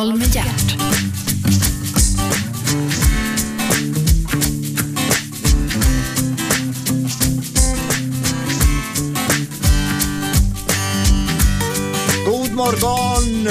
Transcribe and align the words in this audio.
Kvartsamtal 0.00 0.14
med 0.18 0.34
hjärt. 0.34 0.76
God 12.26 12.52
morgon 12.52 13.48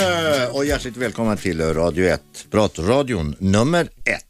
och 0.56 0.66
hjärtligt 0.66 0.98
välkomna 0.98 1.36
till 1.36 1.62
Radio 1.62 2.06
1, 2.06 2.22
pratradion 2.52 3.36
nummer 3.40 3.82
1. 4.06 4.22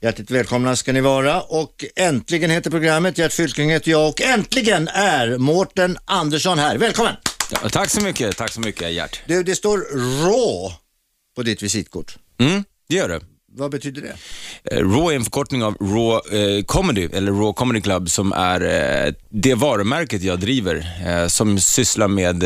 Hjärtligt 0.00 0.30
välkomna 0.30 0.76
ska 0.76 0.92
ni 0.92 1.00
vara 1.00 1.40
och 1.40 1.84
äntligen 1.96 2.50
heter 2.50 2.70
programmet, 2.70 3.18
Gert 3.18 3.32
Fylking 3.32 3.70
heter 3.70 3.90
jag 3.90 4.08
och 4.08 4.20
äntligen 4.20 4.88
är 4.88 5.38
Mårten 5.38 5.98
Andersson 6.04 6.58
här. 6.58 6.78
Välkommen! 6.78 7.14
Ja, 7.50 7.68
tack 7.68 7.90
så 7.90 8.00
mycket, 8.00 8.36
tack 8.36 8.52
så 8.52 8.60
mycket 8.60 8.92
Gert. 8.92 9.20
Du, 9.26 9.42
det 9.42 9.54
står 9.54 9.78
RAW 10.24 10.79
på 11.40 11.44
ditt 11.44 11.62
visitkort. 11.62 12.16
Mm, 12.38 12.64
det 12.88 12.94
gör 12.96 13.08
det. 13.08 13.20
Vad 13.52 13.70
betyder 13.70 14.02
det? 14.02 14.14
Eh, 14.76 14.78
Raw 14.78 15.12
är 15.14 15.16
en 15.16 15.24
förkortning 15.24 15.62
av 15.64 15.74
Raw 15.80 16.38
eh, 16.58 16.64
Comedy, 16.64 17.08
eller 17.12 17.32
Raw 17.32 17.52
Comedy 17.56 17.80
Club, 17.80 18.10
som 18.10 18.32
är 18.32 18.60
eh, 19.06 19.14
det 19.30 19.54
varumärket 19.54 20.22
jag 20.22 20.40
driver, 20.40 20.76
eh, 21.06 21.26
som 21.28 21.60
sysslar 21.60 22.08
med 22.08 22.42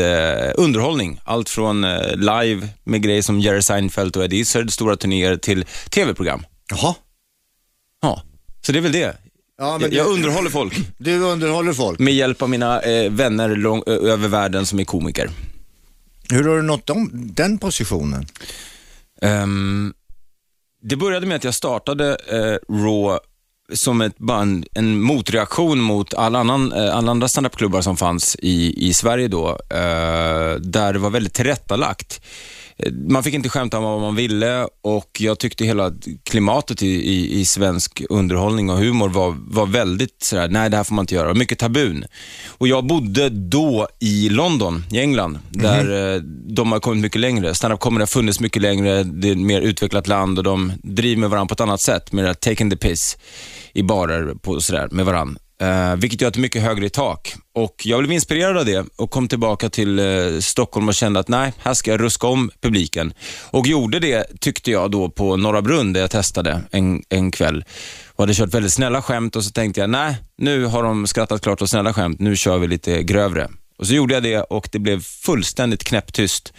underhållning. 0.55 1.19
Allt 1.23 1.49
från 1.49 1.81
live 2.15 2.67
med 2.83 3.01
grejer 3.01 3.21
som 3.21 3.39
Jerry 3.39 3.61
Seinfeld 3.61 4.17
och 4.17 4.23
Eddie 4.23 4.37
Izzard, 4.39 4.71
stora 4.71 4.95
turnéer, 4.97 5.37
till 5.37 5.65
tv-program. 5.89 6.45
Jaha. 6.69 6.95
Ja, 8.01 8.23
så 8.61 8.71
det 8.71 8.79
är 8.79 8.81
väl 8.81 8.91
det. 8.91 9.17
Ja, 9.57 9.77
men 9.77 9.91
jag, 9.93 10.05
du- 10.07 10.11
underhåller 10.13 10.49
folk 10.49 10.73
Du 10.97 11.19
underhåller 11.19 11.73
folk. 11.73 11.99
med 11.99 12.13
hjälp 12.13 12.41
av 12.41 12.49
mina 12.49 12.81
vänner 13.09 13.55
lång, 13.55 13.83
över 13.87 14.27
världen 14.27 14.65
som 14.65 14.79
är 14.79 14.83
komiker. 14.83 15.29
Hur 16.29 16.43
har 16.43 16.55
du 16.55 16.61
nått 16.61 16.85
dem, 16.85 17.09
den 17.13 17.57
positionen? 17.57 18.25
Um, 19.21 19.93
det 20.81 20.95
började 20.95 21.25
med 21.25 21.35
att 21.35 21.43
jag 21.43 21.53
startade 21.53 22.17
uh, 22.33 22.75
Raw 22.75 23.19
som 23.73 24.01
ett, 24.01 24.17
bara 24.17 24.41
en, 24.41 24.65
en 24.73 25.01
motreaktion 25.01 25.79
mot 25.79 26.13
alla, 26.13 26.39
annan, 26.39 26.73
eh, 26.73 26.97
alla 26.97 27.11
andra 27.11 27.27
standupklubbar 27.27 27.81
som 27.81 27.97
fanns 27.97 28.35
i, 28.39 28.87
i 28.87 28.93
Sverige 28.93 29.27
då, 29.27 29.49
eh, 29.69 30.55
där 30.59 30.93
det 30.93 30.99
var 30.99 31.09
väldigt 31.09 31.33
tillrättalagt. 31.33 32.21
Eh, 32.77 32.91
Man 32.91 33.23
fick 33.23 33.33
inte 33.33 33.49
skämta 33.49 33.77
om 33.77 33.83
vad 33.83 34.01
man 34.01 34.15
ville 34.15 34.67
och 34.83 35.17
jag 35.19 35.39
tyckte 35.39 35.65
hela 35.65 35.91
klimatet 36.23 36.83
i, 36.83 36.87
i, 36.87 37.39
i 37.39 37.45
svensk 37.45 38.01
underhållning 38.09 38.69
och 38.69 38.77
humor 38.77 39.09
var, 39.09 39.35
var 39.37 39.65
väldigt 39.65 40.23
sådär, 40.23 40.47
nej 40.47 40.69
det 40.69 40.77
här 40.77 40.83
får 40.83 40.95
man 40.95 41.03
inte 41.03 41.15
göra, 41.15 41.33
mycket 41.33 41.59
tabun. 41.59 42.05
Och 42.47 42.67
jag 42.67 42.85
bodde 42.85 43.29
då 43.29 43.87
i 43.99 44.29
London, 44.29 44.83
i 44.91 44.99
England, 44.99 45.39
där 45.49 46.15
eh, 46.15 46.21
de 46.47 46.71
har 46.71 46.79
kommit 46.79 47.01
mycket 47.01 47.21
längre. 47.21 47.55
Stand-up 47.55 47.79
comedy 47.79 48.01
har 48.01 48.07
funnits 48.07 48.39
mycket 48.39 48.61
längre, 48.61 49.03
det 49.03 49.27
är 49.27 49.31
ett 49.31 49.37
mer 49.37 49.61
utvecklat 49.61 50.07
land 50.07 50.37
och 50.37 50.43
de 50.43 50.71
driver 50.83 51.19
med 51.21 51.29
varandra 51.29 51.47
på 51.47 51.53
ett 51.53 51.61
annat 51.61 51.81
sätt, 51.81 52.11
med 52.11 52.23
det 52.23 52.27
här 52.27 52.33
taking 52.33 52.69
the 52.69 52.77
piss 52.77 53.17
i 53.73 53.83
barer 53.83 54.35
på, 54.41 54.61
sådär, 54.61 54.87
med 54.91 55.05
varandra. 55.05 55.41
Uh, 55.63 55.95
vilket 55.95 56.21
gör 56.21 56.27
att 56.27 56.33
det 56.33 56.39
är 56.39 56.41
mycket 56.41 56.61
högre 56.61 56.85
i 56.85 56.89
tak. 56.89 57.35
Och 57.53 57.75
Jag 57.85 57.99
blev 57.99 58.11
inspirerad 58.11 58.57
av 58.57 58.65
det 58.65 58.85
och 58.95 59.11
kom 59.11 59.27
tillbaka 59.27 59.69
till 59.69 59.99
uh, 59.99 60.39
Stockholm 60.39 60.87
och 60.87 60.93
kände 60.93 61.19
att 61.19 61.27
nej, 61.27 61.53
här 61.59 61.73
ska 61.73 61.91
jag 61.91 62.01
ruska 62.01 62.27
om 62.27 62.51
publiken. 62.61 63.13
Och 63.51 63.67
gjorde 63.67 63.99
det, 63.99 64.39
tyckte 64.39 64.71
jag, 64.71 64.91
då 64.91 65.09
på 65.09 65.37
Norra 65.37 65.61
Brunn 65.61 65.93
där 65.93 66.01
jag 66.01 66.11
testade 66.11 66.61
en, 66.71 67.03
en 67.09 67.31
kväll. 67.31 67.65
Och 68.15 68.23
hade 68.23 68.33
kört 68.33 68.53
väldigt 68.53 68.73
snälla 68.73 69.01
skämt 69.01 69.35
och 69.35 69.43
så 69.43 69.51
tänkte 69.51 69.81
jag, 69.81 69.89
nej, 69.89 70.17
nu 70.37 70.65
har 70.65 70.83
de 70.83 71.07
skrattat 71.07 71.41
klart 71.41 71.61
och 71.61 71.69
snälla 71.69 71.93
skämt, 71.93 72.19
nu 72.19 72.35
kör 72.35 72.57
vi 72.57 72.67
lite 72.67 73.03
grövre. 73.03 73.49
Och 73.77 73.87
så 73.87 73.93
gjorde 73.93 74.13
jag 74.13 74.23
det 74.23 74.41
och 74.41 74.69
det 74.71 74.79
blev 74.79 75.01
fullständigt 75.01 75.83
knäpptyst 75.83 76.53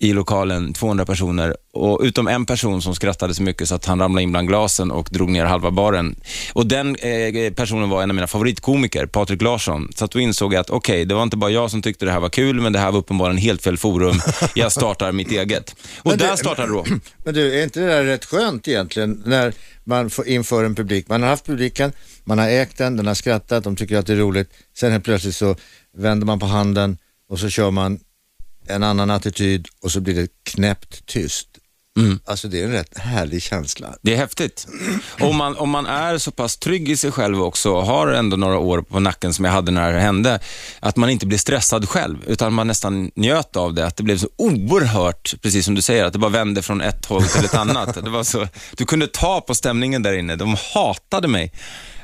i 0.00 0.12
lokalen, 0.12 0.72
200 0.72 1.04
personer. 1.06 1.56
Och 1.72 2.00
utom 2.02 2.28
en 2.28 2.46
person 2.46 2.82
som 2.82 2.94
skrattade 2.94 3.34
så 3.34 3.42
mycket 3.42 3.68
så 3.68 3.74
att 3.74 3.84
han 3.84 3.98
ramlade 3.98 4.22
in 4.22 4.30
bland 4.32 4.48
glasen 4.48 4.90
och 4.90 5.08
drog 5.12 5.30
ner 5.30 5.44
halva 5.44 5.70
baren. 5.70 6.16
Och 6.52 6.66
den 6.66 6.96
eh, 6.96 7.52
personen 7.52 7.88
var 7.88 8.02
en 8.02 8.10
av 8.10 8.14
mina 8.14 8.26
favoritkomiker, 8.26 9.06
Patrik 9.06 9.42
Larsson. 9.42 9.88
Så 9.94 10.04
att 10.04 10.10
då 10.10 10.20
insåg 10.20 10.54
jag 10.54 10.60
att 10.60 10.70
okej, 10.70 11.04
det 11.04 11.14
var 11.14 11.22
inte 11.22 11.36
bara 11.36 11.50
jag 11.50 11.70
som 11.70 11.82
tyckte 11.82 12.04
det 12.04 12.12
här 12.12 12.20
var 12.20 12.28
kul, 12.28 12.60
men 12.60 12.72
det 12.72 12.78
här 12.78 12.92
var 12.92 12.98
uppenbarligen 12.98 13.38
helt 13.42 13.62
fel 13.62 13.76
forum. 13.76 14.20
Jag 14.54 14.72
startar 14.72 15.12
mitt 15.12 15.30
eget. 15.30 15.76
Och 15.98 16.06
Men 16.10 16.18
du- 16.18 16.24
där 16.24 16.36
startade 16.36 16.72
då. 16.72 16.84
Men 17.24 17.34
du, 17.34 17.58
är 17.60 17.64
inte 17.64 17.80
det 17.80 17.86
där 17.86 18.04
rätt 18.04 18.24
skönt 18.24 18.68
egentligen 18.68 19.22
när 19.26 19.52
man 19.84 20.10
får 20.10 20.26
inför 20.28 20.64
en 20.64 20.74
publik? 20.74 21.08
Man 21.08 21.22
har 21.22 21.28
haft 21.28 21.46
publiken, 21.46 21.92
man 22.24 22.38
har 22.38 22.48
ägt 22.48 22.78
den, 22.78 22.96
den 22.96 23.06
har 23.06 23.14
skrattat, 23.14 23.64
de 23.64 23.76
tycker 23.76 23.96
att 23.96 24.06
det 24.06 24.12
är 24.12 24.16
roligt. 24.16 24.50
Sen 24.78 24.92
helt 24.92 25.04
plötsligt 25.04 25.36
så 25.36 25.56
vänder 25.96 26.26
man 26.26 26.38
på 26.38 26.46
handen 26.46 26.98
och 27.30 27.38
så 27.38 27.48
kör 27.48 27.70
man 27.70 27.98
en 28.68 28.82
annan 28.82 29.10
attityd 29.10 29.66
och 29.82 29.92
så 29.92 30.00
blir 30.00 30.14
det 30.14 30.28
knäppt 30.42 31.06
tyst. 31.06 31.48
Mm. 31.98 32.20
Alltså 32.24 32.48
det 32.48 32.60
är 32.60 32.64
en 32.64 32.72
rätt 32.72 32.98
härlig 32.98 33.42
känsla. 33.42 33.94
Det 34.02 34.12
är 34.12 34.16
häftigt. 34.16 34.66
Om 35.20 35.36
man, 35.36 35.56
om 35.56 35.70
man 35.70 35.86
är 35.86 36.18
så 36.18 36.30
pass 36.30 36.56
trygg 36.56 36.88
i 36.88 36.96
sig 36.96 37.12
själv 37.12 37.42
också 37.42 37.70
och 37.70 37.86
har 37.86 38.08
ändå 38.08 38.36
några 38.36 38.58
år 38.58 38.82
på 38.82 39.00
nacken 39.00 39.34
som 39.34 39.44
jag 39.44 39.52
hade 39.52 39.70
när 39.70 39.92
det 39.92 40.00
hände, 40.00 40.40
att 40.80 40.96
man 40.96 41.10
inte 41.10 41.26
blir 41.26 41.38
stressad 41.38 41.88
själv, 41.88 42.18
utan 42.26 42.52
man 42.52 42.66
nästan 42.66 43.10
njöt 43.14 43.56
av 43.56 43.74
det. 43.74 43.86
Att 43.86 43.96
det 43.96 44.02
blev 44.02 44.18
så 44.18 44.28
oerhört, 44.36 45.34
precis 45.42 45.64
som 45.64 45.74
du 45.74 45.82
säger, 45.82 46.04
att 46.04 46.12
det 46.12 46.18
bara 46.18 46.30
vände 46.30 46.62
från 46.62 46.80
ett 46.80 47.06
håll 47.06 47.24
till 47.24 47.44
ett 47.44 47.54
annat. 47.54 48.04
Det 48.04 48.10
var 48.10 48.24
så, 48.24 48.48
du 48.76 48.84
kunde 48.84 49.06
ta 49.06 49.40
på 49.40 49.54
stämningen 49.54 50.02
där 50.02 50.12
inne. 50.12 50.36
De 50.36 50.56
hatade 50.74 51.28
mig. 51.28 51.52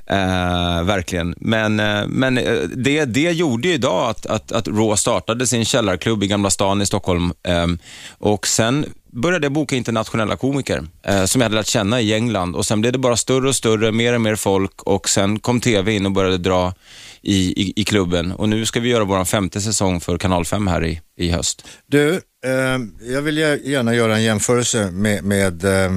Eh, 0.07 0.85
verkligen. 0.85 1.35
Men, 1.37 1.81
eh, 1.81 2.07
men 2.07 2.39
eh, 2.39 2.59
det, 2.77 3.05
det 3.05 3.33
gjorde 3.33 3.69
ju 3.69 3.75
idag 3.75 4.11
att, 4.11 4.27
att, 4.27 4.53
att 4.53 4.69
Raw 4.69 4.97
startade 4.97 5.47
sin 5.47 5.65
källarklubb 5.65 6.23
i 6.23 6.27
Gamla 6.27 6.51
stan 6.51 6.83
i 6.83 6.87
Stockholm. 6.87 7.33
ehm, 7.43 7.79
och 8.19 8.47
sen 8.47 8.87
började 9.13 9.45
jag 9.45 9.53
boka 9.53 9.77
internationella 9.77 10.37
komiker 10.37 10.85
eh, 11.03 11.25
som 11.25 11.41
jag 11.41 11.45
hade 11.45 11.55
lärt 11.57 11.67
känna 11.67 12.01
i 12.01 12.15
England. 12.15 12.57
Och 12.57 12.67
Sen 12.67 12.81
blev 12.81 12.93
det 12.93 12.99
bara 12.99 13.17
större 13.17 13.49
och 13.49 13.57
större, 13.57 13.93
mer 13.93 14.13
och 14.15 14.21
mer 14.21 14.37
folk 14.37 14.83
och 14.83 15.09
sen 15.09 15.39
kom 15.39 15.61
TV 15.61 15.93
in 15.93 16.07
och 16.07 16.13
började 16.13 16.39
dra 16.39 16.75
i, 17.23 17.63
i, 17.63 17.73
i 17.77 17.85
klubben. 17.85 18.33
Och 18.33 18.49
Nu 18.49 18.67
ska 18.67 18.81
vi 18.81 18.89
göra 18.89 19.05
vår 19.05 19.25
femte 19.25 19.61
säsong 19.61 20.01
för 20.01 20.19
Kanal 20.19 20.45
5 20.45 20.67
här 20.67 20.85
i, 20.85 21.01
i 21.17 21.31
höst. 21.31 21.65
Du, 21.87 22.15
eh, 22.47 22.79
jag 23.13 23.23
vill 23.23 23.37
gärna 23.39 23.95
göra 23.95 24.17
en 24.17 24.23
jämförelse 24.23 24.91
med, 24.91 25.25
med 25.25 25.65
eh, 25.65 25.91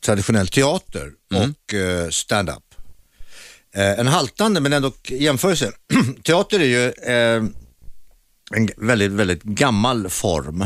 traditionell 0.00 0.48
teater 0.48 1.10
och 1.34 1.74
eh, 1.74 2.08
stand-up. 2.10 2.67
Eh, 3.74 4.00
en 4.00 4.06
haltande 4.06 4.60
men 4.60 4.72
ändå 4.72 4.92
jämförelse. 5.08 5.72
teater 6.22 6.60
är 6.60 6.64
ju 6.64 6.86
eh, 6.86 7.44
en 8.50 8.68
väldigt, 8.76 9.12
väldigt 9.12 9.42
gammal 9.42 10.08
form. 10.08 10.62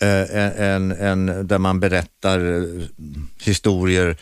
Eh, 0.00 0.60
en, 0.60 0.92
en, 0.92 1.46
där 1.46 1.58
man 1.58 1.80
berättar 1.80 2.38
eh, 2.38 2.86
historier 3.38 4.16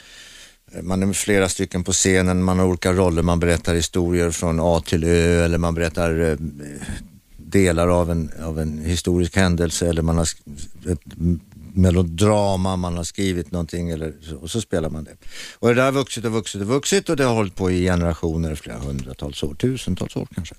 man 0.83 1.03
är 1.03 1.13
flera 1.13 1.49
stycken 1.49 1.85
på 1.85 1.93
scenen, 1.93 2.43
man 2.43 2.59
har 2.59 2.67
olika 2.67 2.93
roller, 2.93 3.23
man 3.23 3.41
berättar 3.41 3.75
historier 3.75 4.31
från 4.31 4.61
A 4.61 4.83
till 4.87 5.05
Ö 5.05 5.45
eller 5.45 5.59
man 5.59 5.75
berättar 5.75 6.21
eh, 6.21 6.37
delar 7.37 7.89
av 7.89 8.11
en, 8.11 8.31
av 8.43 8.61
en 8.61 8.79
historisk 8.79 9.37
händelse 9.37 9.89
eller 9.89 10.03
man 10.03 10.17
har 10.17 10.29
ett 10.89 11.01
melodrama, 11.75 12.77
man 12.77 12.97
har 12.97 13.05
skrivit 13.05 13.51
någonting 13.51 13.91
eller 13.91 14.15
så, 14.23 14.37
och 14.37 14.51
så 14.51 14.61
spelar 14.61 14.91
man 14.91 15.05
det. 15.05 15.17
Och 15.55 15.69
det 15.69 15.75
där 15.75 15.85
har 15.85 15.93
vuxit 15.93 16.25
och 16.25 16.33
vuxit 16.33 16.61
och 16.61 16.67
vuxit 16.69 17.09
och 17.09 17.17
det 17.17 17.25
har 17.25 17.35
hållit 17.35 17.55
på 17.55 17.71
i 17.71 17.85
generationer, 17.85 18.55
flera 18.55 18.79
hundratals 18.79 19.43
år, 19.43 19.55
tusentals 19.55 20.17
år 20.17 20.29
kanske. 20.35 20.55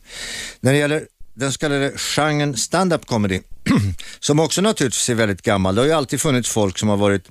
När 0.60 0.72
det 0.72 0.78
gäller 0.78 1.08
den 1.34 1.52
så 1.52 1.60
kallade 1.60 1.92
genren 1.98 2.58
stand-up 2.58 3.06
comedy, 3.06 3.42
som 4.20 4.40
också 4.40 4.62
naturligtvis 4.62 5.10
är 5.10 5.16
väldigt 5.16 5.42
gammal, 5.42 5.76
det 5.76 5.82
har 5.82 5.88
ju 5.88 5.94
alltid 5.94 6.22
funnits 6.22 6.50
folk 6.50 6.78
som 6.78 6.90
har 6.90 6.98
varit 6.98 7.28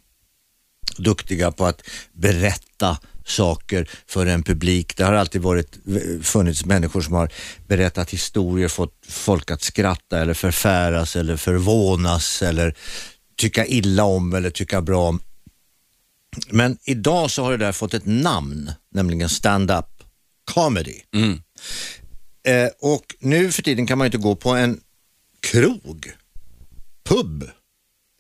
duktiga 0.99 1.51
på 1.51 1.67
att 1.67 1.83
berätta 2.13 2.99
saker 3.25 3.89
för 4.07 4.27
en 4.27 4.43
publik. 4.43 4.97
Det 4.97 5.05
har 5.05 5.13
alltid 5.13 5.43
varit, 5.43 5.79
eh, 5.89 6.23
funnits 6.23 6.65
människor 6.65 7.01
som 7.01 7.15
har 7.15 7.29
berättat 7.67 8.11
historier, 8.11 8.69
fått 8.69 8.95
folk 9.09 9.51
att 9.51 9.63
skratta 9.63 10.19
eller 10.21 10.35
förfäras 10.35 11.17
eller 11.17 11.37
förvånas 11.37 12.43
eller 12.43 12.75
tycka 13.39 13.67
illa 13.67 14.05
om 14.05 14.35
eller 14.35 14.51
tycka 14.51 14.81
bra 14.81 15.09
om. 15.09 15.21
Men 16.51 16.79
idag 16.85 17.31
så 17.31 17.45
har 17.45 17.51
det 17.51 17.57
där 17.57 17.73
fått 17.73 17.95
ett 17.95 18.07
namn, 18.07 18.73
nämligen 18.95 19.29
stand-up 19.29 19.87
comedy. 20.55 21.01
Mm. 21.15 21.41
Eh, 22.47 22.71
och 22.81 23.15
nu 23.21 23.53
för 23.53 23.63
tiden 23.63 23.87
kan 23.87 23.99
man 23.99 24.05
ju 24.05 24.07
inte 24.09 24.19
gå 24.19 24.37
på 24.37 24.51
en 24.51 24.81
krog, 25.41 26.13
pub, 27.09 27.51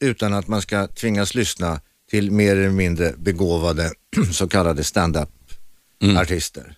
utan 0.01 0.35
att 0.35 0.49
man 0.49 0.63
ska 0.63 0.87
tvingas 0.87 1.35
lyssna 1.35 1.81
till 2.11 2.31
mer 2.31 2.57
eller 2.57 2.71
mindre 2.71 3.15
begåvade 3.19 3.93
så 4.33 4.49
kallade 4.49 4.85
stand-up-artister. 4.85 6.63
För 6.63 6.69
eh, 6.69 6.75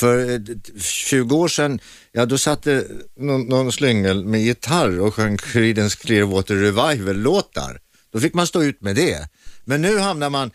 d- 0.00 0.80
20 0.80 1.36
år 1.36 1.48
sedan, 1.48 1.80
ja 2.12 2.26
då 2.26 2.38
satt 2.38 2.62
det 2.62 2.86
någon, 3.16 3.42
någon 3.46 3.72
slyngel 3.72 4.24
med 4.24 4.40
gitarr 4.42 5.00
och 5.00 5.14
sjöng 5.14 5.36
Creedence 5.36 5.96
Clearwater 5.96 6.54
Revival-låtar. 6.54 7.78
Då 8.12 8.20
fick 8.20 8.34
man 8.34 8.46
stå 8.46 8.62
ut 8.62 8.80
med 8.80 8.96
det. 8.96 9.28
Men 9.64 9.82
nu 9.82 9.98
hamnar 9.98 10.30
man, 10.30 10.50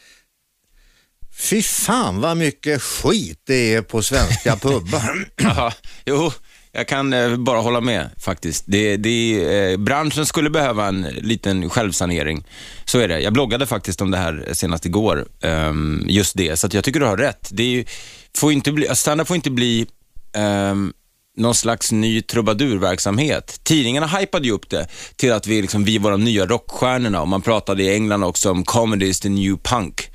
fy 1.38 1.62
fan 1.62 2.22
vad 2.22 2.38
mycket 2.38 2.82
skit 2.82 3.42
det 3.46 3.74
är 3.74 3.82
på 3.82 4.02
svenska 4.02 4.56
pubbar. 4.62 5.30
Jaha, 5.36 5.74
jo, 6.06 6.32
Jag 6.72 6.88
kan 6.88 7.14
eh, 7.14 7.36
bara 7.38 7.60
hålla 7.60 7.82
med 7.82 8.10
faktiskt. 8.20 8.64
Det, 8.68 8.98
det, 8.98 9.44
eh, 9.72 9.78
branschen 9.78 10.26
skulle 10.26 10.50
behöva 10.50 10.88
en 10.88 11.02
liten 11.02 11.70
självsanering. 11.70 12.46
Så 12.86 13.00
är 13.00 13.08
det. 13.08 13.20
Jag 13.20 13.34
bloggade 13.34 13.66
faktiskt 13.66 14.02
om 14.02 14.12
det 14.12 14.18
här 14.18 14.50
senast 14.54 14.86
igår, 14.86 15.28
um, 15.42 16.06
just 16.10 16.38
det. 16.38 16.58
Så 16.58 16.68
jag 16.72 16.84
tycker 16.84 17.00
du 17.00 17.06
har 17.06 17.18
rätt. 17.18 17.50
Det 17.52 17.64
är 17.64 17.68
ju, 17.68 17.86
får 18.38 18.52
inte 18.52 18.72
bli, 18.72 18.96
standard 18.96 19.28
får 19.28 19.36
inte 19.36 19.52
bli 19.52 19.88
um, 20.72 20.94
någon 21.38 21.56
slags 21.56 21.92
ny 21.92 22.22
trubadurverksamhet. 22.22 23.60
Tidningarna 23.64 24.08
hypade 24.08 24.48
ju 24.48 24.52
upp 24.54 24.70
det 24.70 24.88
till 25.16 25.34
att 25.34 25.48
vi, 25.48 25.62
liksom, 25.62 25.84
vi 25.84 25.98
var 25.98 26.12
de 26.12 26.24
nya 26.24 26.46
rockstjärnorna 26.46 27.22
och 27.22 27.28
man 27.28 27.42
pratade 27.42 27.84
i 27.84 27.94
England 27.94 28.24
också 28.24 28.52
om 28.52 28.64
comedy 28.64 29.06
is 29.06 29.20
the 29.20 29.30
new 29.30 29.58
punk. 29.58 30.10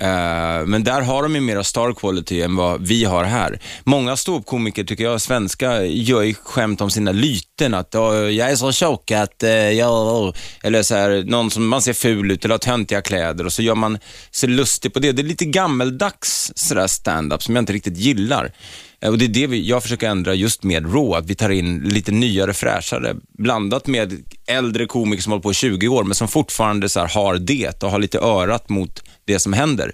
Uh, 0.00 0.66
men 0.66 0.84
där 0.84 1.00
har 1.00 1.22
de 1.22 1.34
ju 1.34 1.40
mera 1.40 1.64
star 1.64 1.92
quality 1.92 2.42
än 2.42 2.56
vad 2.56 2.86
vi 2.86 3.04
har 3.04 3.24
här. 3.24 3.60
Många 3.84 4.16
ståuppkomiker, 4.16 4.84
tycker 4.84 5.04
jag, 5.04 5.20
svenska, 5.20 5.84
gör 5.84 6.22
ju 6.22 6.34
skämt 6.34 6.80
om 6.80 6.90
sina 6.90 7.12
lyten. 7.12 7.74
Att 7.74 7.94
oh, 7.94 8.30
jag 8.30 8.50
är 8.50 8.56
så 8.56 8.72
tjock 8.72 9.10
att 9.10 9.42
uh, 9.42 9.50
jag... 9.50 10.34
Eller 10.62 10.82
så 10.82 10.94
här, 10.94 11.24
någon 11.26 11.50
som 11.50 11.68
man 11.68 11.82
ser 11.82 11.92
ful 11.92 12.30
ut 12.30 12.44
eller 12.44 12.54
har 12.54 12.58
töntiga 12.58 13.02
kläder 13.02 13.46
och 13.46 13.52
så 13.52 13.62
gör 13.62 13.74
man 13.74 13.98
sig 14.30 14.48
lustig 14.48 14.92
på 14.92 14.98
det. 14.98 15.12
Det 15.12 15.22
är 15.22 15.24
lite 15.24 15.44
gammeldags 15.44 16.52
sådär 16.54 16.86
stand-up 16.86 17.42
som 17.42 17.56
jag 17.56 17.62
inte 17.62 17.72
riktigt 17.72 17.96
gillar. 17.96 18.52
Eh, 19.00 19.10
och 19.10 19.18
Det 19.18 19.24
är 19.24 19.28
det 19.28 19.46
vi, 19.46 19.68
jag 19.68 19.82
försöker 19.82 20.08
ändra 20.08 20.34
just 20.34 20.62
med 20.62 20.94
Raw, 20.94 21.18
att 21.18 21.30
vi 21.30 21.34
tar 21.34 21.50
in 21.50 21.80
lite 21.80 22.12
nyare, 22.12 22.52
fräschare, 22.52 23.16
blandat 23.38 23.86
med 23.86 24.22
äldre 24.46 24.86
komiker 24.86 25.22
som 25.22 25.32
hållit 25.32 25.42
på 25.42 25.50
i 25.50 25.54
20 25.54 25.88
år, 25.88 26.04
men 26.04 26.14
som 26.14 26.28
fortfarande 26.28 26.88
så 26.88 27.00
har 27.00 27.38
det 27.38 27.82
och 27.82 27.90
har 27.90 27.98
lite 27.98 28.18
örat 28.18 28.68
mot 28.68 29.02
det 29.24 29.38
som 29.38 29.52
händer. 29.52 29.92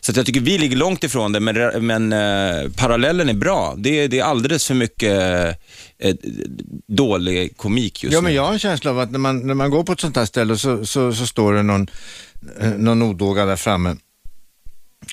Så 0.00 0.12
jag 0.16 0.26
tycker 0.26 0.40
vi 0.40 0.58
ligger 0.58 0.76
långt 0.76 1.04
ifrån 1.04 1.32
det, 1.32 1.40
men, 1.40 1.86
men 1.86 2.12
eh, 2.12 2.70
parallellen 2.70 3.28
är 3.28 3.34
bra. 3.34 3.74
Det, 3.76 4.08
det 4.08 4.18
är 4.18 4.24
alldeles 4.24 4.66
för 4.66 4.74
mycket 4.74 5.12
eh, 5.98 6.14
dålig 6.86 7.56
komik 7.56 8.04
just 8.04 8.14
ja, 8.14 8.20
nu. 8.20 8.24
Men 8.24 8.34
jag 8.34 8.44
har 8.44 8.52
en 8.52 8.58
känsla 8.58 8.90
av 8.90 8.98
att 8.98 9.10
när 9.10 9.18
man, 9.18 9.46
när 9.46 9.54
man 9.54 9.70
går 9.70 9.84
på 9.84 9.92
ett 9.92 10.00
sånt 10.00 10.16
här 10.16 10.24
ställe 10.24 10.56
så, 10.56 10.86
så, 10.86 11.12
så 11.12 11.26
står 11.26 11.52
det 11.52 11.62
någon, 11.62 11.90
eh, 12.60 12.70
någon 12.70 13.02
odåga 13.02 13.44
där 13.44 13.56
framme 13.56 13.96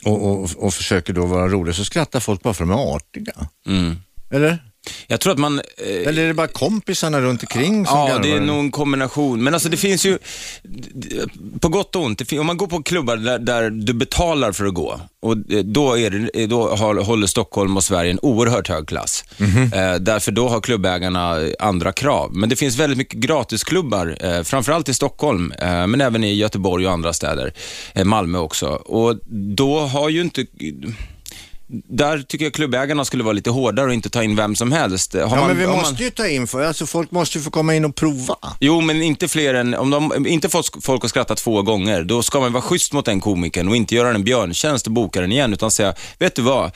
och, 0.04 0.32
och, 0.32 0.50
och 0.58 0.74
försöker 0.74 1.14
då 1.14 1.26
vara 1.26 1.48
rolig, 1.48 1.76
så 1.76 1.86
skrattar 1.86 2.20
folk 2.20 2.44
bara 2.44 2.54
för 2.54 2.64
att 2.64 2.70
de 2.70 2.80
är 2.80 2.96
artiga. 2.96 3.34
Mm. 3.68 3.96
Eller? 4.32 4.65
Jag 5.08 5.20
tror 5.20 5.34
att 5.34 5.40
man... 5.40 5.60
Eh, 5.78 6.08
Eller 6.08 6.24
är 6.24 6.28
det 6.28 6.34
bara 6.34 6.48
kompisarna 6.48 7.22
runt 7.22 7.42
omkring 7.44 7.86
som 7.86 7.98
Ja, 8.00 8.08
garvar? 8.08 8.22
det 8.24 8.32
är 8.32 8.40
nog 8.40 8.60
en 8.60 8.72
kombination. 8.72 9.44
Men 9.44 9.54
alltså 9.54 9.70
det 9.70 9.78
finns 9.78 10.06
ju, 10.06 10.18
på 11.60 11.68
gott 11.70 11.96
och 11.96 12.02
ont, 12.04 12.32
om 12.34 12.46
man 12.46 12.58
går 12.58 12.68
på 12.68 12.84
klubbar 12.84 13.18
där, 13.18 13.40
där 13.40 13.70
du 13.70 13.94
betalar 13.94 14.52
för 14.52 14.66
att 14.66 14.74
gå, 14.74 15.00
och 15.22 15.32
eh, 15.32 15.60
då, 15.64 15.98
är 15.98 16.10
det, 16.10 16.42
eh, 16.44 16.48
då 16.50 16.76
håller 16.76 17.28
Stockholm 17.28 17.78
och 17.78 17.84
Sverige 17.84 18.12
en 18.12 18.20
oerhört 18.22 18.68
hög 18.70 18.88
klass. 18.88 19.24
eh, 19.74 19.96
därför 20.00 20.32
då 20.32 20.48
har 20.50 20.62
klubbägarna 20.62 21.40
andra 21.60 21.92
krav. 21.92 22.32
Men 22.34 22.50
det 22.50 22.56
finns 22.56 22.78
väldigt 22.78 22.98
mycket 22.98 23.20
gratisklubbar, 23.20 24.18
eh, 24.20 24.42
framförallt 24.44 24.90
i 24.90 24.94
Stockholm, 24.94 25.52
eh, 25.62 25.88
men 25.88 26.02
även 26.02 26.24
i 26.24 26.34
Göteborg 26.34 26.88
och 26.88 26.94
andra 26.94 27.14
städer. 27.14 27.54
Eh, 27.94 28.04
Malmö 28.06 28.38
också. 28.38 28.68
Och 28.68 29.20
då 29.56 29.80
har 29.80 30.10
ju 30.10 30.22
inte 30.22 30.46
där 31.90 32.20
tycker 32.22 32.46
jag 32.46 32.54
klubbägarna 32.54 33.06
skulle 33.06 33.24
vara 33.24 33.34
lite 33.34 33.50
hårdare 33.50 33.88
och 33.88 33.94
inte 33.94 34.10
ta 34.10 34.24
in 34.24 34.36
vem 34.36 34.56
som 34.56 34.72
helst. 34.72 35.14
Har 35.14 35.20
Ja, 35.22 35.28
man- 35.36 35.48
men 35.48 35.58
vi 35.58 35.68
måste 35.68 35.94
man- 35.94 36.02
ju 36.02 36.10
ta 36.10 36.28
in 36.28 36.48
för, 36.48 36.64
alltså 36.64 36.86
folk 36.86 37.12
måste 37.12 37.38
ju 37.38 37.44
få 37.44 37.52
komma 37.52 37.76
in 37.76 37.86
och 37.86 37.96
prova. 37.96 38.36
Jo, 38.60 38.82
men 38.82 39.02
inte 39.04 39.28
fler 39.28 39.54
än, 39.54 39.74
om 39.74 39.90
de 39.90 40.28
inte 40.28 40.50
fått 40.50 40.70
folk 40.86 41.04
att 41.04 41.10
skratta 41.10 41.36
två 41.36 41.62
gånger, 41.62 42.04
då 42.04 42.24
ska 42.24 42.40
man 42.40 42.54
vara 42.54 42.62
schysst 42.64 42.94
mot 42.94 43.06
den 43.06 43.22
komikern 43.22 43.68
och 43.68 43.76
inte 43.76 43.96
göra 43.96 44.08
den 44.08 44.16
en 44.16 44.24
björntjänst 44.24 44.86
och 44.88 44.94
boka 44.94 45.22
den 45.22 45.32
igen, 45.32 45.54
utan 45.54 45.72
säga, 45.72 45.94
vet 46.20 46.36
du 46.36 46.42
vad, 46.42 46.72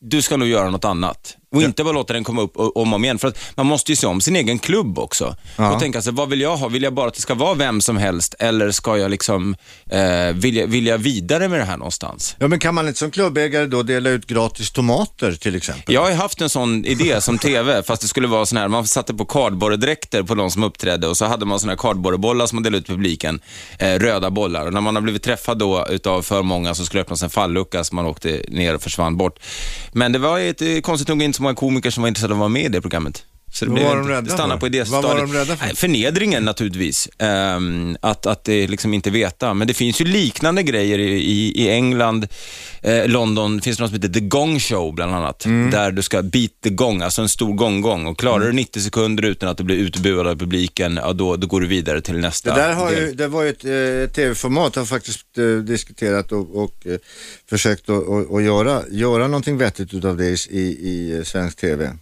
du 0.00 0.22
ska 0.22 0.36
nog 0.36 0.48
göra 0.48 0.70
något 0.70 0.84
annat. 0.84 1.36
Och 1.54 1.62
inte 1.62 1.84
bara 1.84 1.92
låta 1.92 2.12
den 2.12 2.24
komma 2.24 2.42
upp 2.42 2.56
om 2.56 2.66
och 2.66 2.96
om 2.96 3.04
igen. 3.04 3.18
För 3.18 3.28
att 3.28 3.38
man 3.54 3.66
måste 3.66 3.92
ju 3.92 3.96
se 3.96 4.06
om 4.06 4.20
sin 4.20 4.36
egen 4.36 4.58
klubb 4.58 4.98
också. 4.98 5.36
Ja. 5.56 5.74
Och 5.74 5.80
tänka 5.80 6.02
sig, 6.02 6.12
vad 6.12 6.28
vill 6.28 6.40
jag 6.40 6.56
ha? 6.56 6.68
Vill 6.68 6.82
jag 6.82 6.94
bara 6.94 7.08
att 7.08 7.14
det 7.14 7.20
ska 7.20 7.34
vara 7.34 7.54
vem 7.54 7.80
som 7.80 7.96
helst 7.96 8.34
eller 8.38 8.70
ska 8.70 8.98
jag 8.98 9.10
liksom, 9.10 9.56
eh, 9.90 10.00
vill, 10.34 10.56
jag, 10.56 10.66
vill 10.66 10.86
jag 10.86 10.98
vidare 10.98 11.48
med 11.48 11.60
det 11.60 11.64
här 11.64 11.76
någonstans? 11.76 12.36
Ja, 12.38 12.48
men 12.48 12.58
kan 12.58 12.74
man 12.74 12.88
inte 12.88 12.98
som 12.98 13.10
klubbägare 13.10 13.66
då 13.66 13.82
dela 13.82 14.10
ut 14.10 14.26
gratis 14.26 14.70
tomater 14.70 15.32
till 15.32 15.56
exempel? 15.56 15.94
Jag 15.94 16.02
har 16.02 16.10
ju 16.10 16.16
haft 16.16 16.40
en 16.40 16.48
sån 16.48 16.84
idé 16.84 17.20
som 17.20 17.38
TV, 17.38 17.82
fast 17.86 18.02
det 18.02 18.08
skulle 18.08 18.26
vara 18.26 18.46
sån 18.46 18.58
här, 18.58 18.68
man 18.68 18.86
satte 18.86 19.14
på 19.14 19.24
kardborredräkter 19.24 20.22
på 20.22 20.34
de 20.34 20.50
som 20.50 20.62
uppträdde 20.62 21.08
och 21.08 21.16
så 21.16 21.24
hade 21.24 21.44
man 21.44 21.60
såna 21.60 21.72
här 21.72 21.78
kardborrebollar 21.78 22.46
som 22.46 22.56
man 22.56 22.62
delade 22.62 22.78
ut 22.78 22.86
till 22.86 22.94
publiken, 22.94 23.40
eh, 23.78 23.94
röda 23.98 24.30
bollar. 24.30 24.66
Och 24.66 24.72
när 24.72 24.80
man 24.80 24.94
har 24.94 25.02
blivit 25.02 25.22
träffad 25.22 25.58
då 25.58 25.86
utav 25.90 26.22
för 26.22 26.42
många 26.42 26.74
så 26.74 26.84
skulle 26.84 26.98
det 26.98 27.02
öppnas 27.02 27.22
en 27.22 27.30
fallucka 27.30 27.84
så 27.84 27.94
man 27.94 28.06
åkte 28.06 28.44
ner 28.48 28.74
och 28.74 28.82
försvann 28.82 29.16
bort. 29.16 29.38
Men 29.92 30.12
det 30.12 30.18
var 30.18 30.38
ett, 30.38 30.62
eh, 30.62 30.80
konstigt 30.80 31.08
nog 31.08 31.22
inte 31.22 31.36
så 31.36 31.42
många 31.44 31.54
komiker 31.54 31.90
som 31.90 32.02
var 32.02 32.08
intresserade 32.08 32.34
av 32.34 32.38
att 32.38 32.40
vara 32.40 32.48
med 32.48 32.64
i 32.64 32.68
det 32.68 32.80
programmet. 32.80 33.24
Så 33.54 33.64
det, 33.64 33.70
Vad 33.70 33.74
blev 33.74 33.88
var 33.88 33.94
de 33.96 34.00
inte- 34.02 34.12
rädda 34.12 34.20
det 34.22 34.30
stannade 34.30 34.54
för? 34.54 34.60
på 34.60 34.66
idéstadiet. 34.66 35.04
Vad 35.04 35.16
var 35.16 35.26
de 35.26 35.32
rädda 35.32 35.56
för? 35.56 35.66
Nej, 35.66 35.76
Förnedringen 35.76 36.44
naturligtvis. 36.44 37.08
Ehm, 37.18 37.96
att, 38.00 38.26
att 38.26 38.44
det 38.44 38.66
liksom 38.66 38.94
inte 38.94 39.10
veta. 39.10 39.54
Men 39.54 39.68
det 39.68 39.74
finns 39.74 40.00
ju 40.00 40.04
liknande 40.04 40.62
grejer 40.62 40.98
i, 40.98 41.12
i, 41.14 41.62
i 41.64 41.70
England, 41.70 42.26
eh, 42.82 43.06
London, 43.08 43.60
finns 43.60 43.76
det 43.76 43.82
något 43.82 43.90
som 43.90 44.00
heter 44.02 44.14
The 44.14 44.20
Gong 44.26 44.60
Show 44.60 44.94
bland 44.94 45.14
annat. 45.14 45.44
Mm. 45.44 45.70
Där 45.70 45.90
du 45.90 46.02
ska 46.02 46.22
beat 46.22 46.50
the 46.62 46.70
gong, 46.70 47.02
alltså 47.02 47.22
en 47.22 47.28
stor 47.28 47.54
gong-gong. 47.54 48.06
Och 48.06 48.18
klarar 48.18 48.46
du 48.46 48.52
90 48.52 48.80
sekunder 48.80 49.22
utan 49.22 49.48
att 49.48 49.58
du 49.58 49.64
blir 49.64 49.76
utbuad 49.76 50.26
av 50.26 50.34
publiken, 50.38 50.96
ja, 51.02 51.12
då, 51.12 51.36
då 51.36 51.46
går 51.46 51.60
du 51.60 51.66
vidare 51.66 52.00
till 52.00 52.14
Det 52.14 52.20
nästa 52.20 52.54
där 52.54 52.72
har 52.72 52.90
del. 52.90 53.00
ju, 53.00 53.12
det 53.12 53.28
var 53.28 53.42
ju 53.42 53.48
ett 53.50 53.64
eh, 53.64 54.14
tv-format, 54.14 54.76
har 54.76 54.84
faktiskt 54.84 55.38
eh, 55.38 55.44
diskuterat 55.44 56.32
och, 56.32 56.56
och 56.64 56.86
eh, 56.86 56.96
försökt 57.50 57.82
att 57.82 57.88
och, 58.08 58.30
och 58.32 58.42
göra, 58.42 58.82
göra 58.90 59.26
någonting 59.26 59.58
vettigt 59.58 59.94
utav 59.94 60.16
det 60.16 60.26
i, 60.26 60.36
i, 60.50 60.60
i 60.60 61.22
svensk 61.24 61.56
tv 61.60 61.96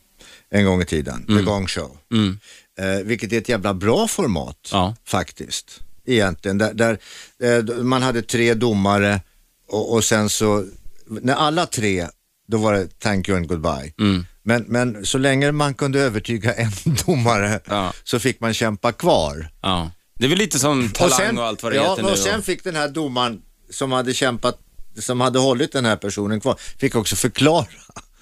en 0.52 0.64
gång 0.64 0.82
i 0.82 0.84
tiden, 0.84 1.26
The 1.26 1.42
Gong 1.42 1.66
Show. 1.68 1.96
Mm. 2.12 2.38
Eh, 2.78 3.04
vilket 3.04 3.32
är 3.32 3.38
ett 3.38 3.48
jävla 3.48 3.74
bra 3.74 4.08
format 4.08 4.68
Ja. 4.72 4.94
faktiskt, 5.04 5.80
egentligen. 6.06 6.58
Där, 6.58 6.74
där 6.74 6.98
eh, 7.42 7.64
man 7.82 8.02
hade 8.02 8.22
tre 8.22 8.54
domare 8.54 9.20
och, 9.68 9.92
och 9.94 10.04
sen 10.04 10.28
så, 10.28 10.64
när 11.06 11.34
alla 11.34 11.66
tre, 11.66 12.06
då 12.48 12.58
var 12.58 12.72
det 12.72 12.98
thank 13.00 13.28
you 13.28 13.38
and 13.38 13.48
goodbye. 13.48 13.92
Mm. 13.98 14.26
Men, 14.42 14.62
men 14.68 15.06
så 15.06 15.18
länge 15.18 15.52
man 15.52 15.74
kunde 15.74 16.00
övertyga 16.00 16.54
en 16.54 16.70
domare 17.06 17.60
Ja. 17.66 17.92
så 18.04 18.18
fick 18.18 18.40
man 18.40 18.54
kämpa 18.54 18.92
kvar. 18.92 19.48
Ja. 19.62 19.90
Det 20.14 20.24
är 20.24 20.28
väl 20.28 20.38
lite 20.38 20.58
som 20.58 20.90
Talang 20.90 21.38
och, 21.38 21.44
allt 21.44 21.62
vad 21.62 21.72
det 21.72 21.76
ja, 21.76 21.90
heter 21.90 22.02
nu. 22.02 22.08
och 22.10 22.18
sen 22.18 22.42
fick 22.42 22.64
den 22.64 22.76
här 22.76 22.88
domaren 22.88 23.42
som 23.70 23.92
hade 23.92 24.14
kämpat, 24.14 24.58
som 24.98 25.20
hade 25.20 25.38
hållit 25.38 25.72
den 25.72 25.84
här 25.84 25.96
personen 25.96 26.40
kvar, 26.40 26.56
fick 26.78 26.94
också 26.94 27.16
förklara 27.16 27.66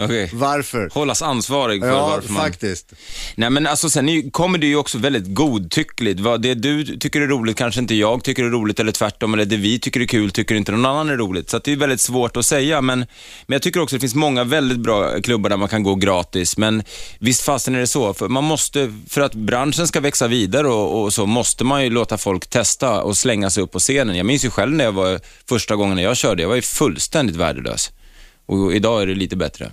Okej. 0.00 0.31
varför. 0.32 0.91
Hållas 0.93 1.23
ansvarig 1.23 1.82
för 1.82 1.88
Ja, 1.88 2.06
varför 2.08 2.32
man... 2.32 2.43
faktiskt. 2.43 2.93
Nej 3.35 3.50
men 3.50 3.67
alltså 3.67 3.91
sen 3.91 4.31
kommer 4.31 4.58
det 4.58 4.67
ju 4.67 4.76
också 4.76 4.99
väldigt 4.99 5.34
godtyckligt. 5.34 6.20
Vad 6.20 6.43
det 6.43 6.55
du 6.55 6.84
tycker 6.84 7.20
är 7.20 7.27
roligt 7.27 7.56
kanske 7.56 7.81
inte 7.81 7.94
jag 7.94 8.25
tycker 8.25 8.44
är 8.44 8.51
roligt 8.51 8.81
eller 8.81 8.93
tvärtom. 8.93 9.34
Eller 9.34 9.44
det 9.44 9.56
vi 9.56 9.79
tycker 9.79 10.01
är 10.01 10.06
kul 10.06 10.31
tycker 10.31 10.55
inte 10.55 10.72
någon 10.72 10.86
annan 10.86 11.08
är 11.08 11.17
roligt. 11.17 11.51
Så 11.51 11.58
det 11.58 11.72
är 11.72 11.77
väldigt 11.77 12.01
svårt 12.01 12.36
att 12.36 12.46
säga. 12.46 12.81
Men, 12.81 12.98
men 12.98 13.55
jag 13.55 13.63
tycker 13.63 13.81
också 13.81 13.96
det 13.96 14.01
finns 14.01 14.15
många 14.15 14.44
väldigt 14.44 14.79
bra 14.79 15.20
klubbar 15.20 15.51
där 15.51 15.56
man 15.56 15.69
kan 15.69 15.82
gå 15.82 15.94
gratis. 15.94 16.56
Men 16.56 16.82
visst 17.19 17.43
fasen 17.43 17.75
är 17.75 17.81
det 17.81 17.86
så. 17.86 18.15
För, 18.15 18.29
man 18.29 18.44
måste, 18.44 18.94
för 19.08 19.20
att 19.20 19.34
branschen 19.34 19.89
ska 19.89 20.01
växa 20.01 20.27
vidare 20.29 20.69
och, 20.69 21.03
och 21.03 21.13
så 21.13 21.27
måste 21.27 21.65
man 21.65 21.84
ju 21.84 21.91
låta 21.91 22.19
folk 22.19 22.46
testa 22.46 23.03
och 23.03 23.17
slänga 23.17 23.51
sig 23.51 23.63
upp 23.63 23.72
på 23.72 23.79
scenen. 23.79 24.17
Jag 24.17 24.27
minns 24.27 24.44
ju 24.44 24.51
själv 24.51 24.72
när 24.72 24.84
jag 24.84 24.93
var 24.93 25.20
första 25.48 25.77
gången 25.77 25.96
när 25.96 26.03
jag 26.03 26.17
körde. 26.17 26.43
Jag 26.43 26.48
var 26.48 26.56
ju 26.56 26.63
fullständigt 26.63 27.36
värdelös. 27.36 27.91
Och 28.46 28.75
idag 28.75 29.03
är 29.03 29.06
det 29.06 29.15
lite 29.15 29.36
bättre. 29.36 29.72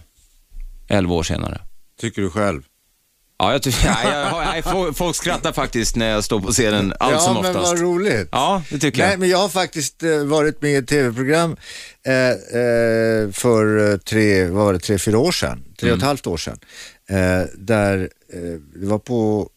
Elva 0.88 1.13
år 1.13 1.24
senare. 1.24 1.62
Tycker 2.00 2.22
du 2.22 2.29
själv? 2.29 2.62
Ja, 3.39 3.51
jag 3.51 3.62
tycker, 3.62 3.86
nej, 3.86 4.08
jag, 4.32 4.46
nej, 4.46 4.62
folk- 4.63 4.98
folk 4.98 5.15
skrattar 5.15 5.51
faktiskt 5.53 5.96
när 5.96 6.10
jag 6.10 6.24
står 6.24 6.39
på 6.39 6.51
scenen 6.51 6.94
allt 7.00 7.13
ja, 7.13 7.20
som 7.20 7.34
men 7.34 7.46
oftast. 7.46 7.67
vad 7.72 7.79
roligt. 7.82 8.29
Ja, 8.32 8.63
det 8.72 8.79
tycker 8.79 9.00
Nej, 9.01 9.10
jag. 9.12 9.20
men 9.20 9.29
jag 9.29 9.38
har 9.38 9.50
faktiskt 9.50 10.03
eh, 10.03 10.17
varit 10.24 10.62
med 10.62 10.72
i 10.72 10.75
ett 10.75 10.88
tv-program 10.88 11.56
eh, 12.06 12.13
eh, 12.29 13.32
för 13.32 13.98
tre, 13.98 14.46
vad 14.46 14.65
var 14.65 14.74
det, 14.74 14.79
tre, 14.79 14.98
fyra 14.98 15.17
år 15.17 15.32
sedan, 15.32 15.63
tre 15.79 15.89
Mm. 15.89 15.94
och 15.94 15.98
ett 16.03 16.08
halvt 16.08 16.27
år 16.27 16.38
sedan. 16.38 16.60
Eh, 17.10 17.46
där, 17.58 18.10
det 18.75 18.86
var 18.88 19.00
på 19.00 19.50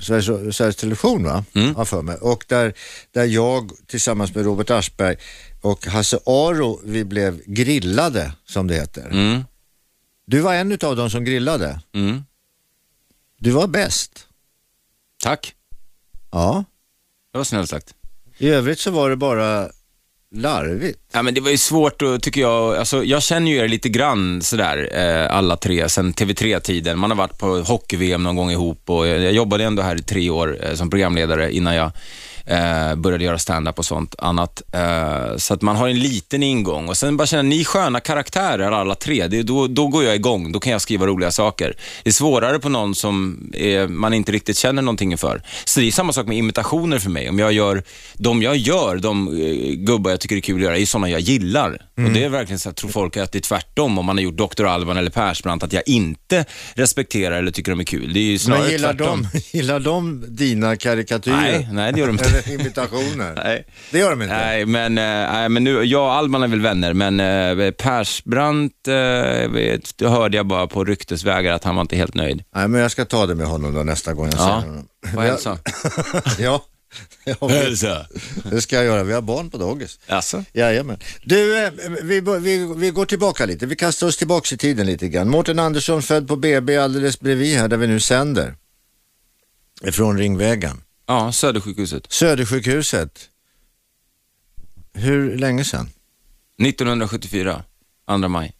Sveriges, 0.00 0.56
Sveriges 0.56 0.76
Television 0.76 1.24
va, 1.24 1.44
Mm. 1.54 1.86
för 1.86 2.02
mig. 2.02 2.16
Och 2.16 2.44
där, 2.48 2.74
där 3.14 3.24
jag 3.24 3.70
tillsammans 3.86 4.34
med 4.34 4.44
Robert 4.44 4.70
Aschberg 4.70 5.16
och 5.60 5.86
Hasse 5.86 6.18
Aro, 6.26 6.80
vi 6.84 7.04
blev 7.04 7.40
grillade 7.46 8.32
som 8.48 8.66
det 8.66 8.74
heter. 8.74 9.08
Mm, 9.10 9.44
Du 10.26 10.40
var 10.40 10.54
en 10.54 10.72
av 10.82 10.96
dem 10.96 11.10
som 11.10 11.24
grillade. 11.24 11.80
mm. 11.94 12.24
Du 13.38 13.50
var 13.50 13.66
bäst. 13.66 14.26
Tack, 15.22 15.54
Ja. 16.32 16.64
det 17.32 17.38
var 17.38 17.44
snällt 17.44 17.70
sagt. 17.70 17.94
I 18.38 18.48
övrigt 18.48 18.78
så 18.78 18.90
var 18.90 19.10
det 19.10 19.16
bara 19.16 19.68
larvigt. 20.34 20.98
Ja, 21.12 21.22
men 21.22 21.34
det 21.34 21.40
var 21.40 21.50
ju 21.50 21.56
svårt 21.58 22.02
att, 22.02 22.22
tycker 22.22 22.40
jag, 22.40 22.76
alltså, 22.76 23.04
jag 23.04 23.22
känner 23.22 23.50
ju 23.50 23.56
er 23.58 23.68
lite 23.68 23.88
grann 23.88 24.42
sådär, 24.42 24.88
eh, 24.92 25.36
alla 25.36 25.56
tre, 25.56 25.88
sen 25.88 26.12
TV3-tiden. 26.14 26.98
Man 26.98 27.10
har 27.10 27.16
varit 27.16 27.38
på 27.38 27.58
hockey-VM 27.60 28.22
någon 28.22 28.36
gång 28.36 28.50
ihop 28.50 28.90
och 28.90 29.06
jag, 29.06 29.20
jag 29.20 29.32
jobbade 29.32 29.64
ändå 29.64 29.82
här 29.82 29.96
i 29.96 30.02
tre 30.02 30.30
år 30.30 30.58
eh, 30.64 30.74
som 30.74 30.90
programledare 30.90 31.52
innan 31.52 31.74
jag 31.74 31.92
Eh, 32.46 32.94
började 32.94 33.24
göra 33.24 33.38
stand-up 33.38 33.78
och 33.78 33.84
sånt 33.84 34.14
annat. 34.18 34.62
Eh, 34.72 35.36
så 35.36 35.54
att 35.54 35.62
man 35.62 35.76
har 35.76 35.88
en 35.88 35.98
liten 35.98 36.42
ingång 36.42 36.88
och 36.88 36.96
sen 36.96 37.16
bara 37.16 37.26
känna, 37.26 37.42
ni 37.42 37.60
är 37.60 37.64
sköna 37.64 38.00
karaktärer 38.00 38.72
alla 38.72 38.94
tre. 38.94 39.26
Det, 39.26 39.42
då, 39.42 39.66
då 39.66 39.88
går 39.88 40.04
jag 40.04 40.14
igång, 40.14 40.52
då 40.52 40.60
kan 40.60 40.72
jag 40.72 40.80
skriva 40.80 41.06
roliga 41.06 41.30
saker. 41.30 41.76
Det 42.02 42.10
är 42.10 42.12
svårare 42.12 42.58
på 42.58 42.68
någon 42.68 42.94
som 42.94 43.38
är, 43.52 43.88
man 43.88 44.14
inte 44.14 44.32
riktigt 44.32 44.56
känner 44.56 44.82
någonting 44.82 45.18
för. 45.18 45.42
Så 45.64 45.80
det 45.80 45.86
är 45.86 45.90
samma 45.90 46.12
sak 46.12 46.26
med 46.26 46.36
imitationer 46.36 46.98
för 46.98 47.10
mig. 47.10 47.28
Om 47.28 47.38
jag 47.38 47.52
gör, 47.52 47.82
de 48.14 48.42
jag 48.42 48.56
gör, 48.56 48.96
de 48.96 49.28
eh, 49.28 49.74
gubbar 49.74 50.10
jag 50.10 50.20
tycker 50.20 50.36
är 50.36 50.40
kul 50.40 50.56
att 50.56 50.62
göra, 50.62 50.78
är 50.78 50.86
sådana 50.86 51.10
jag 51.10 51.20
gillar. 51.20 51.85
Och 51.96 52.10
det 52.10 52.24
är 52.24 52.28
verkligen 52.28 52.58
så, 52.58 52.68
jag 52.68 52.76
tror 52.76 52.90
folk 52.90 53.16
att 53.16 53.32
det 53.32 53.38
är 53.38 53.40
tvärtom 53.40 53.98
om 53.98 54.06
man 54.06 54.16
har 54.16 54.22
gjort 54.22 54.36
Dr. 54.56 54.64
Alban 54.64 54.96
eller 54.96 55.10
Persbrandt, 55.10 55.64
att 55.64 55.72
jag 55.72 55.82
inte 55.86 56.44
respekterar 56.74 57.38
eller 57.38 57.50
tycker 57.50 57.72
de 57.72 57.80
är 57.80 57.84
kul. 57.84 58.12
Det 58.12 58.20
är 58.20 58.22
ju 58.24 58.38
snarare 58.38 58.62
Men 58.62 58.70
gillar 58.72 58.94
tvärtom. 58.94 59.28
de, 59.32 59.38
gillar 59.58 59.80
de 59.80 60.24
dina 60.28 60.76
karikatyrer? 60.76 61.36
Nej, 61.36 61.68
nej, 61.72 61.92
det 61.92 61.98
gör 62.00 62.06
de 62.06 62.12
inte. 62.12 62.24
Eller 62.24 62.60
imitationer? 62.60 63.32
Nej. 63.44 63.66
Det 63.90 63.98
gör 63.98 64.10
de 64.10 64.22
inte? 64.22 64.34
Nej, 64.36 64.66
men, 64.66 64.98
eh, 64.98 65.04
nej, 65.32 65.48
men 65.48 65.64
nu, 65.64 65.82
jag 65.82 66.02
och 66.04 66.12
Alban 66.12 66.42
är 66.42 66.48
väl 66.48 66.60
vänner, 66.60 66.92
men 66.92 67.20
eh, 67.20 67.70
Persbrandt 67.70 68.88
eh, 68.88 68.94
vet, 69.50 70.00
hörde 70.00 70.36
jag 70.36 70.46
bara 70.46 70.66
på 70.66 70.84
ryktesvägar 70.84 71.52
att 71.52 71.64
han 71.64 71.74
var 71.74 71.80
inte 71.82 71.96
helt 71.96 72.14
nöjd. 72.14 72.42
Nej, 72.54 72.68
men 72.68 72.80
jag 72.80 72.90
ska 72.90 73.04
ta 73.04 73.26
det 73.26 73.34
med 73.34 73.46
honom 73.46 73.74
då 73.74 73.82
nästa 73.82 74.14
gång 74.14 74.24
jag 74.26 74.34
Ja, 74.34 74.60
ser 74.62 74.68
honom. 74.68 74.86
Vad 75.14 75.24
hälsa? 75.24 75.58
ja, 76.38 76.64
ja 77.24 78.06
det 78.50 78.60
ska 78.60 78.76
jag 78.76 78.84
göra. 78.84 79.04
Vi 79.04 79.12
har 79.12 79.22
barn 79.22 79.50
på 79.50 79.58
dagis. 79.58 79.98
Alltså? 80.06 80.44
Jajamän. 80.52 80.98
Du, 81.24 81.64
eh, 81.64 81.72
vi, 82.02 82.20
vi, 82.20 82.74
vi 82.76 82.90
går 82.90 83.06
tillbaka 83.06 83.46
lite. 83.46 83.66
Vi 83.66 83.76
kastar 83.76 84.06
oss 84.06 84.16
tillbaka 84.16 84.54
i 84.54 84.58
tiden 84.58 84.86
lite 84.86 85.08
grann. 85.08 85.28
Mårten 85.28 85.58
Andersson 85.58 86.02
född 86.02 86.28
på 86.28 86.36
BB 86.36 86.76
alldeles 86.76 87.20
bredvid 87.20 87.56
här 87.56 87.68
där 87.68 87.76
vi 87.76 87.86
nu 87.86 88.00
sänder. 88.00 88.54
Från 89.92 90.18
Ringvägen. 90.18 90.82
Ja, 91.06 91.32
Södersjukhuset. 91.32 92.12
Södersjukhuset. 92.12 93.28
Hur 94.92 95.36
länge 95.36 95.64
sedan? 95.64 95.90
1974, 96.62 97.64
2 98.06 98.28
maj. 98.28 98.52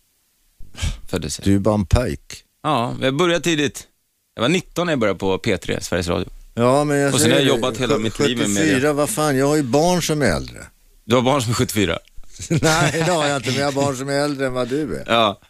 Föddes 1.09 1.39
jag. 1.39 1.47
Du 1.47 1.55
är 1.55 1.59
bara 1.59 1.75
en 1.75 1.87
pojk. 1.87 2.45
Ja, 2.63 2.95
jag 3.01 3.17
började 3.17 3.45
tidigt. 3.45 3.89
Jag 4.35 4.43
var 4.43 4.49
19 4.49 4.87
när 4.87 4.93
jag 4.93 5.01
började 5.01 5.19
på 5.19 5.39
P3, 5.39 5.81
Sveriges 5.81 6.09
Radio. 6.09 6.29
Ja, 6.59 6.85
men 6.85 6.99
jag 6.99 7.15
Och 7.15 7.21
sen 7.21 7.31
har 7.31 7.39
jag 7.39 7.47
jobbat 7.47 7.77
hela 7.77 7.99
mitt 7.99 8.19
liv 8.19 8.39
med 8.39 8.47
74, 8.47 8.65
media. 8.65 8.93
vad 8.93 9.11
fan, 9.11 9.37
jag 9.37 9.47
har 9.47 9.57
ju 9.57 9.63
barn 9.63 10.03
som 10.03 10.23
är 10.23 10.27
äldre. 10.27 10.59
Du 11.05 11.15
har 11.15 11.23
barn 11.23 11.43
som 11.43 11.51
är 11.51 11.55
74? 11.55 11.99
Nej, 12.49 12.93
det 13.07 13.13
har 13.13 13.27
jag 13.27 13.37
inte, 13.37 13.51
men 13.51 13.59
jag 13.59 13.67
har 13.67 13.73
barn 13.73 13.97
som 13.97 14.09
är 14.09 14.13
äldre 14.13 14.47
än 14.47 14.53
vad 14.53 14.69
du 14.69 14.97
är. 14.97 15.05
Ja. 15.07 15.41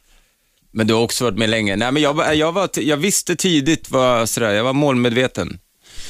Men 0.72 0.86
du 0.86 0.94
har 0.94 1.02
också 1.02 1.24
varit 1.24 1.38
med 1.38 1.48
länge. 1.50 1.76
Nej, 1.76 1.92
men 1.92 2.02
jag, 2.02 2.36
jag, 2.36 2.52
var, 2.52 2.70
jag 2.74 2.96
visste 2.96 3.36
tidigt, 3.36 3.90
vad, 3.90 4.28
sådär, 4.28 4.52
jag 4.52 4.64
var 4.64 4.72
målmedveten. 4.72 5.58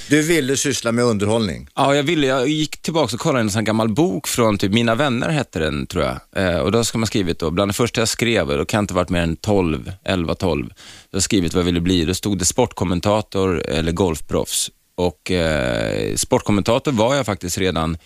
Du 0.08 0.22
ville 0.22 0.56
syssla 0.56 0.92
med 0.92 1.04
underhållning. 1.04 1.68
Ja, 1.74 1.94
jag 1.94 2.02
ville, 2.02 2.26
jag 2.26 2.48
gick 2.48 2.82
tillbaka 2.82 3.16
och 3.16 3.20
kollade 3.20 3.40
en 3.40 3.50
sån 3.50 3.64
gammal 3.64 3.88
bok 3.88 4.26
från 4.26 4.58
typ 4.58 4.72
Mina 4.72 4.94
vänner 4.94 5.28
hette 5.28 5.58
den, 5.58 5.86
tror 5.86 6.04
jag. 6.04 6.46
Eh, 6.46 6.58
och 6.58 6.72
då 6.72 6.84
ska 6.84 6.98
man 6.98 7.06
skrivit 7.06 7.38
då, 7.38 7.50
bland 7.50 7.68
det 7.68 7.72
första 7.72 8.00
jag 8.00 8.08
skrev, 8.08 8.50
och 8.50 8.58
då 8.58 8.64
kan 8.64 8.78
jag 8.78 8.82
inte 8.82 8.94
ha 8.94 9.00
varit 9.00 9.10
mer 9.10 9.22
än 9.22 9.36
12, 9.36 9.92
11, 10.04 10.34
12. 10.34 10.72
Jag 11.10 11.16
har 11.16 11.20
skrivit 11.22 11.54
vad 11.54 11.60
jag 11.60 11.66
ville 11.66 11.80
bli. 11.80 12.04
Då 12.04 12.14
stod 12.14 12.38
det 12.38 12.44
sportkommentator 12.44 13.66
eller 13.66 13.92
golfproffs. 13.92 14.70
Och 14.96 15.30
eh, 15.30 16.14
sportkommentator 16.14 16.92
var 16.92 17.14
jag 17.14 17.26
faktiskt 17.26 17.58
redan, 17.58 17.98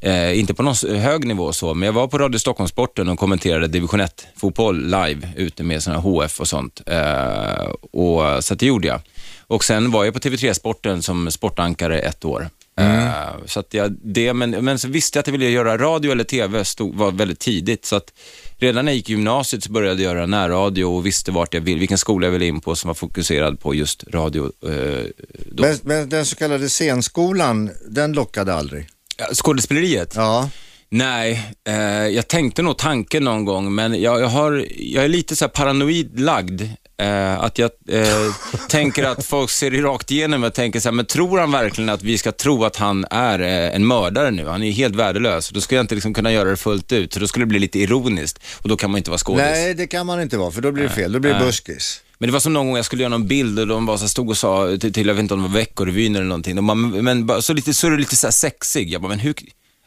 eh, 0.00 0.38
inte 0.38 0.54
på 0.54 0.62
någon 0.62 0.74
hög 0.88 1.26
nivå 1.26 1.52
så, 1.52 1.74
men 1.74 1.86
jag 1.86 1.92
var 1.92 2.08
på 2.08 2.18
Radio 2.18 2.38
Stockholmsporten 2.38 3.08
och 3.08 3.18
kommenterade 3.18 3.66
division 3.66 4.00
1-fotboll 4.00 4.84
live 4.84 5.28
ute 5.36 5.62
med 5.62 5.82
såna 5.82 6.00
här 6.00 6.02
HF 6.02 6.40
och 6.40 6.48
sånt. 6.48 6.82
Eh, 6.86 7.68
och, 7.92 8.44
så 8.44 8.54
det 8.54 8.66
gjorde 8.66 8.88
jag. 8.88 9.00
Och 9.46 9.64
sen 9.64 9.90
var 9.90 10.04
jag 10.04 10.14
på 10.14 10.20
TV3 10.20 10.52
Sporten 10.52 11.02
som 11.02 11.30
sportankare 11.30 12.00
ett 12.00 12.24
år. 12.24 12.48
Eh, 12.80 13.46
så 13.46 13.60
att 13.60 13.74
jag, 13.74 13.92
det, 14.02 14.32
men, 14.32 14.50
men 14.50 14.78
så 14.78 14.88
visste 14.88 15.18
jag 15.18 15.20
att 15.20 15.26
jag 15.26 15.32
ville 15.32 15.50
göra 15.50 15.78
radio 15.78 16.12
eller 16.12 16.24
TV, 16.24 16.64
stod, 16.64 16.94
var 16.94 17.12
väldigt 17.12 17.38
tidigt. 17.40 17.84
Så 17.84 17.96
att 17.96 18.12
redan 18.58 18.84
när 18.84 18.92
jag 18.92 18.96
gick 18.96 19.10
i 19.10 19.12
gymnasiet 19.12 19.64
så 19.64 19.72
började 19.72 20.02
jag 20.02 20.14
göra 20.14 20.26
närradio 20.26 20.84
och 20.84 21.06
visste 21.06 21.30
vart 21.30 21.54
jag 21.54 21.60
vill, 21.60 21.78
vilken 21.78 21.98
skola 21.98 22.26
jag 22.26 22.32
ville 22.32 22.46
in 22.46 22.60
på 22.60 22.76
som 22.76 22.88
var 22.88 22.94
fokuserad 22.94 23.60
på 23.60 23.74
just 23.74 24.04
radio. 24.08 24.52
Eh. 24.62 25.04
Men, 25.52 25.78
men 25.82 26.08
den 26.08 26.26
så 26.26 26.36
kallade 26.36 26.68
scenskolan, 26.68 27.70
den 27.88 28.12
lockade 28.12 28.54
aldrig. 28.54 28.88
Skådespeleriet? 29.32 30.12
Ja. 30.16 30.50
Nej, 30.88 31.52
eh, 31.68 31.74
jag 32.06 32.28
tänkte 32.28 32.62
nog 32.62 32.78
tanken 32.78 33.24
någon 33.24 33.44
gång, 33.44 33.74
men 33.74 34.00
jag, 34.02 34.20
jag, 34.20 34.28
har, 34.28 34.66
jag 34.76 35.04
är 35.04 35.08
lite 35.08 35.36
så 35.36 35.44
här 35.44 35.50
paranoid 35.50 36.20
lagd. 36.20 36.62
Eh, 36.98 37.40
att 37.40 37.58
jag 37.58 37.70
eh, 37.88 38.34
tänker 38.68 39.04
att 39.04 39.24
folk 39.24 39.50
ser 39.50 39.70
det 39.70 39.82
rakt 39.82 40.10
igenom 40.10 40.44
och 40.44 40.54
tänker 40.54 40.80
så 40.80 40.88
här, 40.88 40.92
men 40.94 41.06
tror 41.06 41.38
han 41.38 41.52
verkligen 41.52 41.90
att 41.90 42.02
vi 42.02 42.18
ska 42.18 42.32
tro 42.32 42.64
att 42.64 42.76
han 42.76 43.06
är 43.10 43.40
eh, 43.40 43.74
en 43.74 43.86
mördare 43.86 44.30
nu? 44.30 44.46
Han 44.46 44.62
är 44.62 44.70
helt 44.70 44.96
värdelös. 44.96 45.50
Då 45.50 45.60
skulle 45.60 45.78
jag 45.78 45.84
inte 45.84 45.94
liksom 45.94 46.14
kunna 46.14 46.32
göra 46.32 46.50
det 46.50 46.56
fullt 46.56 46.92
ut, 46.92 47.12
så 47.12 47.20
då 47.20 47.26
skulle 47.26 47.44
det 47.44 47.48
bli 47.48 47.58
lite 47.58 47.78
ironiskt 47.78 48.42
och 48.62 48.68
då 48.68 48.76
kan 48.76 48.90
man 48.90 48.98
inte 48.98 49.10
vara 49.10 49.18
skådis. 49.18 49.42
Nej, 49.42 49.74
det 49.74 49.86
kan 49.86 50.06
man 50.06 50.22
inte 50.22 50.36
vara, 50.36 50.50
för 50.50 50.62
då 50.62 50.72
blir 50.72 50.84
det 50.84 50.90
fel. 50.90 51.12
Då 51.12 51.20
blir 51.20 51.34
det 51.34 51.40
buskis. 51.40 52.02
Men 52.18 52.28
det 52.28 52.32
var 52.32 52.40
som 52.40 52.52
någon 52.52 52.66
gång 52.66 52.76
jag 52.76 52.84
skulle 52.84 53.02
göra 53.02 53.10
någon 53.10 53.26
bild 53.26 53.58
och 53.58 53.66
de 53.66 53.86
bara 53.86 53.98
så 53.98 54.08
stod 54.08 54.30
och 54.30 54.36
sa 54.36 54.76
till, 54.80 54.92
till 54.92 55.06
jag 55.06 55.14
vet 55.14 55.22
inte 55.22 55.34
om 55.34 55.42
det 55.42 55.48
var 55.48 55.54
Veckorevyn 55.54 56.16
eller 56.16 56.26
någonting. 56.26 56.56
De 56.56 56.66
bara, 56.66 56.74
men, 56.74 57.42
så, 57.42 57.52
lite, 57.52 57.74
så 57.74 57.86
är 57.86 57.90
du 57.90 57.96
lite 57.96 58.16
så 58.16 58.26
här 58.26 58.32
sexig. 58.32 58.90
Jag 58.90 59.02
bara, 59.02 59.08
men 59.08 59.18
hur, 59.18 59.34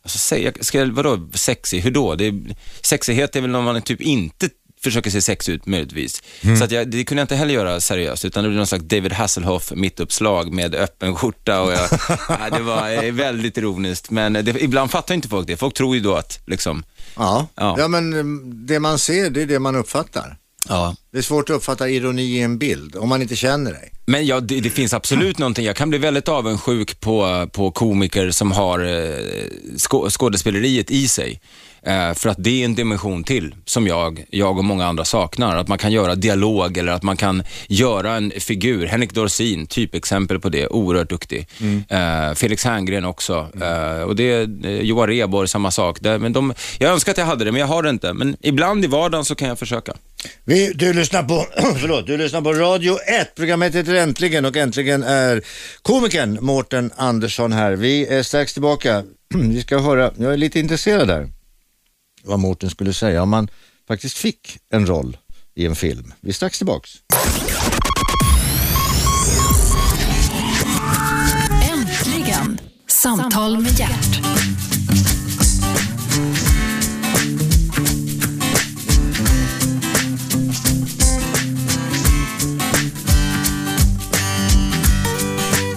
alltså, 0.04 0.18
säg, 0.18 0.44
jag- 0.44 0.66
ska 0.66 0.86
vadå 0.86 1.30
sexig, 1.34 1.80
hur 1.82 1.92
då? 1.92 2.16
Det 2.16 2.26
är, 2.26 2.34
sexighet 2.82 3.36
är 3.36 3.42
väl 3.42 3.50
när 3.50 3.62
man 3.62 3.82
typ 3.82 4.02
inte 4.02 4.50
försöker 4.82 5.12
se 5.12 5.22
sex 5.22 5.50
ut 5.50 5.66
möjligtvis. 5.66 6.24
Så 6.58 6.64
att 6.64 6.72
jag, 6.72 6.88
det 6.92 7.04
kunde 7.04 7.20
jag 7.22 7.24
inte 7.24 7.36
heller 7.36 7.54
göra 7.54 7.82
seriöst, 7.82 8.26
utan 8.26 8.44
det 8.44 8.50
blev 8.50 8.58
någon 8.58 8.68
slags 8.68 8.84
David 8.84 9.14
Hasselhoff 9.14 9.72
mittuppslag 9.76 10.54
med 10.54 10.76
öppen 10.76 11.16
skjorta 11.16 11.62
och 11.62 11.72
jag, 11.74 11.90
ja, 12.30 12.50
det 12.58 12.60
var 12.64 13.04
eh, 13.04 13.12
väldigt 13.14 13.58
ironiskt. 13.58 14.10
Men 14.12 14.34
det, 14.34 14.62
ibland 14.62 14.92
fattar 14.92 15.14
inte 15.16 15.28
folk 15.28 15.48
det. 15.48 15.58
Folk 15.58 15.74
tror 15.74 15.96
ju 15.96 16.02
då 16.02 16.16
att 16.16 16.40
liksom, 16.48 16.84
Ja. 17.16 17.48
Ja. 17.56 17.76
ja, 17.80 17.88
men 17.88 18.14
mm, 18.14 18.66
det 18.68 18.80
man 18.80 19.00
ser, 19.00 19.30
det 19.30 19.42
är 19.42 19.46
det 19.46 19.60
man 19.60 19.76
uppfattar. 19.76 20.38
Ja, 20.68 20.96
Det 21.12 21.18
är 21.18 21.22
svårt 21.22 21.50
att 21.50 21.56
uppfatta 21.56 21.90
ironi 21.90 22.24
i 22.24 22.42
en 22.42 22.58
bild, 22.58 22.96
om 22.96 23.10
man 23.10 23.22
inte 23.22 23.36
känner 23.36 23.72
dig. 23.72 23.92
Men 24.06 24.26
ja, 24.26 24.40
det, 24.40 24.60
det 24.60 24.70
finns 24.70 24.94
absolut 24.94 25.38
någonting. 25.40 25.66
Jag 25.66 25.76
kan 25.76 25.90
bli 25.90 26.00
väldigt 26.00 26.28
avundsjuk 26.28 27.00
på, 27.00 27.48
på 27.54 27.72
komiker 27.72 28.32
som 28.32 28.52
har 28.52 28.80
eh, 28.80 29.14
skå, 29.78 30.10
skådespeleriet 30.10 30.92
i 30.92 31.08
sig. 31.08 31.40
Eh, 31.84 32.14
för 32.14 32.30
att 32.30 32.44
det 32.44 32.62
är 32.62 32.66
en 32.66 32.76
dimension 32.76 33.24
till 33.24 33.56
som 33.66 33.88
jag, 33.88 34.26
jag 34.30 34.58
och 34.58 34.66
många 34.66 34.86
andra 34.86 35.06
saknar. 35.06 35.58
Att 35.58 35.68
man 35.68 35.78
kan 35.78 35.92
göra 35.92 36.16
dialog 36.16 36.78
eller 36.78 36.92
att 36.92 37.04
man 37.04 37.18
kan 37.18 37.44
göra 37.68 38.16
en 38.16 38.32
figur. 38.40 38.86
Henrik 38.86 39.14
Dorsin, 39.14 39.68
typexempel 39.68 40.40
på 40.40 40.50
det, 40.50 40.68
oerhört 40.68 41.10
duktig. 41.10 41.48
Eh, 41.90 42.34
Felix 42.34 42.64
Herngren 42.66 43.06
också. 43.06 43.48
Eh, 43.62 44.02
och 44.02 44.16
det, 44.16 44.42
eh, 44.66 44.82
Johan 44.82 45.08
Rheborg, 45.08 45.48
samma 45.48 45.72
sak. 45.72 45.98
Det, 46.02 46.20
men 46.20 46.34
de, 46.34 46.54
jag 46.78 46.92
önskar 46.92 47.12
att 47.12 47.18
jag 47.18 47.26
hade 47.26 47.46
det, 47.46 47.52
men 47.52 47.62
jag 47.62 47.68
har 47.68 47.84
det 47.84 47.90
inte. 47.90 48.14
Men 48.14 48.38
ibland 48.42 48.86
i 48.86 48.88
vardagen 48.88 49.26
så 49.26 49.36
kan 49.36 49.48
jag 49.48 49.60
försöka. 49.60 49.94
Vi, 50.44 50.74
du, 50.76 50.94
lyssnar 50.94 51.24
på, 51.24 51.48
förlåt, 51.80 52.08
du 52.08 52.18
lyssnar 52.18 52.42
på 52.42 52.54
Radio 52.54 52.98
1. 53.00 53.36
Programmet 53.36 53.76
heter 53.76 53.96
Äntligen 53.96 54.46
och 54.46 54.58
äntligen 54.58 55.04
är 55.04 55.44
komikern 55.82 56.38
Mårten 56.42 56.92
Andersson 56.96 57.54
här. 57.54 57.72
Vi 57.72 58.08
är 58.08 58.24
strax 58.24 58.54
tillbaka. 58.54 59.04
Vi 59.36 59.62
ska 59.62 59.80
höra, 59.80 60.14
jag 60.18 60.34
är 60.34 60.38
lite 60.38 60.60
intresserad 60.60 61.08
där, 61.08 61.30
vad 62.24 62.40
Mårten 62.40 62.70
skulle 62.70 62.94
säga 62.94 63.24
om 63.24 63.30
man 63.30 63.48
faktiskt 63.88 64.18
fick 64.18 64.58
en 64.70 64.86
roll 64.86 65.18
i 65.56 65.66
en 65.66 65.76
film. 65.76 66.14
Vi 66.22 66.30
är 66.30 66.34
strax 66.34 66.58
tillbaks. 66.58 66.92
Äntligen! 71.72 72.60
Samtal 72.88 73.60
med 73.60 73.80
hjärt. 73.80 74.29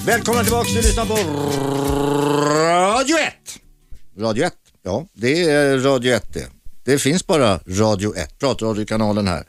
Välkomna 0.06 0.42
tillbaka, 0.42 0.68
du 0.68 0.76
lyssnar 0.76 1.06
på 1.06 1.14
Radio 2.54 3.16
1. 3.18 3.32
Radio 4.20 4.44
1, 4.44 4.52
ja 4.84 5.06
det 5.14 5.44
är 5.50 5.78
Radio 5.78 6.12
1 6.14 6.32
det. 6.34 6.46
Det 6.84 6.98
finns 6.98 7.26
bara 7.26 7.60
Radio 7.68 8.16
1, 8.16 8.38
pratradiokanalen 8.38 9.28
här. 9.28 9.44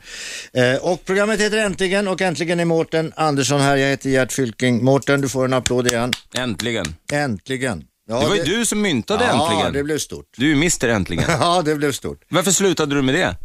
Eh, 0.52 0.76
och 0.76 1.04
programmet 1.04 1.40
heter 1.40 1.56
Äntligen 1.58 2.08
och 2.08 2.20
äntligen 2.20 2.60
är 2.60 2.64
Mårten 2.64 3.12
Andersson 3.16 3.60
här. 3.60 3.76
Jag 3.76 3.88
heter 3.88 4.10
Gert 4.10 4.32
Fylking. 4.32 4.84
Mårten, 4.84 5.20
du 5.20 5.28
får 5.28 5.44
en 5.44 5.52
applåd 5.52 5.86
igen. 5.86 6.12
Äntligen. 6.34 6.84
Äntligen. 7.12 7.84
Ja, 8.08 8.20
Det 8.20 8.26
var 8.28 8.36
ju 8.36 8.42
du 8.42 8.66
som 8.66 8.82
myntade 8.82 9.24
Ja, 9.24 9.44
äntligen. 9.50 9.72
det 9.72 9.82
blev 9.84 9.98
stort. 9.98 10.26
Du 10.36 10.50
är 10.50 10.54
Mr 10.56 10.88
Äntligen. 10.88 11.24
Ja, 11.28 11.62
det 11.64 11.74
blev 11.74 11.92
stort. 11.92 12.20
Varför 12.28 12.50
slutade 12.50 12.94
du 12.94 13.02
med 13.02 13.14
det? 13.14 13.36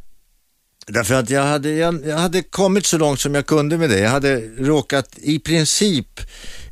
Därför 0.87 1.13
att 1.15 1.29
jag 1.29 1.43
hade, 1.43 1.69
jag, 1.69 2.05
jag 2.07 2.17
hade 2.17 2.41
kommit 2.43 2.85
så 2.85 2.97
långt 2.97 3.19
som 3.19 3.35
jag 3.35 3.45
kunde 3.45 3.77
med 3.77 3.89
det. 3.89 3.99
Jag 3.99 4.09
hade 4.09 4.39
råkat 4.57 5.09
i 5.17 5.39
princip 5.39 6.19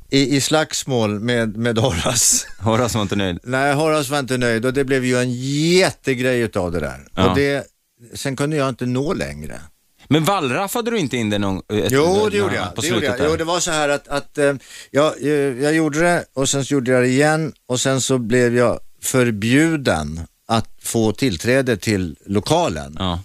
i, 0.09 0.35
i 0.35 0.41
slagsmål 0.41 1.19
med, 1.19 1.57
med 1.57 1.77
Horace. 1.77 2.47
Horace 2.59 2.97
var 2.97 3.01
inte 3.01 3.15
nöjd. 3.15 3.39
Nej, 3.43 3.73
Horace 3.73 4.11
var 4.11 4.19
inte 4.19 4.37
nöjd 4.37 4.65
och 4.65 4.73
det 4.73 4.83
blev 4.83 5.05
ju 5.05 5.17
en 5.17 5.33
jättegrej 5.73 6.39
utav 6.39 6.71
det 6.71 6.79
där. 6.79 7.07
Ja. 7.15 7.29
Och 7.29 7.35
det, 7.37 7.67
sen 8.13 8.35
kunde 8.35 8.57
jag 8.57 8.69
inte 8.69 8.85
nå 8.85 9.13
längre. 9.13 9.61
Men 10.09 10.23
wallraffade 10.23 10.91
du 10.91 10.99
inte 10.99 11.17
in 11.17 11.29
det 11.29 11.37
någon... 11.37 11.57
Ett, 11.57 11.91
Jo, 11.91 12.29
det 12.31 12.37
gjorde 12.37 12.55
ja, 12.55 12.61
jag. 12.61 12.75
På 12.75 12.81
Det, 12.81 12.87
gjorde 12.87 13.05
jag. 13.05 13.15
Jo, 13.19 13.35
det 13.35 13.43
var 13.43 13.59
så 13.59 13.71
här 13.71 13.89
att, 13.89 14.07
att 14.07 14.37
eh, 14.37 14.53
jag, 14.91 15.21
eh, 15.21 15.29
jag 15.63 15.75
gjorde 15.75 15.99
det 15.99 16.25
och 16.33 16.49
sen 16.49 16.65
så 16.65 16.73
gjorde 16.73 16.91
jag 16.91 17.03
det 17.03 17.07
igen 17.07 17.53
och 17.67 17.79
sen 17.79 18.01
så 18.01 18.17
blev 18.17 18.57
jag 18.57 18.79
förbjuden 19.01 20.21
att 20.47 20.69
få 20.81 21.11
tillträde 21.11 21.77
till 21.77 22.15
lokalen. 22.25 22.95
Ja. 22.99 23.21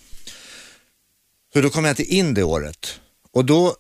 Så 1.53 1.61
då 1.61 1.71
kom 1.71 1.85
jag 1.85 1.93
inte 1.93 2.15
in 2.15 2.35
det 2.35 2.43
året. 2.43 3.01
Och 3.33 3.45
då 3.45 3.77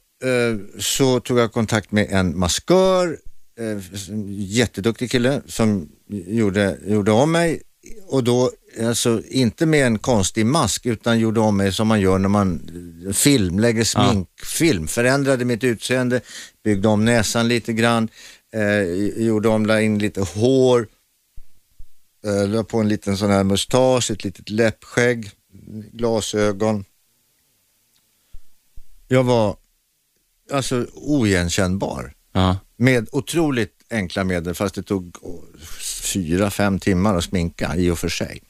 så 0.78 1.20
tog 1.20 1.38
jag 1.38 1.52
kontakt 1.52 1.92
med 1.92 2.06
en 2.10 2.38
maskör, 2.38 3.18
eh, 3.58 3.78
jätteduktig 4.28 5.10
kille 5.10 5.42
som 5.46 5.88
gjorde, 6.08 6.78
gjorde 6.86 7.12
om 7.12 7.32
mig. 7.32 7.62
Och 8.06 8.24
då, 8.24 8.50
alltså 8.80 9.22
inte 9.28 9.66
med 9.66 9.86
en 9.86 9.98
konstig 9.98 10.46
mask 10.46 10.86
utan 10.86 11.18
gjorde 11.18 11.40
om 11.40 11.56
mig 11.56 11.72
som 11.72 11.88
man 11.88 12.00
gör 12.00 12.18
när 12.18 12.28
man 12.28 12.70
eh, 13.06 13.12
film, 13.12 13.58
lägger 13.58 13.84
sminkfilm. 13.84 14.86
Förändrade 14.86 15.44
mitt 15.44 15.64
utseende, 15.64 16.20
byggde 16.64 16.88
om 16.88 17.04
näsan 17.04 17.48
lite 17.48 17.72
grann, 17.72 18.08
eh, 18.54 18.82
gjorde 19.24 19.48
om, 19.48 19.66
la 19.66 19.80
in 19.80 19.98
lite 19.98 20.20
hår, 20.20 20.86
eh, 22.26 22.48
la 22.48 22.64
på 22.64 22.78
en 22.78 22.88
liten 22.88 23.16
sån 23.16 23.30
här 23.30 23.44
mustasch, 23.44 24.10
ett 24.10 24.24
litet 24.24 24.50
läppskägg, 24.50 25.30
glasögon. 25.92 26.84
Jag 29.08 29.24
var 29.24 29.56
alltså 30.52 30.86
oigenkännbar 30.94 32.12
Ja. 32.34 32.56
med 32.76 33.08
otroligt 33.12 33.72
enkla 33.90 34.24
medel 34.24 34.54
fast 34.54 34.74
det 34.74 34.82
tog 34.82 35.16
fyra, 36.12 36.50
fem 36.50 36.78
timmar 36.80 37.16
att 37.16 37.24
sminka 37.24 37.76
i 37.76 37.90
och 37.90 37.98
för 37.98 38.08
sig. 38.08 38.42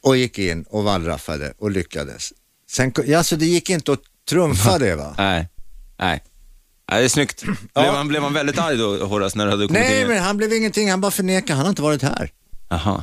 Och 0.00 0.16
gick 0.16 0.38
in 0.38 0.62
och 0.62 0.84
wallraffade 0.84 1.52
och 1.58 1.70
lyckades. 1.70 2.32
Sen, 2.70 2.92
alltså 3.16 3.36
det 3.36 3.46
gick 3.46 3.70
inte 3.70 3.92
att 3.92 4.00
trumfa 4.28 4.78
det 4.84 4.96
va? 4.96 5.14
Nej. 5.18 5.48
Nej. 5.98 6.22
Nej, 6.90 7.00
det 7.00 7.04
är 7.04 7.08
snyggt. 7.08 7.42
Blev, 7.74 7.92
man, 7.92 8.08
blev 8.08 8.22
man 8.22 8.32
väldigt 8.32 8.58
arg 8.58 8.76
då, 8.76 9.06
Horace, 9.06 9.38
när 9.38 9.44
du 9.44 9.50
hade 9.50 9.66
kommit 9.66 9.82
Nej 9.82 10.00
in? 10.02 10.08
men 10.08 10.22
han 10.22 10.36
blev 10.36 10.52
ingenting, 10.52 10.90
han 10.90 11.00
bara 11.00 11.10
förnekade, 11.10 11.52
han 11.54 11.62
har 11.64 11.70
inte 11.70 11.82
varit 11.82 12.02
här. 12.02 12.30
Jaha. 12.68 13.02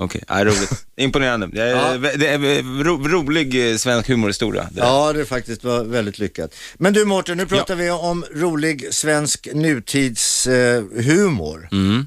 Okej, 0.00 0.22
okay. 0.28 0.44
roligt. 0.44 0.86
Imponerande. 0.96 1.48
Det 1.52 1.62
är, 1.62 1.76
Ja. 1.76 1.98
det 1.98 2.28
är 2.28 2.82
ro, 2.84 3.08
rolig 3.08 3.80
svensk 3.80 4.08
humorhistoria. 4.08 4.68
Det. 4.72 4.80
Ja, 4.80 5.12
det 5.12 5.24
faktiskt 5.24 5.64
var 5.64 5.84
väldigt 5.84 6.18
lyckat. 6.18 6.54
Men 6.74 6.92
du 6.92 7.04
Mårten, 7.04 7.36
nu 7.36 7.46
pratar 7.46 7.74
vi 7.74 7.90
om 7.90 8.24
rolig 8.34 8.94
svensk 8.94 9.48
nutidshumor. 9.54 11.68
Eh. 11.72 11.78
Mm. 11.78 12.06